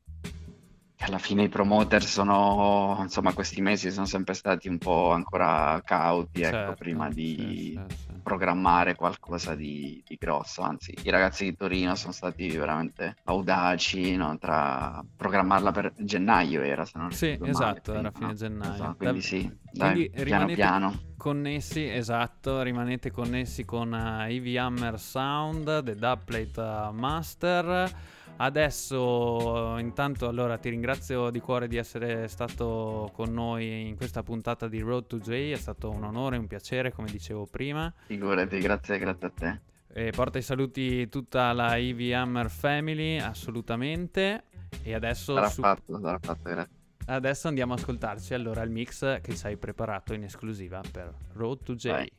Alla 1.05 1.17
fine 1.17 1.43
i 1.43 1.49
promoter 1.49 2.01
sono, 2.03 2.97
insomma, 3.01 3.33
questi 3.33 3.61
mesi 3.61 3.91
sono 3.91 4.05
sempre 4.05 4.33
stati 4.33 4.69
un 4.69 4.77
po' 4.77 5.11
ancora 5.11 5.81
cauti, 5.83 6.39
ecco, 6.41 6.49
Certo, 6.49 6.73
prima 6.75 7.09
di 7.09 7.77
sì, 7.87 7.95
sì. 7.95 8.13
programmare 8.23 8.95
qualcosa 8.95 9.53
di, 9.53 10.01
di 10.07 10.15
grosso. 10.17 10.61
Anzi, 10.61 10.93
i 11.03 11.09
ragazzi 11.09 11.43
di 11.43 11.55
Torino 11.55 11.95
sono 11.95 12.13
stati 12.13 12.47
veramente 12.55 13.15
audaci, 13.25 14.15
no? 14.15 14.37
Tra 14.37 15.03
programmarla 15.15 15.71
per 15.71 15.93
gennaio 15.97 16.61
era, 16.61 16.85
se 16.85 16.97
non 16.97 17.11
Sì, 17.11 17.31
ricordo 17.31 17.57
male, 17.59 17.71
esatto, 17.73 17.91
prima, 17.91 17.99
era 17.99 18.11
fine 18.11 18.33
gennaio. 18.35 18.73
Esatto, 18.73 18.95
quindi 18.95 19.19
Da- 19.19 19.25
sì, 19.27 19.57
dai, 19.71 19.91
quindi 19.93 20.09
piano 20.09 20.23
rimanete- 20.23 20.53
piano. 20.55 21.01
Connessi, 21.17 21.85
esatto, 21.89 22.61
rimanete 22.61 23.11
connessi 23.11 23.65
con 23.65 23.91
uh, 23.91 24.29
Ivy 24.29 24.57
Hammer 24.57 24.99
Sound, 24.99 25.83
The 25.83 25.95
Dubplate 25.95 26.59
uh, 26.61 26.91
Master. 26.93 27.91
Adesso, 28.35 29.77
intanto, 29.77 30.27
allora 30.27 30.57
ti 30.57 30.69
ringrazio 30.69 31.29
di 31.29 31.39
cuore 31.39 31.67
di 31.67 31.77
essere 31.77 32.27
stato 32.27 33.09
con 33.13 33.31
noi 33.31 33.87
in 33.87 33.95
questa 33.95 34.21
puntata 34.23 34.67
di 34.67 34.79
Road 34.81 35.07
to 35.07 35.19
J. 35.19 35.51
È 35.51 35.55
stato 35.55 35.89
un 35.89 36.03
onore, 36.03 36.37
un 36.37 36.47
piacere, 36.47 36.91
come 36.91 37.09
dicevo 37.09 37.45
prima. 37.45 37.93
Figurati, 38.05 38.57
grazie, 38.59 38.97
grazie 38.97 39.27
a 39.27 39.31
te. 39.33 39.59
E 39.93 40.11
porta 40.11 40.39
i 40.39 40.41
saluti 40.41 41.07
tutta 41.09 41.53
la 41.53 41.75
Ivy 41.77 42.11
Hammer 42.11 42.49
Family, 42.49 43.17
assolutamente. 43.19 44.43
E 44.81 44.93
adesso, 44.93 45.35
Sarà 45.35 45.49
su- 45.49 45.61
fatto, 45.61 45.99
sarà 46.01 46.19
fatto, 46.19 46.49
grazie. 46.49 46.73
adesso 47.05 47.47
andiamo 47.47 47.73
a 47.73 47.75
ascoltarci 47.75 48.33
allora 48.33 48.61
il 48.63 48.71
mix 48.71 49.21
che 49.21 49.35
ci 49.35 49.45
hai 49.45 49.55
preparato 49.57 50.13
in 50.13 50.23
esclusiva 50.23 50.81
per 50.91 51.13
Road 51.33 51.63
to 51.63 51.75
J. 51.75 51.89
Vai. 51.89 52.11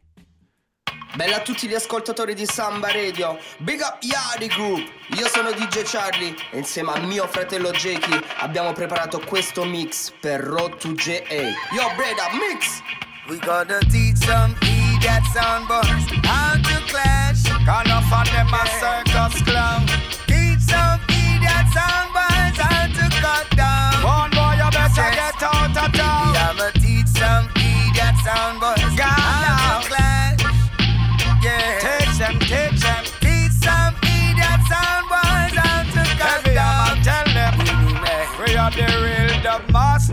Bella 1.15 1.37
a 1.37 1.41
tutti 1.43 1.69
gli 1.69 1.75
ascoltatori 1.75 2.35
di 2.35 2.45
Samba 2.45 2.91
Radio, 2.91 3.39
Big 3.59 3.79
Up 3.81 3.99
Yadi 4.01 4.49
Group, 4.49 4.91
io 5.17 5.29
sono 5.29 5.53
DJ 5.53 5.83
Charlie 5.85 6.35
e 6.51 6.59
insieme 6.59 6.91
a 6.91 6.99
mio 6.99 7.29
fratello 7.29 7.71
Jakey 7.71 8.21
abbiamo 8.39 8.73
preparato 8.73 9.21
questo 9.21 9.65
mix 9.65 10.11
per 10.19 10.41
Road 10.41 10.77
to 10.79 10.93
JA. 10.95 11.23
Yo 11.71 11.93
Breda, 11.95 12.31
mix! 12.33 12.83
We 13.29 13.39
gotta 13.39 13.79
teach 13.89 14.17
some 14.17 14.57
idiot 14.61 15.23
sound 15.33 15.69
boys 15.69 16.05
how 16.25 16.57
to 16.57 16.83
clash. 16.89 17.45
Cause 17.65 17.87
enough 17.87 18.13
of 18.13 18.31
them 18.33 18.53
a 18.53 18.67
circus 18.81 19.41
clown. 19.45 19.87
Teach 20.27 20.59
some 20.67 21.01
idiot 21.09 21.67
sound 21.73 22.13
boys 22.13 22.59
how 22.59 22.87
to 22.89 23.21
cut 23.21 23.57
down. 23.57 23.74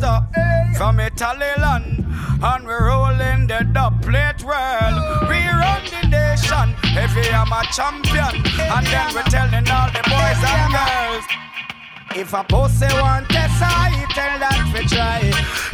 Master 0.01 0.77
from 0.77 0.99
Italy 0.99 1.51
land. 1.57 2.05
And 2.43 2.65
we're 2.65 2.87
rolling 2.87 3.47
the 3.47 3.67
dub 3.71 4.01
plate 4.01 4.43
world. 4.43 5.29
We 5.29 5.45
run 5.45 5.83
the 5.85 6.07
nation. 6.09 6.75
Every 6.97 7.27
am 7.29 7.51
a 7.51 7.63
champion. 7.71 8.35
And 8.59 8.85
then 8.87 9.13
we're 9.13 9.29
telling 9.29 9.67
all 9.69 9.89
the 9.93 10.03
boys 10.09 10.41
and 10.41 10.73
girls. 10.73 11.25
If 12.13 12.33
a 12.33 12.43
pussy 12.43 12.87
want 12.99 13.29
test 13.29 13.61
I 13.61 14.05
tell 14.13 14.39
that 14.39 14.59
we 14.73 14.85
try. 14.87 15.21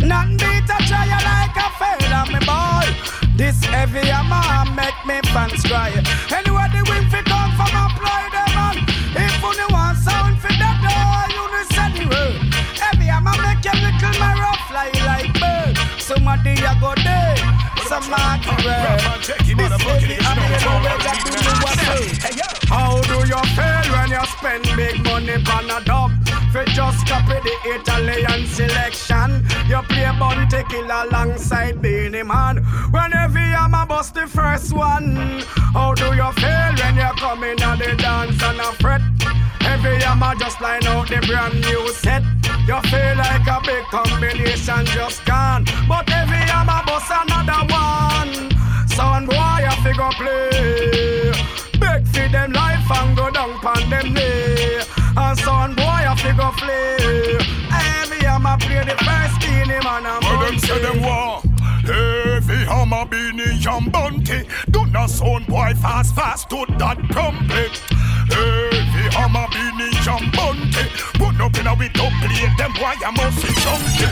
None 0.06 0.38
beat 0.38 0.70
a 0.70 0.78
try 0.86 1.08
like 1.08 1.56
a 1.56 1.68
on 2.14 2.28
me 2.34 2.40
boy. 2.46 2.88
This 3.36 3.64
heavy 3.66 4.06
hammer 4.06 4.70
make 4.76 5.00
me 5.08 5.18
fans 5.32 5.64
cry. 5.64 5.90
Anyway 6.30 6.68
the 6.74 6.84
wind 6.90 7.10
fi 7.12 7.22
come 7.24 7.52
from 7.56 7.74
apply 7.74 8.30
them 8.36 8.58
on. 8.58 8.78
If 9.16 9.42
you 9.42 9.77
Somebody 16.38 16.62
a 16.62 16.80
go 16.80 16.94
there, 17.04 17.36
some 17.88 18.10
marky 18.10 18.50
word. 18.64 19.00
This 19.18 19.38
hammer 19.38 19.48
you 19.48 19.56
know 19.56 20.78
where 20.84 20.98
that 21.02 21.18
do 21.26 21.34
what 21.64 21.78
say. 21.82 22.38
How 22.68 23.02
do 23.02 23.18
you 23.26 23.42
feel 23.58 23.86
when 23.94 24.10
you 24.12 24.26
spend 24.38 24.64
big 24.76 25.04
money 25.04 25.34
on 25.34 25.70
a 25.70 25.84
dub? 25.84 26.12
fi 26.54 26.64
just 26.74 27.08
copy 27.08 27.40
the 27.44 27.56
Italian 27.76 28.46
selection. 28.46 29.46
You 29.68 29.82
play 29.90 30.12
Bounty 30.20 30.64
Killer 30.70 31.08
alongside 31.08 31.82
Beenie 31.82 32.24
Man. 32.24 32.58
Whenever 32.92 33.40
I'm 33.40 33.74
a 33.74 33.86
bust 33.88 34.14
the 34.14 34.28
first 34.28 34.74
one, 34.74 35.42
how 35.74 35.96
do 35.96 36.14
you 36.14 36.32
feel 36.34 36.74
when 36.82 36.96
you 36.98 37.12
come 37.18 37.44
in 37.44 37.62
at 37.62 37.80
the 37.80 37.96
dance 37.96 38.44
and 38.44 38.60
a 38.60 38.72
fret? 38.74 39.02
Every 39.78 40.02
hammer 40.02 40.34
just 40.40 40.60
line 40.60 40.84
out 40.88 41.08
the 41.08 41.18
brand 41.28 41.62
new 41.62 41.88
set. 41.94 42.24
You 42.66 42.82
feel 42.90 43.16
like 43.16 43.46
a 43.46 43.62
big 43.64 43.84
combination 43.94 44.86
just 44.88 45.24
gone. 45.24 45.66
But 45.88 46.10
every 46.10 46.44
hammer 46.50 46.82
bust 46.88 47.12
another 47.14 47.62
one. 47.70 48.50
Son 48.90 49.28
boy, 49.28 49.58
you 49.62 49.76
figure 49.86 50.14
play. 50.18 51.32
Beg 51.80 52.08
for 52.08 52.28
them 52.28 52.54
life 52.54 52.90
and 52.90 53.16
go 53.16 53.30
down 53.30 53.54
pon 53.60 53.88
them 53.92 54.16
knee. 54.16 54.82
And 55.16 55.38
son 55.46 55.76
boy, 55.76 56.00
you 56.10 56.16
figure 56.26 56.54
play. 56.58 57.38
Every 58.02 58.26
hammer 58.26 58.58
play 58.58 58.84
the 58.84 58.98
first 59.06 59.42
team 59.42 59.68
man 59.68 60.04
Well, 60.24 60.40
them 60.40 60.58
say 60.58 60.82
them 60.82 61.02
war. 61.04 61.42
Heavy 61.86 62.66
hammer, 62.66 63.06
beanie, 63.06 63.66
and 63.66 63.92
bounty. 63.92 64.48
Do 64.88 64.94
not 64.94 65.10
sound 65.10 65.48
boy 65.48 65.74
fast, 65.82 66.16
fast 66.16 66.50
to 66.50 66.66
that 66.80 66.98
trumpet. 67.12 67.78
Heavy 68.32 69.16
hammer, 69.16 69.48
beanie, 69.52 70.08
and 70.08 70.32
bounty. 70.32 70.67
Put 71.38 71.54
up 71.54 71.60
in 71.60 71.68
a 71.68 71.74
we 71.76 71.88
don't 71.90 72.14
play 72.18 72.50
them 72.58 72.74
boy, 72.74 72.98
I 72.98 73.12
must 73.14 73.38
be 73.46 73.54
chunky. 73.62 74.10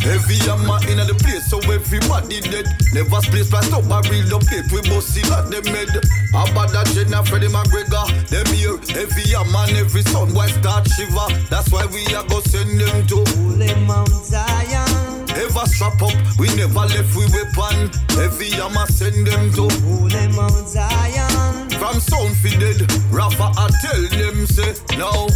Heavy 0.00 0.40
hammer 0.48 0.80
in 0.88 0.96
the 1.04 1.12
place, 1.20 1.44
so 1.52 1.60
everybody 1.68 2.40
dead. 2.40 2.64
Never 2.96 3.20
space 3.20 3.50
fly 3.50 3.60
stop 3.60 3.84
a 3.84 4.00
real 4.08 4.40
update. 4.40 4.72
We 4.72 4.80
must 4.88 5.12
see 5.12 5.20
that 5.28 5.52
them 5.52 5.68
head. 5.68 5.92
About 6.32 6.72
that 6.72 6.88
Jenna, 6.96 7.20
Freddie 7.28 7.52
McGregor. 7.52 8.08
Them 8.32 8.48
here, 8.56 8.80
heavy 8.88 9.36
hammer, 9.36 9.68
and 9.68 9.84
every 9.84 10.00
son 10.08 10.32
boy 10.32 10.48
start 10.48 10.88
shiver. 10.96 11.28
That's 11.52 11.68
why 11.68 11.84
we 11.92 12.08
are 12.16 12.24
go 12.24 12.40
send 12.40 12.80
them 12.80 13.04
to 13.04 13.20
Holy 13.36 13.74
Mount 13.84 14.16
Zion, 14.24 15.28
Ever 15.36 15.66
strap 15.68 16.00
up, 16.00 16.16
we 16.40 16.48
never 16.56 16.88
left 16.88 17.12
we 17.12 17.28
weapon. 17.36 17.92
Heavy 18.16 18.56
hammer 18.56 18.88
send 18.88 19.28
them 19.28 19.52
to 19.60 19.68
Holy 19.84 20.24
Mount 20.32 20.64
Zion. 20.64 21.68
From 21.76 22.00
sound 22.00 22.32
fi 22.40 22.56
dead, 22.56 22.80
Rafa 23.12 23.52
I 23.60 23.68
tell 23.84 24.02
them 24.08 24.46
say 24.48 24.72
no. 24.96 25.28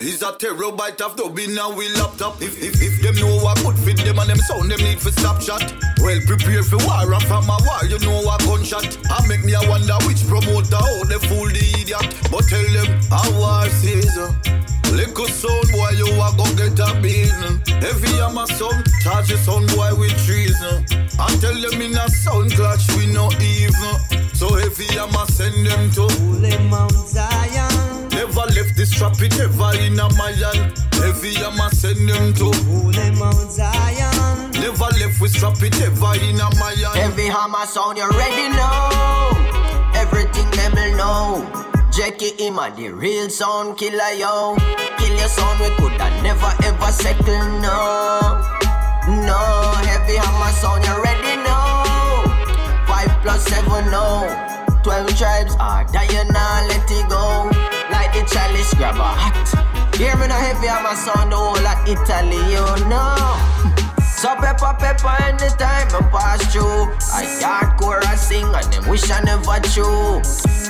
He's 0.00 0.22
a 0.22 0.32
terabyte 0.68 1.00
of 1.00 1.16
dubbing 1.16 1.54
now 1.54 1.72
we 1.72 1.88
laptop. 1.94 2.40
If, 2.42 2.60
if, 2.62 2.80
if 2.82 3.02
them 3.02 3.16
know 3.16 3.42
what 3.42 3.58
good 3.62 3.78
fit 3.78 4.04
them 4.04 4.18
and 4.18 4.30
them 4.30 4.38
sound 4.38 4.70
them 4.70 4.80
need 4.80 5.00
for 5.00 5.10
stop. 5.10 5.38
Well 6.00 6.20
prepare 6.26 6.62
for 6.62 6.78
war 6.86 7.12
and 7.12 7.22
from 7.24 7.48
a 7.48 7.56
war 7.64 7.84
you 7.88 7.98
know 8.00 8.20
a 8.20 8.36
gunshot. 8.44 8.98
I 9.10 9.26
make 9.26 9.44
me 9.44 9.54
a 9.54 9.60
wonder 9.68 9.96
which 10.06 10.26
promoter 10.26 10.76
how 10.76 11.04
they 11.04 11.20
fool 11.26 11.48
the 11.48 11.64
idiot. 11.80 12.06
But 12.30 12.44
tell 12.48 12.66
them 12.72 12.88
a 13.12 13.22
war 13.38 13.68
season. 13.80 14.34
Little 14.92 15.28
sound 15.28 15.68
boy, 15.70 15.90
you 16.00 16.08
a 16.16 16.28
go 16.36 16.44
get 16.56 16.78
a 16.80 16.88
beating. 17.00 17.60
Heavy 17.80 18.12
hammer 18.16 18.46
son, 18.46 18.82
charge 19.02 19.28
your 19.28 19.38
son 19.38 19.66
boy 19.76 19.94
with 19.96 20.16
treason. 20.24 20.84
I 21.20 21.28
tell 21.40 21.54
them 21.54 21.80
in 21.80 21.96
a 21.96 22.08
sound 22.08 22.52
clutch 22.52 22.88
we 22.96 23.06
no 23.12 23.30
even. 23.40 23.96
So 24.34 24.54
heavy 24.54 24.88
hammer 24.96 25.26
send 25.28 25.66
them 25.66 25.90
to 25.92 26.08
Holy 26.08 26.56
Mount 26.70 26.92
Zion, 26.92 27.97
Never 28.18 28.50
left 28.50 28.76
this 28.76 28.90
trap 28.90 29.14
it 29.22 29.38
ever 29.38 29.78
in 29.78 29.94
a 29.94 30.10
mayan. 30.18 30.74
Heavy 30.98 31.34
hammer 31.34 31.70
send 31.70 32.08
them 32.08 32.34
to 32.34 32.50
Holy 32.66 33.10
Mount 33.14 33.48
Zion. 33.48 34.50
Never 34.58 34.90
left 34.98 35.20
with 35.20 35.30
strap 35.30 35.62
it 35.62 35.80
ever 35.80 36.18
in 36.26 36.40
a 36.40 36.50
mayan. 36.58 36.90
Heavy 36.98 37.26
hammer 37.26 37.64
sound, 37.66 37.96
you 37.96 38.10
ready 38.10 38.48
now? 38.48 39.30
Everything 39.94 40.50
them 40.50 40.74
will 40.74 40.96
know. 40.96 41.62
Jackie 41.92 42.34
Ima, 42.44 42.74
the 42.74 42.88
real 42.90 43.30
sound 43.30 43.78
killer, 43.78 44.10
yo. 44.18 44.56
Kill 44.98 45.14
your 45.16 45.28
sound, 45.28 45.60
we 45.60 45.68
coulda 45.76 46.10
never 46.20 46.52
ever 46.66 46.90
settle, 46.90 47.46
no. 47.62 48.42
No, 49.06 49.38
heavy 49.86 50.16
hammer 50.16 50.52
sound, 50.58 50.84
you 50.84 51.02
ready 51.04 51.36
now? 51.46 51.84
Five 52.84 53.14
plus 53.22 53.44
seven, 53.44 53.92
no. 53.92 54.26
Twelve 54.82 55.16
tribes 55.16 55.54
are 55.60 55.84
dying 55.92 56.26
now, 56.32 56.66
let 56.66 56.90
it 56.90 57.08
go. 57.08 57.57
Chalice 58.30 58.74
grab 58.74 58.96
a 58.96 59.08
hat. 59.16 59.94
Hear 59.96 60.16
me 60.16 60.28
now, 60.28 60.38
heavy 60.38 60.66
hammer 60.66 60.94
sound, 60.94 61.32
the 61.32 61.36
whole 61.36 61.56
of 61.56 61.88
Italy, 61.88 62.36
you 62.52 62.88
know. 62.88 63.87
So 64.18 64.34
pepper 64.34 64.74
pepper 64.80 65.14
anytime 65.22 65.86
I 65.94 66.02
pass 66.10 66.52
through. 66.52 66.90
I 67.14 67.22
hardcore 67.38 68.04
I 68.04 68.16
sing 68.16 68.46
and 68.52 68.66
them 68.72 68.88
wish 68.88 69.08
I 69.12 69.20
never 69.20 69.60
true 69.70 70.20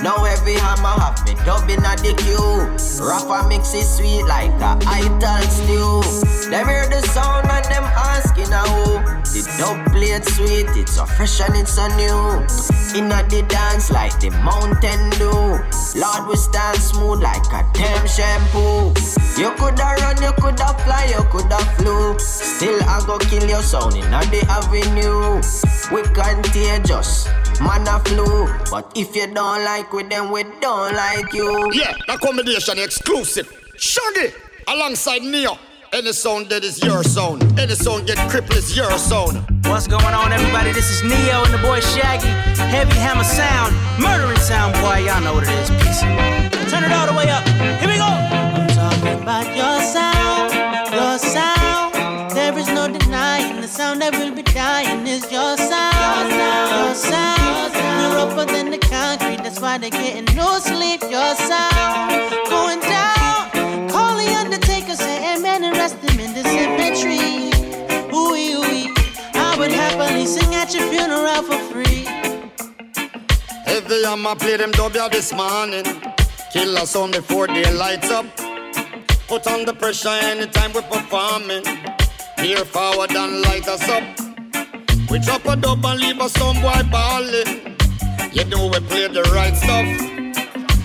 Now 0.03 0.23
every 0.23 0.53
hammer 0.53 0.93
have 1.01 1.25
me 1.25 1.33
dubbing 1.45 1.83
at 1.83 1.97
the 1.97 2.13
queue. 2.13 2.69
Rapper 3.01 3.47
mix 3.49 3.73
it 3.73 3.85
sweet 3.85 4.21
like 4.25 4.53
a 4.61 4.77
idol 4.85 5.41
stew. 5.49 6.29
Them 6.51 6.67
hear 6.67 6.85
the 6.89 7.01
sound 7.09 7.49
and 7.49 7.65
them 7.65 7.85
asking 7.85 8.53
a 8.53 8.61
who 8.69 9.01
The 9.25 9.41
dub 9.57 9.83
plate 9.93 10.25
sweet, 10.25 10.69
it's 10.77 10.93
so 10.93 11.07
fresh 11.07 11.41
and 11.41 11.55
it's 11.57 11.73
so 11.73 11.87
new. 11.97 12.45
Inna 12.93 13.25
the 13.29 13.45
dance 13.49 13.89
like 13.89 14.19
the 14.19 14.29
mountain 14.45 15.09
dew. 15.17 15.57
Lord 15.97 16.29
we 16.29 16.35
stand 16.35 16.77
smooth 16.77 17.21
like 17.21 17.45
a 17.49 17.65
damn 17.73 18.05
shampoo. 18.05 18.93
You 19.39 19.51
coulda 19.57 19.95
run, 20.01 20.21
you 20.21 20.33
coulda 20.33 20.73
fly, 20.83 21.05
you 21.09 21.23
coulda 21.31 21.57
flew. 21.77 22.17
Still 22.19 22.81
I 22.83 23.01
go 23.05 23.17
kill 23.39 23.49
your 23.49 23.61
sound 23.61 23.95
inna 23.95 24.19
the 24.31 24.41
avenue 24.49 25.41
We 25.93 26.03
contagious, 26.13 27.27
man 27.61 27.87
a 27.87 27.99
flu 27.99 28.47
But 28.69 28.91
if 28.95 29.15
you 29.15 29.33
don't 29.33 29.63
like 29.63 29.91
we 29.93 30.03
then 30.03 30.31
we 30.31 30.43
don't 30.61 30.95
like 30.95 31.33
you 31.33 31.71
Yeah, 31.73 31.93
the 32.07 32.17
combination 32.17 32.79
exclusive. 32.79 33.47
Shaggy 33.77 34.33
alongside 34.67 35.23
Neo. 35.23 35.57
Any 35.91 36.11
sound 36.13 36.49
that 36.49 36.63
is 36.63 36.83
your 36.83 37.03
sound. 37.03 37.41
Any 37.59 37.73
sound 37.73 38.05
get 38.05 38.17
crippled 38.29 38.57
is 38.57 38.77
your 38.77 38.91
sound. 38.99 39.43
What's 39.65 39.87
going 39.87 40.13
on, 40.13 40.31
everybody? 40.31 40.71
This 40.71 40.91
is 40.91 41.01
Neo 41.01 41.43
and 41.45 41.53
the 41.53 41.57
boy 41.57 41.79
Shaggy. 41.79 42.27
Heavy 42.69 42.93
hammer 42.93 43.23
sound, 43.23 43.73
murdering 43.97 44.37
sound, 44.37 44.73
boy. 44.75 44.99
Y'all 45.07 45.19
know 45.21 45.33
what 45.33 45.45
it 45.45 45.49
is. 45.49 45.69
Peace. 45.81 46.01
Turn 46.69 46.83
it 46.83 46.91
all 46.91 47.07
the 47.07 47.17
way 47.17 47.27
up. 47.31 47.47
Here 47.79 47.89
we 47.89 47.97
go. 47.97 48.05
I'm 48.05 48.67
talking 48.67 49.23
about 49.23 49.47
your 49.55 49.81
sound, 49.81 50.93
your 50.93 51.17
sound. 51.17 51.58
You're 58.29 58.45
than 58.45 58.69
the 58.69 58.77
concrete, 58.77 59.37
that's 59.37 59.59
why 59.59 59.79
they're 59.79 59.89
getting 59.89 60.35
no 60.35 60.59
sleep. 60.59 61.01
Your 61.01 61.35
sound 61.35 62.31
going 62.47 62.79
down. 62.79 63.89
Call 63.89 64.17
the 64.17 64.29
undertaker, 64.37 64.95
say 64.95 65.35
amen, 65.35 65.63
and 65.63 65.75
rest 65.75 65.97
him 65.97 66.19
in 66.19 66.33
the 66.35 66.43
cemetery. 66.43 67.49
Ooh, 68.13 68.35
ooh. 68.35 68.93
I 69.33 69.55
would 69.57 69.71
happily 69.71 70.27
sing 70.27 70.53
at 70.53 70.73
your 70.75 70.87
funeral 70.89 71.41
for 71.41 71.57
free. 71.71 72.05
Heavy 73.65 74.03
hammer 74.05 74.35
play 74.35 74.57
them 74.57 74.71
W 74.71 75.09
this 75.09 75.33
morning. 75.33 75.85
Kill 76.53 76.77
us 76.77 76.95
on 76.95 77.11
before 77.11 77.47
day 77.47 77.73
lights 77.73 78.11
up. 78.11 78.25
Put 79.27 79.47
on 79.47 79.65
the 79.65 79.73
pressure 79.73 80.09
anytime 80.09 80.71
we're 80.73 80.83
performing. 80.83 81.63
Here 82.37 82.63
forward 82.63 83.11
and 83.11 83.41
light 83.41 83.67
us 83.67 83.89
up. 83.89 84.03
We 85.09 85.17
drop 85.17 85.45
a 85.45 85.55
dub 85.55 85.83
and 85.83 85.99
leave 85.99 86.21
us 86.21 86.33
some 86.33 86.61
boy 86.61 86.83
balling. 86.91 87.78
You 88.31 88.45
know 88.45 88.67
we 88.67 88.79
play 88.81 89.07
the 89.07 89.23
right 89.33 89.55
stuff. 89.55 89.87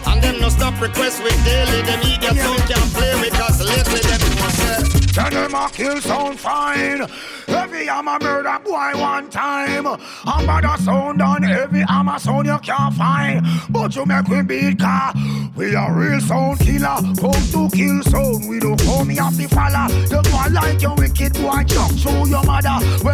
And 0.06 0.22
them 0.22 0.40
no 0.40 0.48
stop 0.48 0.80
request 0.80 1.22
with 1.22 1.36
daily. 1.44 1.82
Them 1.82 2.00
idiot 2.00 2.36
sound 2.36 2.60
can't 2.60 2.92
play 2.94 3.14
with 3.20 3.38
us 3.38 3.60
lately. 3.60 4.00
Them 4.00 4.20
no 4.36 4.48
say. 4.48 5.04
Tell 5.12 5.30
them 5.30 5.54
I 5.54 5.70
kill 5.70 6.00
sound 6.00 6.40
fine. 6.40 7.06
Heavy 7.46 7.88
I'm 7.88 8.08
a 8.08 8.18
murder 8.18 8.58
boy 8.64 8.92
one 8.98 9.28
time. 9.28 9.86
I'm 9.86 10.46
bad 10.46 10.64
a 10.64 10.82
sound 10.82 11.20
on 11.20 11.42
heavy 11.42 11.84
I'm 11.86 12.08
a 12.08 12.18
sound 12.18 12.46
you 12.46 12.58
can't 12.58 12.94
find. 12.94 13.46
But 13.68 13.94
you 13.94 14.06
make 14.06 14.26
we 14.26 14.42
beat 14.42 14.80
car. 14.80 15.12
We 15.54 15.74
a 15.74 15.92
real 15.92 16.20
sound 16.20 16.60
killer. 16.60 16.96
Come 17.20 17.44
to 17.52 17.68
kill 17.76 18.02
sound. 18.04 18.48
We 18.48 18.58
don't 18.58 18.80
come 18.82 19.10
here 19.10 19.22
to 19.22 19.48
follow. 19.48 19.86
You 20.10 20.22
go 20.22 20.50
like 20.50 20.80
your 20.80 20.96
wicked 20.96 21.34
boy 21.34 21.62
jump 21.64 21.92
through 21.92 22.28
your 22.28 22.42
mother. 22.44 22.80
When 23.04 23.13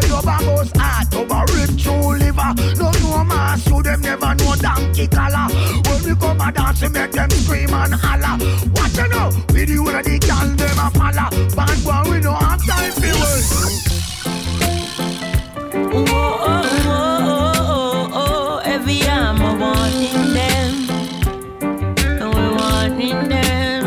collar. 5.08 5.48
When 5.86 6.02
we 6.04 6.14
come 6.20 6.40
a 6.40 6.52
dance 6.52 6.80
we 6.82 6.88
make 6.88 7.12
them 7.12 7.30
scream 7.30 7.72
and 7.72 7.94
holler. 7.94 8.38
What 8.72 8.96
you 8.96 9.08
know? 9.08 9.30
We 9.52 9.64
the 9.64 9.78
one 9.78 9.94
of 9.96 10.04
the 10.04 10.18
them 10.56 10.78
a 10.78 10.90
follow. 10.90 11.30
Bad 11.56 11.84
boy 11.84 12.10
we 12.10 12.20
no 12.20 12.32
have 12.34 12.64
time 12.66 12.92
for 12.92 13.14
words. 13.20 13.50
Oh, 15.92 16.04
oh, 16.08 16.42
oh, 16.86 17.52
oh, 17.56 18.10
oh, 18.12 18.60
every 18.64 19.02
I 19.02 19.32
them. 20.34 20.74
And 22.20 22.34
we 22.34 22.42
them 23.28 23.28
them 23.28 23.84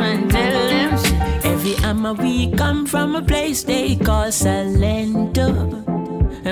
every 1.43 1.75
we 2.15 2.51
come 2.51 2.85
from 2.85 3.15
a 3.15 3.21
place 3.21 3.63
they 3.63 3.95
call 3.95 4.27
Salento. 4.27 5.81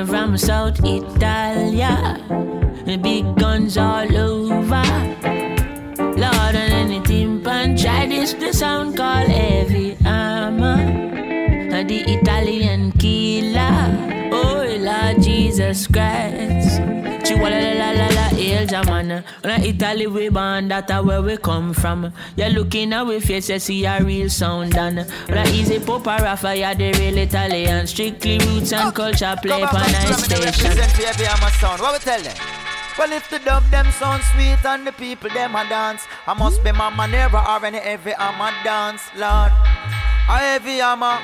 From 0.08 0.38
South 0.38 0.80
Italia, 0.84 2.18
and 2.86 3.02
big 3.02 3.36
guns 3.36 3.78
all 3.78 4.18
over. 4.18 4.84
Lord, 5.98 6.56
and 6.56 6.74
any 6.74 7.00
timpan, 7.00 7.82
try 7.82 8.08
this, 8.08 8.34
the 8.34 8.54
sound 8.54 8.98
called 8.98 9.28
heavy 9.28 9.98
armor. 10.06 10.80
And 11.74 11.90
the 11.90 12.02
Italian 12.02 12.92
killer, 12.94 14.30
oh 14.32 14.66
Lord 14.80 15.22
Jesus 15.22 15.88
Christ. 15.88 16.82
Chihuahua 17.24 17.76
la 17.78 17.92
la 17.92 18.08
la 18.08 18.28
hail 18.36 18.68
Jamana. 18.68 19.24
When 19.42 19.64
Italy 19.64 20.08
we 20.08 20.30
born, 20.30 20.68
that 20.70 20.90
where 21.06 21.22
we 21.22 21.38
come 21.38 21.74
from. 21.74 22.12
You're 22.36 22.50
looking 22.50 22.94
at 22.94 23.06
we 23.06 23.20
face, 23.20 23.50
you 23.50 23.60
see 23.60 23.86
a 23.86 24.04
real 24.04 24.30
sound 24.30 24.74
done. 24.74 25.06
When 25.28 25.48
easy 25.50 25.80
pop 25.80 26.08
a 26.08 26.24
rafa, 26.24 26.58
you're 26.58 26.76
the 26.76 26.92
real 27.00 27.18
Italian. 27.18 27.88
Strictly 27.88 28.40
roots 28.40 28.74
and 28.74 28.90
oh, 28.90 28.92
culture 28.92 29.36
play 29.42 29.62
on 29.62 29.76
a 29.76 30.14
station. 30.14 30.46
Represent 30.46 30.92
for 30.92 31.04
every 31.04 31.26
sound. 31.52 31.82
What 31.82 31.94
we 31.94 32.00
tell 32.00 32.22
them? 32.22 32.36
Well, 33.02 33.14
if 33.14 33.28
the 33.32 33.40
dub 33.40 33.64
them 33.72 33.90
sound 33.94 34.22
sweet 34.32 34.64
and 34.64 34.86
the 34.86 34.92
people 34.92 35.32
them 35.32 35.56
a 35.56 35.68
dance, 35.68 36.06
I 36.28 36.36
must 36.36 36.64
be 36.64 36.72
Mama 36.72 37.08
Nera 37.08 37.44
or 37.50 37.66
any 37.66 37.80
every 37.80 38.12
hammer 38.12 38.54
dance, 38.64 39.02
Lord. 39.16 39.52
I 40.30 40.38
heavy 40.54 40.78
hammer. 40.78 41.18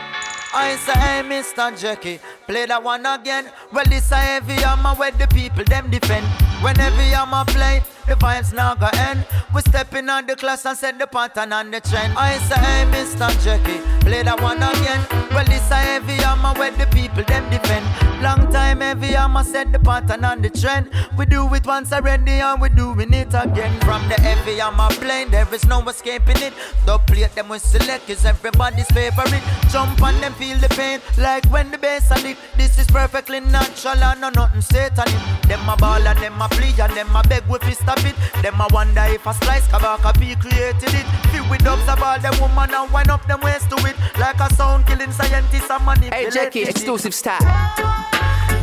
I 0.55 0.75
say, 0.77 1.21
Mr. 1.21 1.79
Jackie, 1.79 2.19
play 2.47 2.65
that 2.65 2.81
one 2.81 3.05
again. 3.05 3.51
Well, 3.71 3.85
this 3.85 4.11
a 4.11 4.15
heavy 4.15 4.53
hammer 4.53 4.95
where 4.95 5.11
the 5.11 5.27
people 5.27 5.65
them 5.65 5.91
defend. 5.91 6.25
When 6.63 6.75
heavy 6.77 7.13
hammer 7.13 7.45
play, 7.45 7.83
the 8.07 8.15
vibes 8.15 8.53
now 8.53 8.73
go 8.73 8.87
end. 8.93 9.25
We 9.53 9.61
step 9.61 9.93
in 9.93 10.09
on 10.09 10.25
the 10.25 10.35
class 10.35 10.65
and 10.65 10.77
set 10.77 10.97
the 10.97 11.07
pattern 11.07 11.53
and 11.53 11.73
the 11.73 11.81
trend. 11.81 12.13
I 12.17 12.37
say, 12.39 12.55
hey, 12.55 12.85
Mr. 12.91 13.27
Jackie, 13.43 13.79
play 14.05 14.23
that 14.23 14.41
one 14.41 14.57
again. 14.57 15.05
Well, 15.31 15.45
this 15.45 15.69
a 15.71 15.75
heavy 15.75 16.13
hammer 16.13 16.53
where 16.57 16.71
the 16.71 16.87
people 16.87 17.23
them 17.23 17.49
defend. 17.49 17.85
Long 18.21 18.51
time 18.51 18.81
heavy 18.81 19.07
hammer 19.07 19.43
set 19.43 19.71
the 19.71 19.79
pattern 19.79 20.23
and 20.23 20.43
the 20.43 20.49
trend. 20.49 20.89
We 21.17 21.25
do 21.25 21.53
it 21.53 21.65
once 21.65 21.91
already 21.91 22.39
and 22.39 22.61
we 22.61 22.69
doing 22.69 23.13
it 23.13 23.33
again. 23.33 23.79
From 23.81 24.07
the 24.09 24.15
heavy 24.21 24.57
hammer 24.57 24.89
plane, 24.95 25.29
there 25.29 25.53
is 25.53 25.65
no 25.65 25.81
escaping 25.87 26.41
it. 26.41 26.53
The 26.85 26.97
plate 26.99 27.35
them 27.35 27.49
we 27.49 27.59
select 27.59 28.09
is 28.09 28.25
everybody's 28.25 28.87
favorite. 28.87 29.43
Jump 29.69 30.01
on 30.01 30.19
them, 30.21 30.33
feel 30.33 30.57
the 30.57 30.69
pain, 30.69 31.01
like 31.17 31.45
when 31.45 31.71
the 31.71 31.77
bass 31.77 32.09
a 32.11 32.15
lick. 32.21 32.37
This 32.55 32.79
is 32.79 32.87
perfectly 32.87 33.41
natural 33.41 34.01
and 34.03 34.21
no 34.21 34.29
nothing 34.29 34.61
satanic. 34.61 35.21
Them 35.43 35.67
a 35.67 35.75
ball 35.75 36.07
and 36.07 36.19
them 36.19 36.41
a 36.41 36.47
plea 36.49 36.73
and 36.81 36.93
them 36.93 37.15
a 37.15 37.21
beg 37.23 37.43
we 37.47 37.59
fi 37.59 37.73
stop 37.97 38.09
it. 38.09 38.43
Them 38.43 38.59
a 38.59 38.67
wonder 38.71 39.03
if 39.07 39.25
a 39.25 39.33
slice 39.33 39.67
kabaka 39.67 40.19
be 40.19 40.35
created 40.35 40.93
it. 40.93 41.05
Feel 41.31 41.49
with 41.49 41.63
dubs 41.63 41.87
of 41.87 42.01
all 42.01 42.19
them 42.19 42.33
woman 42.39 42.73
and 42.73 42.91
wind 42.91 43.09
up 43.09 43.25
them 43.27 43.41
waist 43.41 43.69
to 43.69 43.75
it. 43.85 43.95
Like 44.19 44.39
a 44.39 44.53
sound 44.53 44.85
killing 44.87 45.11
scientist 45.11 45.69
and 45.69 45.85
manipulated 45.85 46.13
Hey 46.13 46.29
Jackie, 46.29 46.61
it. 46.61 46.69
exclusive 46.69 47.13
style. 47.13 47.39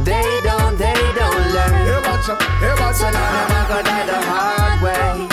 They 0.05 0.41
don't, 0.43 0.77
they 0.79 0.95
don't 1.15 1.53
learn. 1.53 1.85
So 2.95 3.11
now 3.11 3.49
them 3.49 3.51
a 3.51 3.69
go 3.69 3.83
die 3.83 4.07
the 4.07 4.15
hard 4.15 4.83
way. 4.83 5.24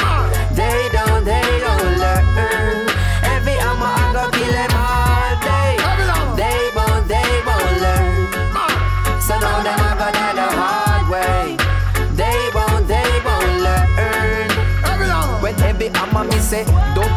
say 16.52 16.66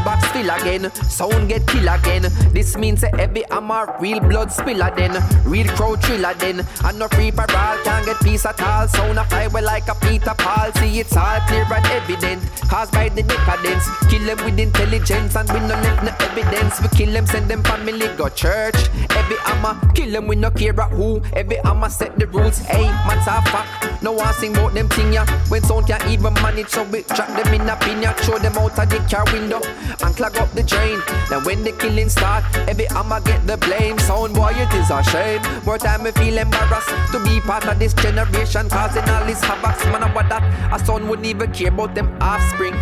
box 0.05 0.27
fill 0.29 0.51
again, 0.51 0.93
sound 1.09 1.49
get 1.49 1.67
kill 1.67 1.89
again. 1.89 2.23
This 2.53 2.77
means 2.77 3.01
say 3.01 3.11
every 3.19 3.45
hammer 3.51 3.97
real 4.01 4.21
blood 4.21 4.53
spiller 4.53 4.93
then, 4.97 5.13
real 5.45 5.67
crowd 5.69 6.03
thriller 6.05 6.35
then. 6.35 6.67
And 6.85 6.99
no 6.99 7.09
free 7.09 7.31
for 7.31 7.43
all 7.43 7.79
can't 7.83 8.05
get 8.07 8.21
peace 8.21 8.45
at 8.47 8.61
all. 8.61 8.87
Sound 8.89 9.19
a 9.19 9.25
fly 9.25 9.47
well 9.49 9.65
like 9.65 9.89
a 9.89 9.95
Peter 9.95 10.35
Paul. 10.37 10.73
See 10.75 11.01
it's 11.01 11.17
all 11.17 11.41
clear 11.49 11.67
and 11.73 11.87
evident, 11.87 12.43
caused 12.69 12.93
by 12.93 13.09
the 13.09 13.23
decadence. 13.23 13.89
Kill 14.11 14.25
them 14.25 14.45
with 14.45 14.61
intelligence 14.61 15.37
and 15.37 15.49
we 15.51 15.61
no 15.61 15.75
left 15.75 16.05
no 16.05 16.13
evidence. 16.27 16.81
We 16.81 16.89
kill 16.89 17.13
them, 17.13 17.27
send 17.27 17.51
them 17.51 17.63
family 17.65 18.09
go 18.17 18.29
church. 18.29 18.77
Every 19.11 19.37
hammer 19.39 19.75
kill 19.95 20.11
them 20.11 20.27
we 20.27 20.37
no 20.37 20.51
care 20.51 20.71
about 20.71 20.93
who. 20.93 21.23
Every 21.33 21.57
hammer 21.65 21.89
set 21.89 22.19
the 22.19 22.27
rules. 22.27 22.59
Hey, 22.59 22.87
matter 23.09 23.31
of 23.31 23.45
fact, 23.49 24.03
no 24.03 24.13
one 24.13 24.35
sing 24.35 24.57
about 24.57 24.75
them 24.75 24.89
thing 24.89 25.13
ya. 25.15 25.25
When 25.49 25.63
sound 25.63 25.87
can't 25.87 26.07
even 26.09 26.35
manage, 26.35 26.69
so 26.69 26.85
we 26.85 27.03
drop 27.03 27.29
them 27.29 27.55
in 27.55 27.69
a 27.69 27.77
pin 27.77 28.03
ya. 28.03 28.13
Throw 28.13 28.39
them 28.39 28.57
out 28.59 28.79
of 28.79 28.89
the 28.91 28.99
car 29.11 29.25
window 29.33 29.61
and 30.03 30.17
clog 30.17 30.37
up 30.39 30.51
the 30.53 30.63
drain. 30.63 30.99
Now 31.31 31.41
when 31.45 31.63
the 31.65 31.73
killing 31.73 32.09
start, 32.09 32.45
every 32.69 32.89
I'ma 32.91 33.21
get 33.21 33.47
the 33.47 33.57
blame. 33.57 33.99
Sound 33.99 34.35
boy, 34.35 34.53
it 34.55 34.73
is 34.75 34.91
a 34.91 35.03
shame. 35.05 35.43
More 35.65 35.79
time 35.79 36.03
we 36.03 36.11
feel 36.13 36.39
embarrassed 36.39 36.91
to 37.13 37.23
be 37.25 37.41
part 37.41 37.67
of 37.67 37.79
this 37.79 37.95
generation, 37.95 38.69
causing 38.69 39.09
all 39.09 39.25
this 39.27 39.43
havoc. 39.43 39.77
Man, 39.93 40.13
what 40.15 40.29
that 40.29 40.43
a 40.73 40.85
son 40.85 41.09
wouldn't 41.09 41.27
even 41.27 41.53
care 41.53 41.69
about 41.69 41.95
them 41.95 42.17
offspring. 42.21 42.75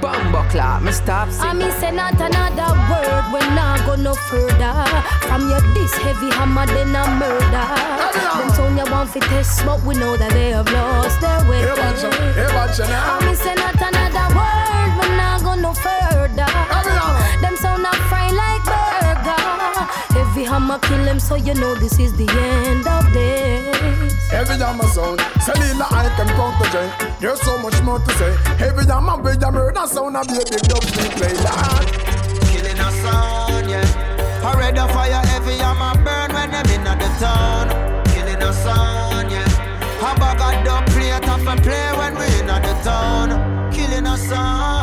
Bumbo 0.00 0.42
clap, 0.50 0.82
me 0.82 0.92
stop 0.92 1.28
I 1.28 1.30
sing. 1.32 1.58
mean, 1.58 1.72
say 1.80 1.90
not 1.90 2.12
another 2.20 2.68
word, 2.90 3.24
we 3.32 3.40
not 3.56 3.80
go 3.86 3.96
no 3.96 4.12
further. 4.14 4.84
From 5.24 5.48
your 5.48 5.60
this 5.72 5.94
heavy 5.94 6.28
hammer, 6.36 6.66
then 6.66 6.94
a 6.94 7.02
murder. 7.16 7.66
Them 8.36 8.52
tone 8.52 8.76
you 8.76 8.84
want 8.92 9.08
fi 9.08 9.20
test, 9.20 9.64
but 9.64 9.82
we 9.84 9.94
know 9.94 10.16
that 10.18 10.32
they 10.32 10.50
have 10.50 10.68
lost 10.70 11.18
their 11.22 11.40
way. 11.48 11.60
Hey, 11.64 11.72
watch 11.72 12.04
out, 12.04 12.12
hey, 12.12 12.44
watch 12.54 12.80
out 12.80 12.88
now. 12.92 13.16
I 13.16 13.24
mean, 13.24 13.36
say 13.36 13.54
not 13.54 13.74
another 13.80 14.26
word, 14.36 14.84
we 14.84 14.85
not 15.16 15.42
go 15.42 15.54
no 15.54 15.72
further. 15.74 16.46
Them 17.42 17.56
sound 17.56 17.84
a 17.84 17.92
fry 18.08 18.28
like 18.30 18.64
burger. 18.64 19.46
Heavy 20.16 20.44
hammer 20.44 20.78
kill 20.78 21.04
them, 21.04 21.20
so 21.20 21.34
you 21.34 21.54
know 21.54 21.74
this 21.74 21.98
is 21.98 22.12
the 22.16 22.28
end 22.28 22.86
of 22.86 23.04
this. 23.12 24.32
Every 24.32 24.56
hammer 24.56 24.88
sound, 24.88 25.20
Selena 25.40 25.86
I 25.90 26.08
can 26.16 26.28
count 26.38 26.56
the 26.60 26.66
joint. 26.72 27.20
There's 27.20 27.40
so 27.40 27.58
much 27.58 27.80
more 27.82 27.98
to 27.98 28.12
say. 28.18 28.32
Every 28.64 28.86
hammer 28.86 29.16
with 29.20 29.42
a 29.42 29.50
murder 29.50 29.86
sound, 29.86 30.16
a 30.16 30.24
be 30.24 30.34
a 30.40 30.44
big 30.44 30.62
dub 30.68 30.84
we 30.84 31.08
play. 31.16 31.34
Lord. 31.46 31.86
Killing 32.48 32.78
a 32.78 32.90
sound, 33.02 33.70
yeah. 33.70 34.42
I 34.44 34.54
read 34.58 34.76
the 34.76 34.86
fire 34.88 35.24
heavy, 35.26 35.60
I'm 35.60 36.04
burn 36.04 36.32
when 36.34 36.50
them 36.50 36.66
in 36.70 36.84
the 36.84 37.08
town. 37.18 37.68
Killing 38.06 38.42
a 38.42 38.52
sound, 38.52 39.30
yeah. 39.30 39.66
I 40.02 40.14
bag 40.18 40.40
a 40.40 40.64
dub 40.64 40.86
plate 40.86 41.28
off 41.28 41.46
and 41.46 41.62
play 41.62 41.88
when 41.98 42.14
we 42.18 42.26
in 42.40 42.46
the 42.46 42.80
town. 42.84 43.72
Killing 43.72 44.06
a 44.06 44.16
sound. 44.16 44.75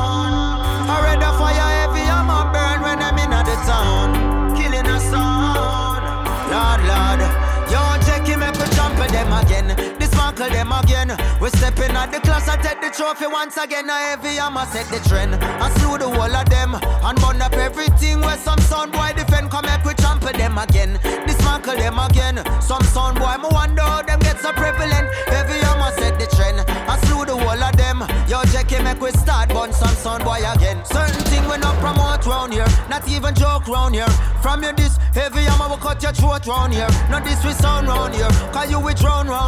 At 12.04 12.12
the 12.12 12.20
class, 12.20 12.50
I 12.50 12.58
take 12.58 12.82
the 12.82 12.90
trophy 12.90 13.28
once 13.28 13.56
again. 13.56 13.90
I 13.90 14.12
heavy, 14.12 14.38
I'ma 14.38 14.66
set 14.66 14.88
the 14.92 15.00
trend. 15.08 15.36
I 15.36 15.72
slew 15.80 15.98
the 15.98 16.10
whole 16.10 16.36
of 16.36 16.50
them 16.50 16.76
and 16.76 17.16
burn 17.22 17.42
up 17.42 17.54
everything 17.54 18.20
where 18.20 18.38
some 18.38 18.60
sound 18.60 18.92
boy 18.92 19.12
defend. 19.16 19.50
Come 19.50 19.66
make 19.66 19.84
we 19.86 19.94
trample 19.94 20.34
them 20.34 20.58
again. 20.58 21.00
Dismantle 21.26 21.78
them 21.78 21.98
again. 22.00 22.44
Some 22.62 22.84
sound 22.92 23.20
boy, 23.20 23.36
me 23.40 23.48
wonder 23.50 23.82
how 23.82 24.02
them 24.02 24.20
get 24.20 24.38
so 24.40 24.52
prevalent. 24.52 25.08
Heavy, 25.32 25.60
I'ma 25.64 25.92
set 25.96 26.20
the 26.20 26.28
trend. 26.36 26.60
I 26.92 27.00
slew 27.08 27.26
the 27.26 27.38
whole 27.38 27.64
of 27.64 27.76
them. 27.78 28.04
Yo, 28.28 28.44
Jackie, 28.52 28.84
make 28.84 29.00
we 29.00 29.12
start 29.12 29.50
burn 29.50 29.72
some 29.72 29.96
sound 29.96 30.24
boy 30.26 30.44
again. 30.44 30.84
Certain 30.84 31.24
thing 31.32 31.48
we 31.48 31.58
not 31.58 31.80
promote 31.80 32.26
round 32.26 32.52
here, 32.52 32.68
not 32.90 33.08
even 33.08 33.34
joke 33.34 33.68
round 33.68 33.96
here. 33.96 34.12
From 34.44 34.62
you 34.62 34.74
this 34.74 34.98
heavy, 35.16 35.48
I'ma 35.48 35.70
will 35.70 35.78
cut 35.78 36.04
your 36.04 36.12
throat 36.12 36.46
round 36.48 36.74
here. 36.74 36.92
Not 37.10 37.24
this 37.24 37.40
we 37.46 37.54
sound 37.54 37.88
round 37.88 38.14
here, 38.14 38.34
cause 38.52 38.70
you 38.70 38.80
we 38.80 38.94
drown 38.94 39.28
round. 39.28 39.43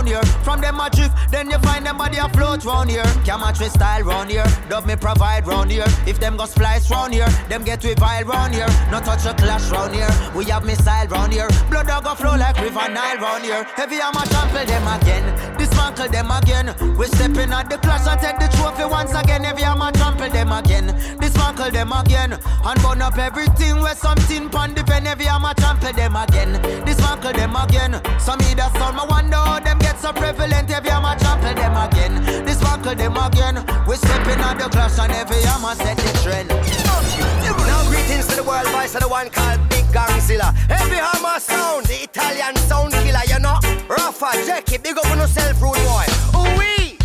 From 0.55 0.61
them 0.61 0.79
a 0.79 0.89
drift, 0.89 1.13
then 1.31 1.49
you 1.49 1.59
find 1.59 1.85
them 1.85 1.97
body 1.97 2.17
afloat 2.17 2.63
round 2.63 2.89
here. 2.89 3.03
Camera 3.25 3.53
style 3.53 4.03
round 4.03 4.31
here, 4.31 4.45
dub 4.69 4.85
me 4.85 4.95
provide 4.95 5.45
round 5.45 5.69
here. 5.69 5.83
If 6.07 6.17
them 6.21 6.37
go 6.37 6.45
splice 6.45 6.89
round 6.89 7.13
here, 7.13 7.27
them 7.49 7.65
get 7.65 7.83
we 7.83 7.93
vile 7.93 8.23
round 8.23 8.55
here. 8.55 8.69
No 8.89 9.01
touch 9.01 9.25
a 9.25 9.33
clash 9.33 9.69
round 9.69 9.93
here, 9.93 10.07
we 10.33 10.45
have 10.45 10.63
missile 10.63 11.07
round 11.07 11.33
here. 11.33 11.49
Blood 11.69 11.87
dog 11.87 12.05
go 12.05 12.15
flow 12.15 12.37
like 12.37 12.55
river 12.61 12.87
Nile 12.87 13.17
round 13.17 13.43
here. 13.43 13.65
Heavy 13.75 13.99
I'ma 13.99 14.23
trample 14.23 14.65
them 14.65 14.87
again, 14.87 15.57
dismantle 15.57 16.07
them 16.07 16.31
again. 16.31 16.67
We 16.95 17.07
stepping 17.07 17.51
at 17.51 17.69
the 17.69 17.77
clash 17.77 18.07
and 18.07 18.21
take 18.21 18.39
the 18.39 18.47
trophy 18.55 18.85
once 18.85 19.11
again. 19.13 19.43
Heavy 19.43 19.65
I'ma 19.65 19.91
trample 19.91 20.29
them 20.29 20.53
again, 20.53 20.85
dismantle 21.19 21.71
them 21.71 21.91
again, 21.91 22.31
and 22.31 22.81
burn 22.81 23.01
up 23.01 23.17
everything 23.17 23.81
where 23.81 23.95
something 23.95 24.49
pan 24.49 24.73
depend. 24.73 25.05
Heavy 25.05 25.27
I'ma 25.27 25.51
trample 25.51 25.91
them 25.91 26.15
again, 26.15 26.61
dismantle 26.85 27.33
them 27.33 27.57
again. 27.57 27.99
Some 28.19 28.39
either 28.43 28.71
sound, 28.79 28.95
my 28.95 29.03
wonder 29.03 29.35
how 29.35 29.59
them 29.59 29.79
get 29.79 29.99
so 29.99 30.13
prevalent. 30.13 30.44
Heavy 30.51 30.89
I'ma 30.89 31.15
trample 31.15 31.53
them 31.55 31.75
again, 31.75 32.45
dismantle 32.45 32.95
them 32.95 33.17
again. 33.17 33.55
We 33.87 33.95
stepping 33.95 34.39
at 34.39 34.59
the 34.59 34.69
clash 34.69 34.99
and 34.99 35.11
heavy 35.11 35.43
I'ma 35.47 35.73
set 35.73 35.97
the 35.97 36.19
trend. 36.21 36.49
Now 36.49 37.87
greetings 37.89 38.27
to 38.27 38.35
the 38.35 38.43
world 38.43 38.67
voice 38.67 38.93
of 38.93 39.01
the 39.01 39.07
one 39.07 39.29
called 39.29 39.59
Big 39.69 39.85
Gangzilla. 39.85 40.53
Heavy 40.69 40.95
hammer 40.95 41.39
sound, 41.39 41.85
the 41.85 42.03
Italian 42.03 42.55
sound 42.67 42.93
killer, 42.93 43.25
you 43.27 43.39
know. 43.39 43.57
Rafa, 43.89 44.45
Jackie, 44.45 44.77
big 44.77 44.97
up 44.97 45.09
on 45.09 45.17
yourself, 45.17 45.61
rude 45.61 45.79
boy. 45.87 46.05
Ooh 46.35 46.59
wee. 46.59 46.97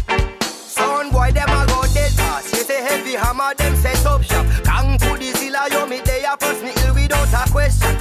Sound 0.42 1.12
boy, 1.12 1.30
them 1.32 1.48
a 1.48 1.64
go 1.66 1.82
dead 1.94 2.12
fast. 2.12 2.52
You 2.52 2.64
say 2.64 2.82
heavy 2.82 3.14
hammer, 3.14 3.54
them 3.54 3.76
set 3.76 4.04
up 4.04 4.22
shop. 4.22 4.44
Gang 4.64 4.98
to 4.98 5.16
the 5.16 5.32
zilla, 5.38 5.68
you 5.70 5.86
me 5.86 6.00
they 6.04 6.24
a 6.24 6.36
pass 6.36 6.60
me 6.62 6.72
ill 6.84 6.94
without 6.94 7.32
a 7.32 7.50
question. 7.50 7.96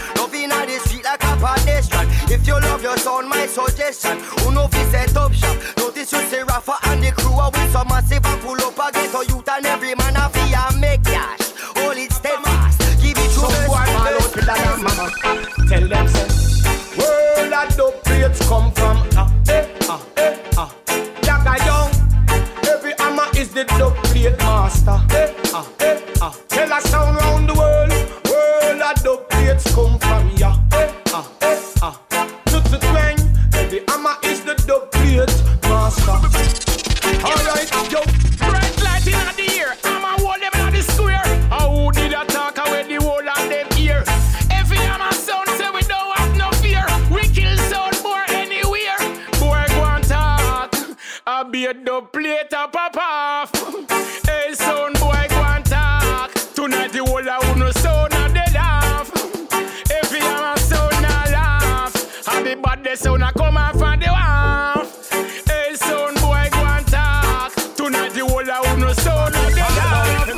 If 2.91 3.05
you 3.05 3.11
love 3.11 3.21
your 3.21 3.21
sound, 3.21 3.29
my 3.29 3.45
suggestion. 3.45 4.19
Who 4.39 4.51
know 4.51 4.67
fi 4.67 4.83
set 4.89 5.15
up 5.15 5.33
shop? 5.33 5.57
Notice 5.77 6.11
you 6.11 6.21
say 6.21 6.43
Rafa 6.43 6.75
and 6.85 7.03
the 7.03 7.11
crew 7.11 7.33
are 7.33 7.51
with 7.51 7.71
some 7.71 7.87
massive 7.87 8.25
and 8.25 8.41
pull 8.41 8.55
up 8.55 8.77
a 8.79 8.91
ghetto 8.91 9.21
youth 9.21 9.47
and 9.49 9.65
every 9.65 9.95
man 9.95 10.15
a 10.15 10.29
fi 10.29 10.53
a 10.53 10.77
make 10.79 11.03
cash. 11.03 11.51
Hold 11.77 11.97
it 11.97 12.11
steadfast, 12.11 12.79
give 13.01 13.17
it 13.17 13.29
to 13.29 13.29
Some 13.29 13.51
the 13.51 13.67
boy 13.67 13.85
man 13.85 14.13
out 14.17 14.35
with 14.35 14.47
mama. 14.81 15.11
Tell 15.67 15.87
them 15.87 16.07
say, 16.07 16.27
where 16.97 17.49
that 17.49 17.75
dub 17.77 18.03
plates 18.03 18.47
come 18.47 18.71
from? 18.71 19.09
plate 52.01 52.53
and 52.53 52.71
pop 52.71 52.95
off. 52.97 53.51
hey, 54.25 54.53
son 54.53 54.93
boy, 54.93 55.25
go 55.29 55.43
and 55.43 55.65
talk. 55.65 56.31
Tonight 56.53 56.91
the 56.91 57.03
whole 57.05 57.27
of 57.27 57.57
no 57.57 57.71
sound 57.71 58.13
and 58.13 58.35
they 58.35 58.53
laugh. 58.53 59.11
If 59.89 60.11
you 60.11 60.21
have 60.21 60.57
a 60.57 60.59
sound 60.59 60.93
and 60.93 61.03
laugh, 61.03 62.27
and 62.33 62.45
the 62.45 62.55
bad 62.55 62.83
they 62.83 62.95
sound 62.95 63.23
and 63.23 63.33
come 63.35 63.57
off 63.57 63.81
and 63.81 64.01
the 64.01 64.07
laugh. 64.07 65.11
Hey, 65.45 65.75
son 65.75 66.13
boy, 66.15 66.47
go 66.51 66.65
and 66.65 66.87
talk. 66.87 67.53
Tonight 67.75 68.13
the 68.13 68.25
whole 68.25 68.49
of 68.49 68.79
no 68.79 68.93
sound 68.93 69.35
and 69.35 69.55
they 69.55 69.61
laugh. 69.61 70.29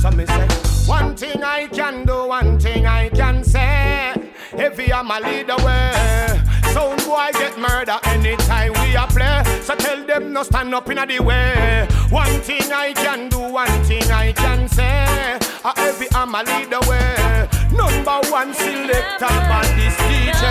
So 0.00 0.10
me 0.10 0.26
say, 0.26 0.48
one 0.86 1.16
thing 1.16 1.42
I 1.42 1.66
can 1.66 2.04
do, 2.04 2.26
one 2.28 2.58
thing 2.60 2.86
I 2.86 3.08
can 3.08 3.42
say. 3.42 4.14
If 4.52 4.78
you 4.78 4.94
am 4.94 5.10
a 5.10 5.18
lead 5.20 5.50
away, 5.50 6.40
sound 6.72 7.04
boy 7.04 7.30
get 7.32 7.58
murder 7.58 7.98
anytime 8.04 8.83
we 8.94 9.00
a 9.00 9.06
play. 9.06 9.60
So 9.62 9.74
tell 9.74 10.04
them 10.06 10.32
no 10.32 10.42
stand 10.42 10.74
up 10.74 10.88
in 10.88 10.96
the 10.96 11.18
way. 11.20 11.86
One 12.10 12.40
thing 12.40 12.70
I 12.72 12.92
can 12.92 13.28
do, 13.28 13.40
one 13.40 13.84
thing 13.84 14.10
I 14.10 14.32
can 14.32 14.68
say. 14.68 15.38
Uh, 15.64 15.72
every 15.76 16.08
am 16.14 16.34
a 16.34 16.42
leader 16.42 16.80
way. 16.88 17.48
Number 17.72 18.18
one 18.30 18.54
selector, 18.54 19.34
but 19.50 19.66
this 19.76 19.96
DJ. 20.06 20.42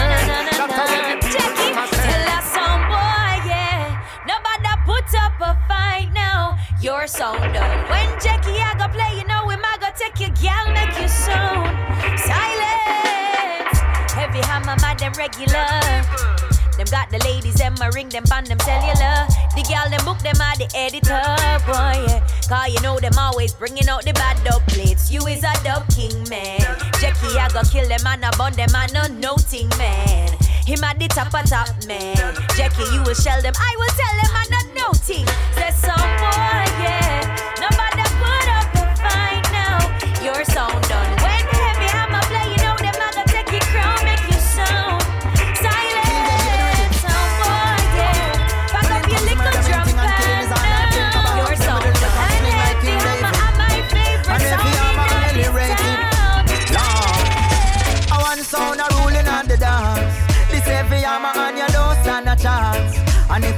That's 0.58 0.74
how 0.74 0.88
the 0.88 1.16
people 1.22 1.88
say. 1.88 2.10
Tell 2.10 2.30
us 2.38 2.46
some 2.56 2.82
boy, 2.91 3.34
yeah. 3.48 4.04
Nobody 4.28 4.74
put 4.86 5.10
up 5.24 5.39
a 5.39 5.52
fight 5.68 6.10
now. 6.14 6.58
Your 6.82 7.08
song 7.08 7.39
done. 7.54 7.80
When 7.89 8.10
Jackie 8.20 8.60
I 8.60 8.76
go 8.78 8.88
play, 8.91 9.18
you 9.18 9.26
know 9.26 9.48
him 9.50 9.62
I 9.64 9.78
go 9.80 9.88
take 9.96 10.20
your 10.20 10.34
gal, 10.41 10.66
make 10.74 11.00
you 11.00 11.08
sound. 11.08 11.72
Silence. 12.20 13.80
Heavy 14.12 14.41
hammer, 14.41 14.76
them 14.98 15.14
regular. 15.14 16.53
Them 16.78 16.88
got 16.90 17.12
the 17.12 17.20
ladies, 17.24 17.56
them 17.56 17.76
a 17.82 17.92
ring 17.92 18.10
them 18.10 18.24
on 18.34 18.46
them 18.46 18.60
cellular. 18.60 19.28
The 19.54 19.64
gal 19.70 19.90
them 19.90 20.04
book 20.06 20.18
them 20.20 20.42
are 20.42 20.58
the 20.58 20.66
editor, 20.74 21.22
boy. 21.70 22.02
Yeah. 22.10 22.26
Cause 22.50 22.74
you 22.74 22.82
know 22.82 23.00
them 23.00 23.14
always 23.18 23.54
bringing 23.54 23.88
out 23.88 24.04
the 24.04 24.14
bad 24.14 24.44
dub 24.44 24.66
plates. 24.68 25.12
You 25.12 25.22
is 25.28 25.44
a 25.44 25.54
dub 25.64 25.88
king, 25.94 26.18
man. 26.30 26.60
Jackie, 27.00 27.38
I 27.38 27.48
go 27.54 27.62
kill 27.62 27.88
them 27.88 28.02
and 28.06 28.26
I 28.26 28.32
bun 28.38 28.54
them 28.54 28.74
and 28.74 28.98
a 28.98 29.10
noting, 29.14 29.70
man. 29.78 30.30
Him 30.66 30.84
at 30.84 30.98
the 30.98 31.08
top 31.08 31.34
of 31.34 31.46
top, 31.46 31.70
man. 31.86 32.16
Jackie, 32.56 32.90
you 32.94 33.04
will 33.04 33.14
shell 33.14 33.42
them. 33.42 33.54
I 33.56 33.76
will 33.78 33.94
tell 33.94 34.16
them 34.18 34.32
I'm 34.34 34.50
not 34.50 34.68
noting. 34.74 35.28
Say 35.54 35.72
some 35.78 36.10
boy, 36.18 36.66
yeah. 36.82 37.22
Nobody 37.62 38.04
put 38.18 38.48
up 38.50 38.74
a 38.74 38.84
fight 38.98 39.46
now. 39.52 39.78
Your 40.24 40.44
sound 40.46 40.83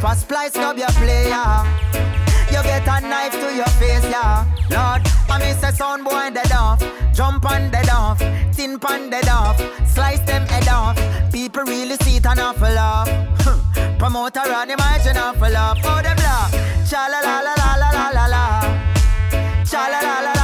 A 0.08 0.16
splice 0.16 0.52
club 0.52 0.78
you 0.78 0.86
play, 1.02 1.26
you 1.26 2.64
get 2.64 2.88
a 2.88 3.02
knife 3.02 3.32
to 3.34 3.56
your 3.56 3.66
face, 3.80 4.06
yeah. 4.06 4.46
Lord, 4.70 5.02
I 5.30 5.40
miss 5.40 5.64
a 5.64 5.72
sound 5.76 6.06
boy 6.06 6.30
dead 6.32 6.52
off. 6.52 6.80
Jump 7.12 7.50
on 7.50 7.72
dead 7.72 7.90
off, 7.90 8.20
tin 8.56 8.78
pan 8.78 9.10
dead 9.10 9.28
off, 9.28 9.60
slice 9.88 10.20
them 10.20 10.46
head 10.46 10.68
off. 10.68 10.96
People 11.32 11.64
really 11.64 11.96
see 12.04 12.18
it 12.18 12.26
and 12.28 12.40
awful 12.40 12.70
laugh. 12.70 13.10
Promoter 13.98 14.42
on 14.42 14.68
margin 14.78 15.18
awful 15.18 15.50
laugh. 15.50 15.80
Oh, 15.84 16.02
them 16.04 16.18
laugh. 16.18 16.52
Cha 16.88 17.08
la 17.08 17.20
la 17.22 17.42
la 17.42 17.54
la 17.56 17.76
la 17.76 17.90
la 17.90 18.10
la 18.10 18.26
la. 18.28 19.64
Cha 19.66 19.88
la 19.88 20.00
la 20.02 20.22
la 20.22 20.35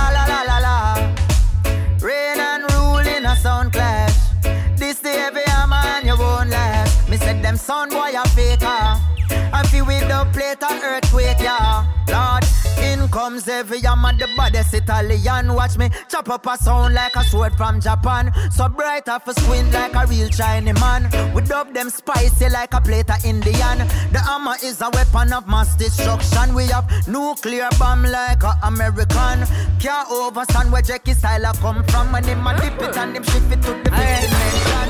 baddest 14.36 14.74
Italian. 14.74 15.54
Watch 15.54 15.78
me 15.78 15.90
chop 16.10 16.30
up 16.30 16.46
a 16.46 16.58
sound 16.58 16.94
like 16.94 17.16
a 17.16 17.24
sword 17.24 17.54
from 17.56 17.80
Japan. 17.80 18.32
So 18.52 18.68
bright 18.68 19.08
off 19.10 19.28
a 19.28 19.34
squint 19.34 19.74
like 19.74 19.96
a 19.96 20.06
real 20.08 20.30
Chinese 20.30 20.80
man. 20.80 21.10
We 21.34 21.42
dub 21.42 21.74
them 21.74 21.90
spicy 21.90 22.50
like 22.50 22.74
a 22.74 22.82
plate 22.82 23.10
of 23.10 23.24
Indian. 23.26 23.88
The 24.12 24.20
hammer 24.20 24.56
is 24.64 24.82
a 24.82 24.90
weapon 24.90 25.34
of 25.34 25.48
mass 25.48 25.76
destruction. 25.76 26.54
We 26.54 26.68
have 26.68 26.90
nuclear 27.08 27.70
bomb 27.80 28.04
like 28.04 28.44
a 28.44 28.58
American. 28.64 29.46
Can't 29.80 30.10
overstand 30.10 30.72
where 30.72 30.82
Jackie 30.82 31.14
style 31.14 31.54
come 31.56 31.84
from. 31.86 32.16
And 32.16 32.26
him 32.26 32.46
a 32.46 32.56
dip 32.60 32.82
it 32.82 32.98
and 32.98 33.16
him 33.16 33.24
shift 33.24 33.52
it 33.52 33.62
to 33.64 33.72
the 33.72 33.84
dimension. 33.84 34.82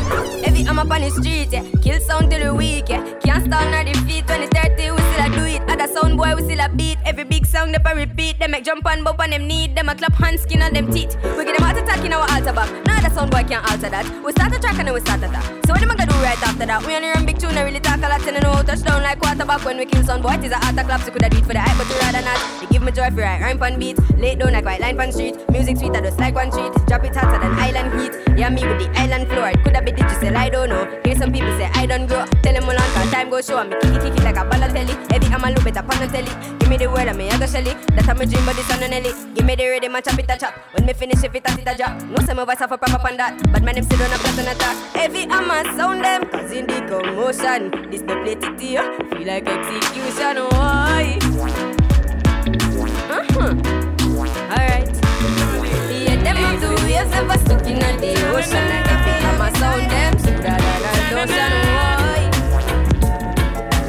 I'm 0.71 0.79
up 0.79 0.91
on 0.91 1.01
the 1.01 1.09
street, 1.09 1.51
yeah. 1.51 1.63
Kill 1.81 1.99
sound 1.99 2.31
till 2.31 2.39
the 2.39 2.55
week, 2.55 2.87
yeah. 2.87 3.03
Can't 3.19 3.43
stand 3.45 3.75
on 3.75 3.85
the 3.85 3.93
feet 4.07 4.25
when 4.29 4.43
it's 4.43 4.53
dirty, 4.55 4.91
we 4.91 4.97
still 4.97 5.25
a 5.25 5.29
do 5.35 5.43
it. 5.43 5.61
Other 5.69 5.93
sound 5.93 6.15
boy, 6.17 6.33
we 6.35 6.43
still 6.43 6.61
a 6.61 6.69
beat. 6.69 6.97
Every 7.03 7.25
big 7.25 7.40
song, 7.61 7.71
they 7.71 7.93
repeat. 7.93 8.39
They 8.39 8.47
make 8.47 8.63
jump 8.63 8.85
and 8.87 9.03
bump 9.03 9.19
on 9.19 9.29
them 9.29 9.47
need. 9.47 9.75
Them 9.75 9.89
a 9.89 9.95
clap 9.95 10.13
hands, 10.13 10.41
skin 10.41 10.61
on 10.61 10.73
them 10.73 10.91
teeth. 10.91 11.15
We 11.37 11.45
get 11.45 11.57
them 11.57 11.63
heart 11.63 11.77
attack 11.77 12.03
in 12.05 12.13
our 12.13 12.25
altar 12.31 12.53
back. 12.53 12.69
Now 12.85 12.99
the 13.01 13.09
sound 13.09 13.31
boy 13.31 13.43
can't 13.43 13.63
alter 13.69 13.89
that. 13.89 14.05
We 14.23 14.31
start 14.31 14.55
a 14.55 14.59
track 14.59 14.77
and 14.79 14.87
then 14.87 14.93
we 14.93 15.01
start 15.01 15.23
attack. 15.23 15.43
So 15.65 15.73
what 15.73 15.81
am 15.81 15.91
I 15.91 15.95
gonna 15.95 16.11
do 16.11 16.17
right 16.21 16.41
after 16.41 16.65
that? 16.65 16.85
We 16.85 16.95
only 16.95 17.09
run 17.09 17.25
big 17.25 17.39
tune, 17.39 17.57
I 17.57 17.63
really 17.63 17.79
talk 17.79 17.97
a 17.97 18.09
lot 18.09 18.25
and 18.27 18.37
I 18.37 18.39
know 18.39 18.63
touchdown 18.63 19.03
like 19.03 19.19
quarterback. 19.19 19.65
When 19.65 19.77
we 19.77 19.85
kill 19.85 20.03
sound 20.03 20.23
boy, 20.23 20.33
it 20.33 20.43
is 20.43 20.51
a 20.51 20.57
heart 20.57 20.75
clap. 20.75 21.01
So 21.01 21.11
could 21.11 21.23
I 21.23 21.27
it 21.27 21.45
for 21.45 21.53
the 21.53 21.59
hype, 21.59 21.77
but 21.77 21.87
you 21.89 21.99
rather 22.01 22.23
not. 22.25 22.39
They 22.59 22.67
give 22.67 22.83
me 22.83 22.91
joy 22.91 23.09
for 23.11 23.21
right 23.21 23.41
rhyme 23.41 23.59
pan 23.59 23.79
beat. 23.79 23.97
Late 24.17 24.39
down 24.39 24.53
like 24.53 24.65
white 24.65 24.81
line 24.81 24.97
pan 24.97 25.11
street. 25.11 25.35
Music 25.51 25.77
sweet, 25.77 25.95
I 25.95 26.01
just 26.01 26.19
like 26.19 26.35
one 26.35 26.51
treat. 26.51 26.73
Drop 26.87 27.03
it 27.03 27.15
hotter 27.15 27.39
than 27.39 27.53
island 27.59 27.89
heat. 27.99 28.13
Yeah, 28.37 28.49
me 28.49 28.65
with 28.65 28.79
the 28.81 28.89
island 28.99 29.27
floor. 29.27 29.49
It 29.49 29.63
could 29.63 29.75
have 29.75 29.85
been 29.85 29.95
digital, 29.95 30.37
I 30.37 30.49
don't 30.49 30.69
know. 30.69 30.83
Hear 31.05 31.15
some 31.15 31.31
people 31.31 31.53
say 31.57 31.69
I 31.73 31.85
don't 31.85 32.07
grow. 32.07 32.25
Tell 32.41 32.53
them 32.53 32.65
all 32.65 32.77
on 32.77 33.07
time 33.11 33.29
go 33.29 33.41
show. 33.41 33.63
Me 33.63 33.75
kick 34.01 34.17
it, 34.17 34.23
like 34.23 34.37
a 34.37 34.45
ball 34.45 34.65
telly. 34.65 34.95
Heavy, 35.11 35.27
I'm 35.27 35.43
a 35.43 35.49
little 35.49 35.63
bit 35.63 35.77
up 35.77 35.89
on 35.93 35.99
the 36.01 36.07
telly. 36.07 36.31
Give 36.59 36.69
me 36.69 36.77
the 36.77 36.87
word 36.87 37.07
and 37.07 37.17
me 37.17 37.29
I 37.29 37.37
shelly. 37.51 37.75
That's 37.93 38.07
how 38.07 38.13
me 38.13 38.25
dream, 38.25 38.45
but 38.45 38.55
this 38.55 38.71
on 38.71 38.81
an 38.81 38.93
ellie. 38.93 39.13
Give 39.35 39.45
me 39.45 39.55
the 39.55 39.65
rhythm 39.67 39.95
and 39.95 40.03
chop 40.05 40.17
it 40.17 40.29
a 40.29 40.37
chop. 40.37 40.53
When 40.73 40.85
me 40.85 40.93
finish, 40.93 41.23
if 41.23 41.35
it 41.35 41.45
a 41.45 41.51
sit 41.51 41.67
a 41.67 41.75
drop. 41.75 42.01
No 42.03 42.25
say 42.25 42.33
my 42.33 42.45
voice 42.45 42.59
have 42.59 42.71
a 42.71 42.77
proper 42.77 43.07
on 43.07 43.17
that. 43.17 43.51
But 43.51 43.63
my 43.63 43.71
name 43.73 43.83
still 43.83 44.01
on 44.01 44.11
a 44.11 44.17
flat 44.17 44.39
on 44.39 44.47
attack. 44.47 44.75
Heavy, 44.95 45.27
I'm 45.29 45.51
a 45.51 45.63
sound 45.75 46.03
them. 46.03 46.27
Cause 46.29 46.51
in 46.51 46.65
the 46.65 46.81
commotion. 46.87 47.91
This 47.91 48.01
the 48.01 48.15
plate 48.23 48.43
it 48.43 48.59
here. 48.59 48.97
Feel 49.09 49.27
like 49.27 49.47
execution. 49.47 50.37
Why? 50.55 51.19
Uh-huh. 53.11 53.53
Alright. 54.51 54.87
Yeah, 55.91 56.17
them 56.23 56.39
up 56.45 56.55
the 56.61 56.69
waves 56.85 57.11
never 57.11 57.37
stuck 57.43 57.67
in 57.67 57.79
the 57.79 58.11
ocean. 58.31 58.67
Heavy, 58.87 59.13
I'm 59.27 59.41
a 59.41 59.47
sound 59.59 59.91
them. 59.91 60.13
So 60.19 60.31
da 60.39 60.55
da 60.57 60.73
da 60.83 60.91
lotion. 61.19 61.53
Why? 61.75 62.19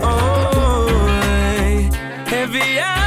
Oh, 0.05 0.89
heavy 2.27 2.83
murder, 2.83 3.02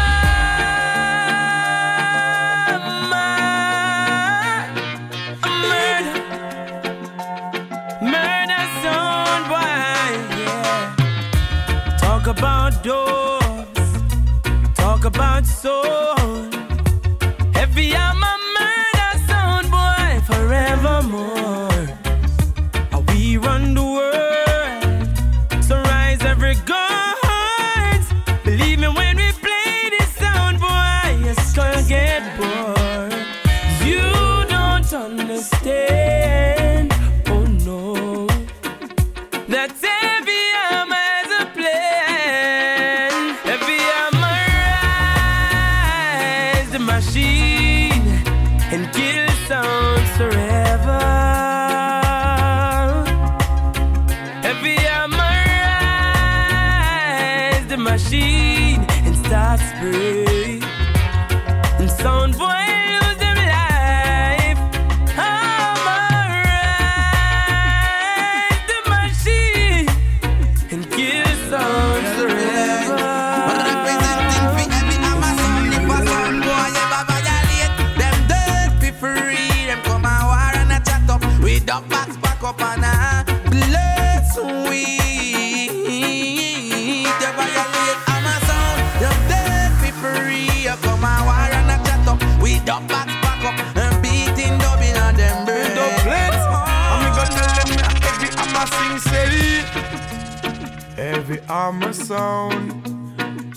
armor 101.50 101.94
sound. 101.94 102.74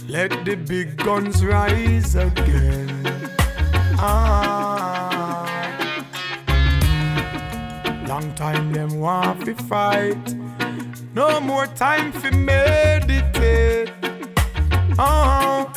Let 0.09 0.45
the 0.45 0.57
big 0.57 0.97
guns 0.97 1.45
rise 1.45 2.15
again. 2.15 2.89
Ah. 3.99 5.45
Long 8.07 8.33
time 8.35 8.73
them 8.73 8.99
want 8.99 9.45
to 9.45 9.55
fight. 9.55 10.35
No 11.15 11.41
more 11.41 11.67
time 11.67 12.13
for 12.13 12.31
meditate. 12.31 13.93
Oh, 14.99 15.71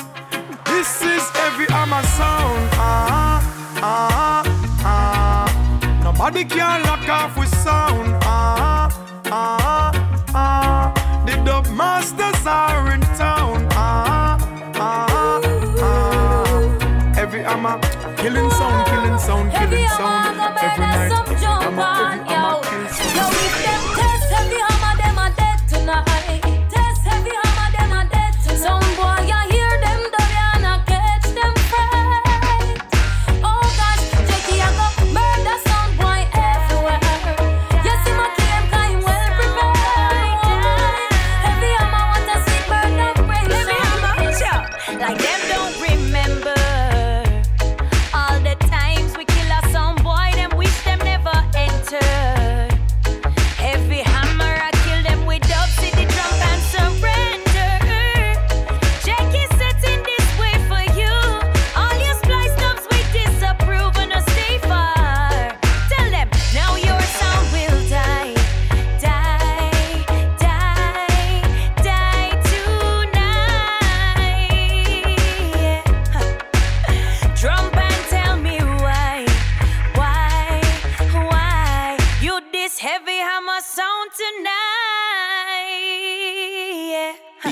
this 0.65 1.01
is 1.01 1.31
armor 1.71 2.03
sound. 2.03 2.69
Ah, 2.73 3.41
ah, 3.81 4.43
ah. 4.83 6.01
Nobody 6.03 6.45
can 6.45 6.83
lock 6.83 7.07
off 7.09 7.37
with 7.37 7.53
sound. 7.63 8.17
Ah, 8.23 8.89
ah, 9.25 9.91
ah. 10.33 11.00
The 11.31 11.37
dub 11.45 11.65
masters 11.69 12.45
are 12.45 12.91
in 12.93 12.99
town. 13.15 13.65
Ah, 13.71 14.37
ah, 14.75 15.39
ah. 15.79 17.17
Every 17.17 17.43
hammer, 17.43 17.79
killing 18.17 18.49
sound, 18.51 18.85
killing 18.87 19.17
sound, 19.17 19.51
killing 19.53 19.87
sound. 19.95 20.39
Every 20.59 20.85
night, 20.85 21.11
every 21.29 21.45
hammer, 21.63 22.25
kill 22.27 22.45
sound. 22.59 23.15
Yo, 23.15 23.23
if 23.31 23.55
them 23.63 23.83
test 23.95 24.27
heavy 24.33 24.59
hammer, 24.59 24.67
them 24.67 24.67
a 24.67 24.70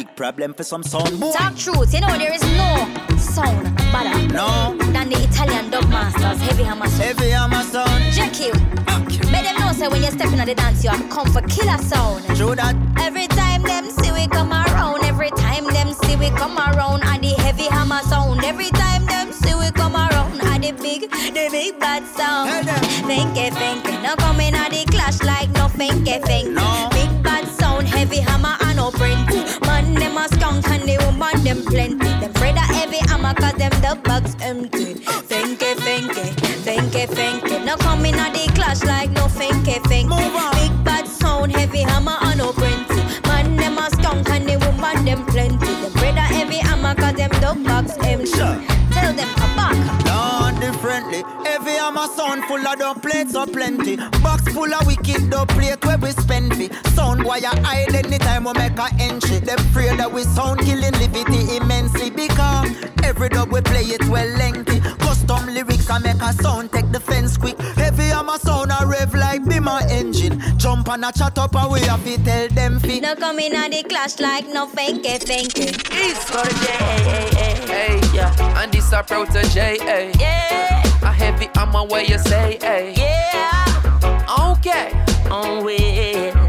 Big 0.10 0.16
problem 0.16 0.54
for 0.54 0.64
some 0.64 0.82
sound 0.84 1.20
boy. 1.20 1.32
Talk 1.32 1.56
truth, 1.56 1.94
you 1.94 2.02
know 2.02 2.18
there 2.18 2.34
is 2.34 2.42
no 2.42 3.18
sound 3.18 3.76
better 3.92 4.18
No. 4.34 4.76
than 4.92 5.10
the 5.10 5.18
Italian 5.24 5.70
dub 5.70 5.88
masters, 5.90 6.40
heavy 6.42 6.64
hammer 6.64 6.88
sound. 6.88 7.04
Heavy 7.04 7.30
hammer 7.30 7.64
sound. 7.64 8.14
Jackie, 8.14 8.52
make 9.32 9.44
them 9.46 9.56
know 9.60 9.72
say 9.72 9.88
when 9.88 10.02
you're 10.02 10.12
stepping 10.12 10.40
on 10.40 10.48
the 10.48 10.56
dance, 10.56 10.84
you 10.84 10.90
have 10.90 11.10
come 11.10 11.28
for 11.32 11.42
killer 11.44 11.78
sound. 11.78 12.26
True 12.36 12.56
that. 12.56 12.76
Every 13.00 13.28
time 13.28 13.62
them 13.64 13.90
see 13.90 14.12
we 14.12 14.28
come 14.28 14.52
around, 14.52 15.04
every 15.04 15.30
time 15.32 15.66
them 15.66 15.94
see 15.94 16.16
we 16.16 16.30
come 16.32 16.58
around, 16.58 17.04
and 17.04 17.24
the 17.24 17.34
heavy 17.44 17.66
hammer 17.68 18.02
sound. 18.04 18.44
Every 18.44 18.70
time 18.72 19.06
them 19.06 19.32
see 19.32 19.54
we 19.56 19.70
come 19.72 19.96
around, 19.96 20.42
and 20.42 20.64
the 20.64 20.72
big, 20.72 21.02
the 21.12 21.48
big 21.52 21.80
bad 21.80 22.04
sound. 22.18 22.50
Finky, 23.08 23.50
finky, 23.52 24.02
no 24.04 24.16
coming 24.16 24.54
at 24.56 24.72
the 24.72 24.86
clash 24.92 25.22
like 25.24 25.50
no 25.52 25.68
finky. 25.68 26.20
Big 26.26 26.56
bad 26.56 26.92
sound, 26.94 27.19
heavy 28.10 28.22
hammer 28.22 28.56
and 28.62 28.78
no 28.78 28.90
print. 28.92 29.30
Man, 29.62 29.94
them 29.94 30.18
a 30.18 30.28
skunk 30.30 30.68
and 30.70 30.84
the 30.84 30.98
woman 31.06 31.44
them 31.44 31.64
plenty. 31.64 31.98
Them 31.98 32.32
afraid 32.32 32.58
of 32.58 32.64
heavy 32.64 32.98
hammer 33.08 33.34
cause 33.36 33.54
them 33.54 33.72
the 33.82 34.00
box 34.04 34.36
empty. 34.42 34.96
Finky, 35.30 35.76
finky, 35.76 36.26
finky, 36.66 37.06
finky. 37.08 37.66
No 37.66 37.78
coming 37.78 38.16
at 38.16 38.34
the 38.34 38.52
clash 38.56 38.84
like 38.84 39.12
no 39.12 39.26
finky, 39.28 39.78
finky. 39.90 40.10
Big 40.54 40.84
bad 40.84 41.08
sound, 41.08 41.52
heavy 41.56 41.82
hammer 41.82 42.18
and 42.22 42.40
no 42.40 42.52
print. 42.52 42.90
Man, 43.28 43.56
them 43.56 43.78
a 43.78 43.90
skunk 43.92 44.30
and 44.30 44.48
the 44.50 44.58
woman 44.58 45.06
them 45.06 45.24
plenty. 45.28 45.66
Them 45.66 45.96
afraid 45.96 46.18
of 46.18 46.30
heavy 46.36 46.58
hammer 46.58 46.96
cause 46.96 47.14
them 47.14 47.30
the 47.30 47.54
box 47.64 47.96
empty. 48.04 48.32
Tell 48.32 48.79
differently. 51.30 51.50
Heavy 51.50 51.72
hammer 51.72 52.08
sound 52.08 52.44
full 52.46 52.68
of 52.68 52.80
dumb 52.80 53.00
plates 53.00 53.34
so 53.34 53.46
plenty. 53.46 53.96
Box 54.22 54.44
full 54.54 54.74
of 54.74 54.86
wicked 54.86 55.30
dumb 55.30 55.48
plate 55.48 55.84
where 55.86 55.98
we 55.98 56.12
spend 56.12 56.56
fee. 56.56 56.70
Sound 56.94 57.24
boy 57.24 57.38
a 57.38 57.62
hide 57.64 57.96
anytime 57.96 58.44
we 58.46 58.54
make 58.54 58.78
a 58.78 58.90
entry. 59.00 59.40
Them 59.40 59.60
afraid 59.60 60.00
that 60.00 60.12
we 60.12 60.24
sound 60.24 60.60
killing 60.62 60.94
liberty 60.94 61.58
immensely 61.58 62.10
because 62.10 62.70
every 63.04 63.30
dub 63.30 63.52
we 63.52 63.62
play 63.62 63.84
it 63.84 64.04
well 64.08 64.28
lengthy. 64.38 64.80
Custom 65.00 65.46
lyrics 65.48 65.90
I 65.90 66.00
make 66.00 66.22
a 66.22 66.34
sound 66.34 66.72
take 66.72 66.92
the 66.92 67.00
fence 67.00 67.38
quick. 67.38 67.58
Heavy 67.76 68.04
hammer 68.04 68.38
sound 68.38 68.72
a 68.72 68.86
rev 68.86 69.14
like 69.14 69.46
be 69.48 69.60
my 69.60 69.84
engine. 69.90 70.42
Jump 70.58 70.88
and 70.90 71.06
a 71.06 71.12
chat 71.12 71.38
up 71.38 71.56
and 71.56 71.72
we 71.72 71.82
have 71.82 72.04
to 72.04 72.24
tell 72.24 72.48
them 72.50 72.80
fi. 72.80 73.00
No 73.00 73.16
coming 73.16 73.54
at 73.54 73.72
the 73.72 73.84
clash 73.84 74.20
like 74.20 74.48
no 74.48 74.68
finky, 74.68 75.20
finky. 75.20 75.70
East 75.92 76.30
for 76.30 76.44
the 76.44 76.54
J, 76.60 76.72
hey, 77.04 77.30
hey, 77.36 78.00
hey, 78.00 78.16
yeah. 78.16 78.62
And 78.62 78.72
this 78.72 78.92
a 78.92 79.04
protege, 79.04 79.80
hey. 79.80 80.12
Yeah. 80.20 80.99
A 81.20 81.22
heavy 81.22 81.50
hammer 81.54 81.84
where 81.84 82.04
you 82.04 82.18
say, 82.18 82.58
hey. 82.62 82.94
Yeah. 82.96 84.54
Okay. 84.54 84.92
Oh, 85.30 85.62
well. 85.64 86.48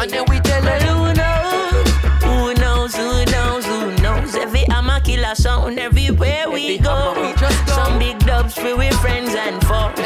And 0.00 0.10
then 0.10 0.24
we 0.28 0.38
tell 0.40 0.62
her, 0.62 0.78
who 0.78 1.12
knows? 1.14 1.90
Who 2.22 2.54
knows? 2.54 2.94
Who 2.94 3.24
knows? 3.32 3.66
Who 3.66 3.96
knows? 4.02 4.34
Every 4.36 4.64
hammer 4.68 5.00
killer 5.00 5.34
sound 5.34 5.78
everywhere 5.80 6.48
we 6.50 6.78
go. 6.78 6.94
hammer 6.94 7.20
we 7.20 7.32
go. 7.40 7.48
Some 7.66 7.98
big 7.98 8.18
dubs 8.20 8.54
for 8.54 8.76
we 8.76 8.90
friends 9.02 9.34
and 9.34 9.60
foes, 9.64 9.98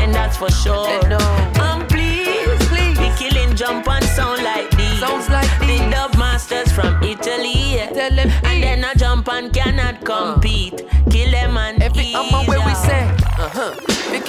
and 0.00 0.14
that's 0.14 0.38
for 0.38 0.50
sure. 0.50 0.86
Hello. 0.88 1.18
Um, 1.62 1.86
please, 1.88 2.58
Please. 2.68 2.98
we 2.98 3.10
killing 3.18 3.54
jump 3.54 3.86
and 3.88 4.04
sound 4.04 4.42
like 4.42 4.70
these. 4.76 5.00
Sounds 5.00 5.28
like 5.28 5.50
the 5.60 5.66
these. 5.66 5.90
dub 5.90 6.16
masters 6.16 6.72
from 6.72 7.02
Italy. 7.02 7.80
Tell 7.92 8.14
them, 8.14 8.30
and 8.44 8.62
then 8.62 8.84
a 8.84 8.94
jump 8.94 9.28
and 9.28 9.52
cannot 9.52 10.04
compete. 10.04 10.76
Kill 10.78 10.89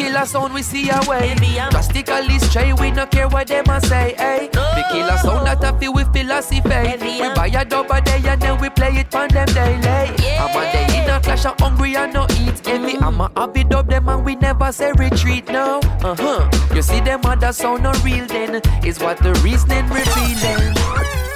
killer 0.02 0.26
sound 0.26 0.53
we 0.53 0.61
see 0.61 0.90
away. 0.90 1.36
Drastically 1.69 2.40
stray, 2.40 2.73
we 2.73 2.91
no 2.91 3.06
care 3.06 3.28
what 3.28 3.48
them 3.48 3.65
a 3.69 3.80
say, 3.82 4.15
hey. 4.18 4.49
The 4.52 4.84
killer 4.91 5.18
sound 5.18 5.48
that 5.48 5.64
a 5.64 5.78
feel 5.80 5.94
with 5.94 6.11
philosophy. 6.14 6.69
Heavy 6.69 7.22
We 7.22 7.34
buy 7.34 7.48
a 7.48 7.65
dub 7.65 7.91
a 7.91 8.02
day 8.02 8.22
and 8.26 8.41
then 8.41 8.60
we 8.60 8.69
play 8.69 8.91
it 8.95 9.14
on 9.15 9.30
them 9.30 9.48
daily. 9.48 9.82
Yeah. 9.82 10.45
I'm 10.45 10.57
a 10.57 10.72
day 10.72 11.03
in 11.03 11.10
a 11.10 11.19
clash 11.19 11.45
of 11.45 11.60
hungry 11.60 11.95
and 11.95 12.14
no 12.14 12.26
eat. 12.40 12.65
Heavy 12.65 12.95
hammer 12.98 13.30
have 13.36 13.56
it 13.56 13.73
up 13.73 13.88
them 13.88 14.10
and 14.10 14.26
we 14.26 14.36
never 14.36 14.72
say 14.72 14.91
retreat 14.94 15.48
now. 15.48 15.80
Uh-huh. 15.80 16.49
You 16.73 16.82
see 16.82 16.99
them 17.02 17.22
other 17.26 17.53
sound 17.53 17.84
no 17.84 17.91
real 18.03 18.26
then. 18.28 18.61
Is 18.86 18.99
what 18.99 19.18
the 19.19 19.34
reasoning 19.44 19.88
revealing. 19.88 21.30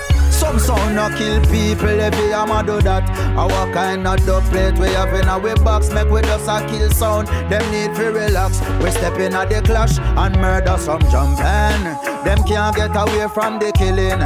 Some 0.46 0.60
sound 0.60 0.96
no 0.96 1.10
kill 1.18 1.42
people, 1.46 2.00
every 2.00 2.30
hammer 2.30 2.62
do 2.62 2.80
that. 2.82 3.10
Our 3.36 3.74
kind 3.74 4.06
of 4.06 4.24
dub 4.28 4.44
plate 4.44 4.78
we 4.78 4.90
have 4.90 5.12
in 5.16 5.28
our 5.28 5.56
box, 5.64 5.90
make 5.90 6.08
we 6.08 6.22
just 6.22 6.48
a 6.48 6.64
kill 6.70 6.92
sound. 6.92 7.28
Them 7.50 7.66
need 7.72 7.96
to 7.96 8.12
relax. 8.12 8.62
We 8.80 8.92
step 8.92 9.18
in 9.18 9.34
at 9.34 9.50
the 9.50 9.64
clash 9.64 9.98
and 9.98 10.40
murder 10.40 10.78
some 10.78 11.02
jumpin'. 11.10 11.82
Them 12.24 12.44
can't 12.44 12.76
get 12.76 12.96
away 12.96 13.28
from 13.34 13.58
the 13.58 13.72
killing. 13.72 14.22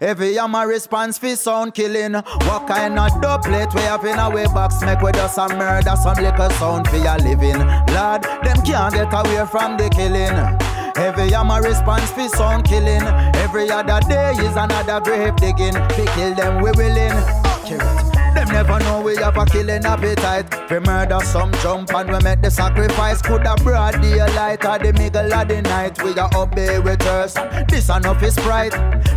Every 0.00 0.36
hammer 0.36 0.66
response 0.66 1.18
for 1.18 1.36
sound 1.36 1.74
killing. 1.74 2.14
What 2.14 2.66
kind 2.66 2.98
of 2.98 3.20
dub 3.20 3.42
plate 3.42 3.68
we 3.74 3.82
have 3.82 4.06
in 4.06 4.18
our 4.18 4.48
box, 4.54 4.80
make 4.80 5.02
we 5.02 5.12
just 5.12 5.36
a 5.36 5.48
murder 5.48 5.96
some 6.02 6.16
little 6.16 6.50
sound 6.52 6.88
for 6.88 6.96
your 6.96 7.18
living. 7.18 7.58
Lord, 7.94 8.22
them 8.24 8.62
can't 8.64 8.94
get 8.94 9.12
away 9.12 9.44
from 9.50 9.76
the 9.76 9.90
killing. 9.90 10.32
Every 10.96 11.30
hammer 11.30 11.60
response 11.60 12.10
for 12.10 12.26
sound 12.30 12.64
killing. 12.64 13.04
Every 13.48 13.70
other 13.70 14.00
day 14.08 14.32
is 14.32 14.56
another 14.56 15.00
grave 15.00 15.34
digging. 15.36 15.74
We 15.96 16.04
kill 16.12 16.34
them, 16.34 16.62
we 16.62 16.70
willing. 16.72 17.12
Accurate. 17.44 18.04
Them 18.34 18.48
never 18.48 18.78
know 18.80 19.00
we 19.00 19.16
have 19.16 19.38
a 19.38 19.46
killing 19.46 19.84
appetite. 19.86 20.70
We 20.70 20.78
murder 20.80 21.20
some 21.24 21.50
jump 21.62 21.92
and 21.94 22.10
we 22.10 22.18
make 22.22 22.42
the 22.42 22.50
sacrifice. 22.50 23.22
Could 23.22 23.46
a 23.46 23.54
broad 23.56 24.00
daylight 24.02 24.64
or 24.66 24.78
the 24.78 24.92
middle 24.92 25.32
of 25.32 25.48
the 25.48 25.62
night. 25.62 26.00
We 26.02 26.10
a 26.12 26.28
obey 26.36 26.78
with 26.78 27.00
us. 27.06 27.34
This 27.70 27.88
enough 27.88 28.22
is 28.22 28.36
pride. 28.36 28.72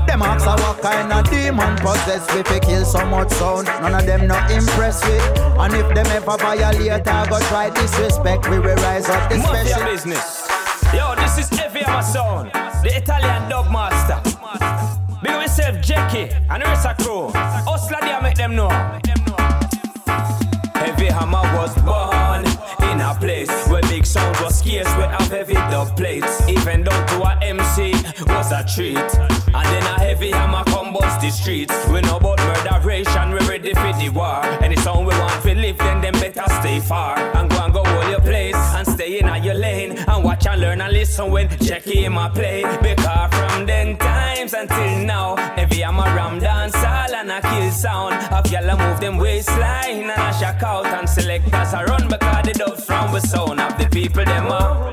Them 0.07 0.21
ask 0.21 0.45
a 0.47 0.55
what 0.63 0.81
kind 0.81 1.11
of 1.11 1.29
demon 1.29 1.75
possess 1.77 2.23
we 2.33 2.41
fi 2.43 2.59
kill 2.59 2.85
so 2.85 3.05
much 3.05 3.31
sound. 3.31 3.67
None 3.67 3.93
of 3.95 4.05
them 4.05 4.27
not 4.27 4.49
impressed 4.49 5.05
with. 5.05 5.21
And 5.59 5.73
if 5.73 5.93
them 5.93 6.07
ever 6.07 6.37
violate 6.37 7.05
or 7.05 7.25
go 7.27 7.39
try 7.49 7.69
disrespect, 7.69 8.49
we 8.49 8.59
will 8.59 8.75
rise 8.75 9.09
up 9.09 9.29
the 9.29 9.37
Mafia 9.39 9.65
special. 9.65 9.85
business. 9.85 10.47
Yo, 10.93 11.15
this 11.15 11.37
is 11.37 11.49
Heavy 11.57 11.79
Hammer 11.79 12.01
Sound, 12.01 12.51
the 12.83 12.97
Italian 12.97 13.49
dub 13.49 13.71
master. 13.71 14.19
Big 15.21 15.31
up 15.31 15.41
yourself, 15.41 15.81
Jackie. 15.81 16.33
And 16.49 16.61
the 16.61 16.67
rest 16.67 16.87
of 16.87 16.97
crew. 16.97 17.29
Hustler 17.33 17.99
there 18.01 18.21
make 18.21 18.35
them 18.35 18.55
know. 18.55 18.69
Heavy 20.73 21.05
Hammer 21.05 21.43
was 21.55 21.75
born 21.83 22.45
in 22.89 22.99
a 23.01 23.15
place 23.19 23.51
where 23.67 23.81
big 23.83 24.05
sound 24.05 24.35
was 24.41 24.59
scarce. 24.59 24.87
We 24.95 25.03
have 25.03 25.27
heavy 25.29 25.53
dub 25.53 25.95
plates. 25.95 26.47
Even 26.49 26.83
down 26.83 27.07
to 27.07 27.21
a 27.21 27.37
MC 27.41 27.93
was 28.27 28.51
a 28.51 28.63
treat. 28.63 28.97
And 28.97 29.67
then 29.71 29.83
a 29.83 29.99
heavy 29.99 30.31
hammer 30.31 30.63
come 30.65 30.91
the 31.21 31.29
streets. 31.29 31.75
We 31.87 32.01
know 32.01 32.17
about 32.17 32.39
murderation, 32.39 33.31
we 33.31 33.39
ready 33.47 33.73
for 33.73 33.93
the 33.93 34.09
war. 34.09 34.43
Any 34.63 34.75
sound 34.77 35.05
we 35.05 35.13
want 35.13 35.41
to 35.43 35.53
live, 35.53 35.77
then 35.77 36.01
them 36.01 36.13
better 36.13 36.43
stay 36.59 36.79
far. 36.79 37.17
And 37.37 37.49
go 37.49 37.57
and 37.63 37.73
go 37.73 37.83
hold 37.83 38.09
your 38.09 38.21
place 38.21 38.55
and 38.55 38.87
stay 38.87 39.19
in 39.19 39.43
your 39.43 39.53
lane. 39.53 39.91
And 39.91 40.23
watch 40.23 40.47
and 40.47 40.59
learn 40.59 40.81
and 40.81 40.91
listen 40.91 41.29
when 41.31 41.47
Jackie 41.59 42.05
in 42.05 42.13
my 42.13 42.29
play. 42.29 42.63
Because 42.81 43.29
from 43.33 43.65
then 43.67 43.97
times 43.97 44.53
until 44.53 44.97
now, 45.05 45.35
heavy 45.55 45.81
hammer 45.81 46.09
ram 46.15 46.39
dance 46.39 46.75
all 46.75 47.13
and 47.13 47.31
a 47.31 47.41
kill 47.41 47.71
sound. 47.71 48.15
Of 48.33 48.51
y'all 48.51 48.77
move 48.77 48.99
them 48.99 49.17
waistline 49.17 50.09
and 50.09 50.11
a 50.11 50.33
shock 50.39 50.63
out 50.63 50.87
and 50.87 51.07
select 51.07 51.53
as 51.53 51.73
a 51.73 51.85
run 51.85 52.07
because 52.07 52.45
the 52.45 52.53
dubs 52.53 52.85
from 52.85 53.13
the 53.13 53.19
sound 53.19 53.59
of 53.59 53.77
the 53.77 53.87
people 53.89 54.25
them 54.25 54.47
are. 54.47 54.91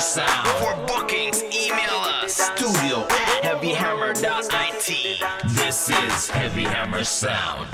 Sound. 0.00 0.48
For 0.48 0.74
bookings, 0.86 1.42
email 1.42 1.90
us 1.90 2.32
studio 2.32 3.02
at 3.10 3.42
heavyhammer.it. 3.44 5.20
This 5.50 5.90
is 5.90 6.30
Heavy 6.30 6.62
Hammer 6.62 7.04
Sound. 7.04 7.68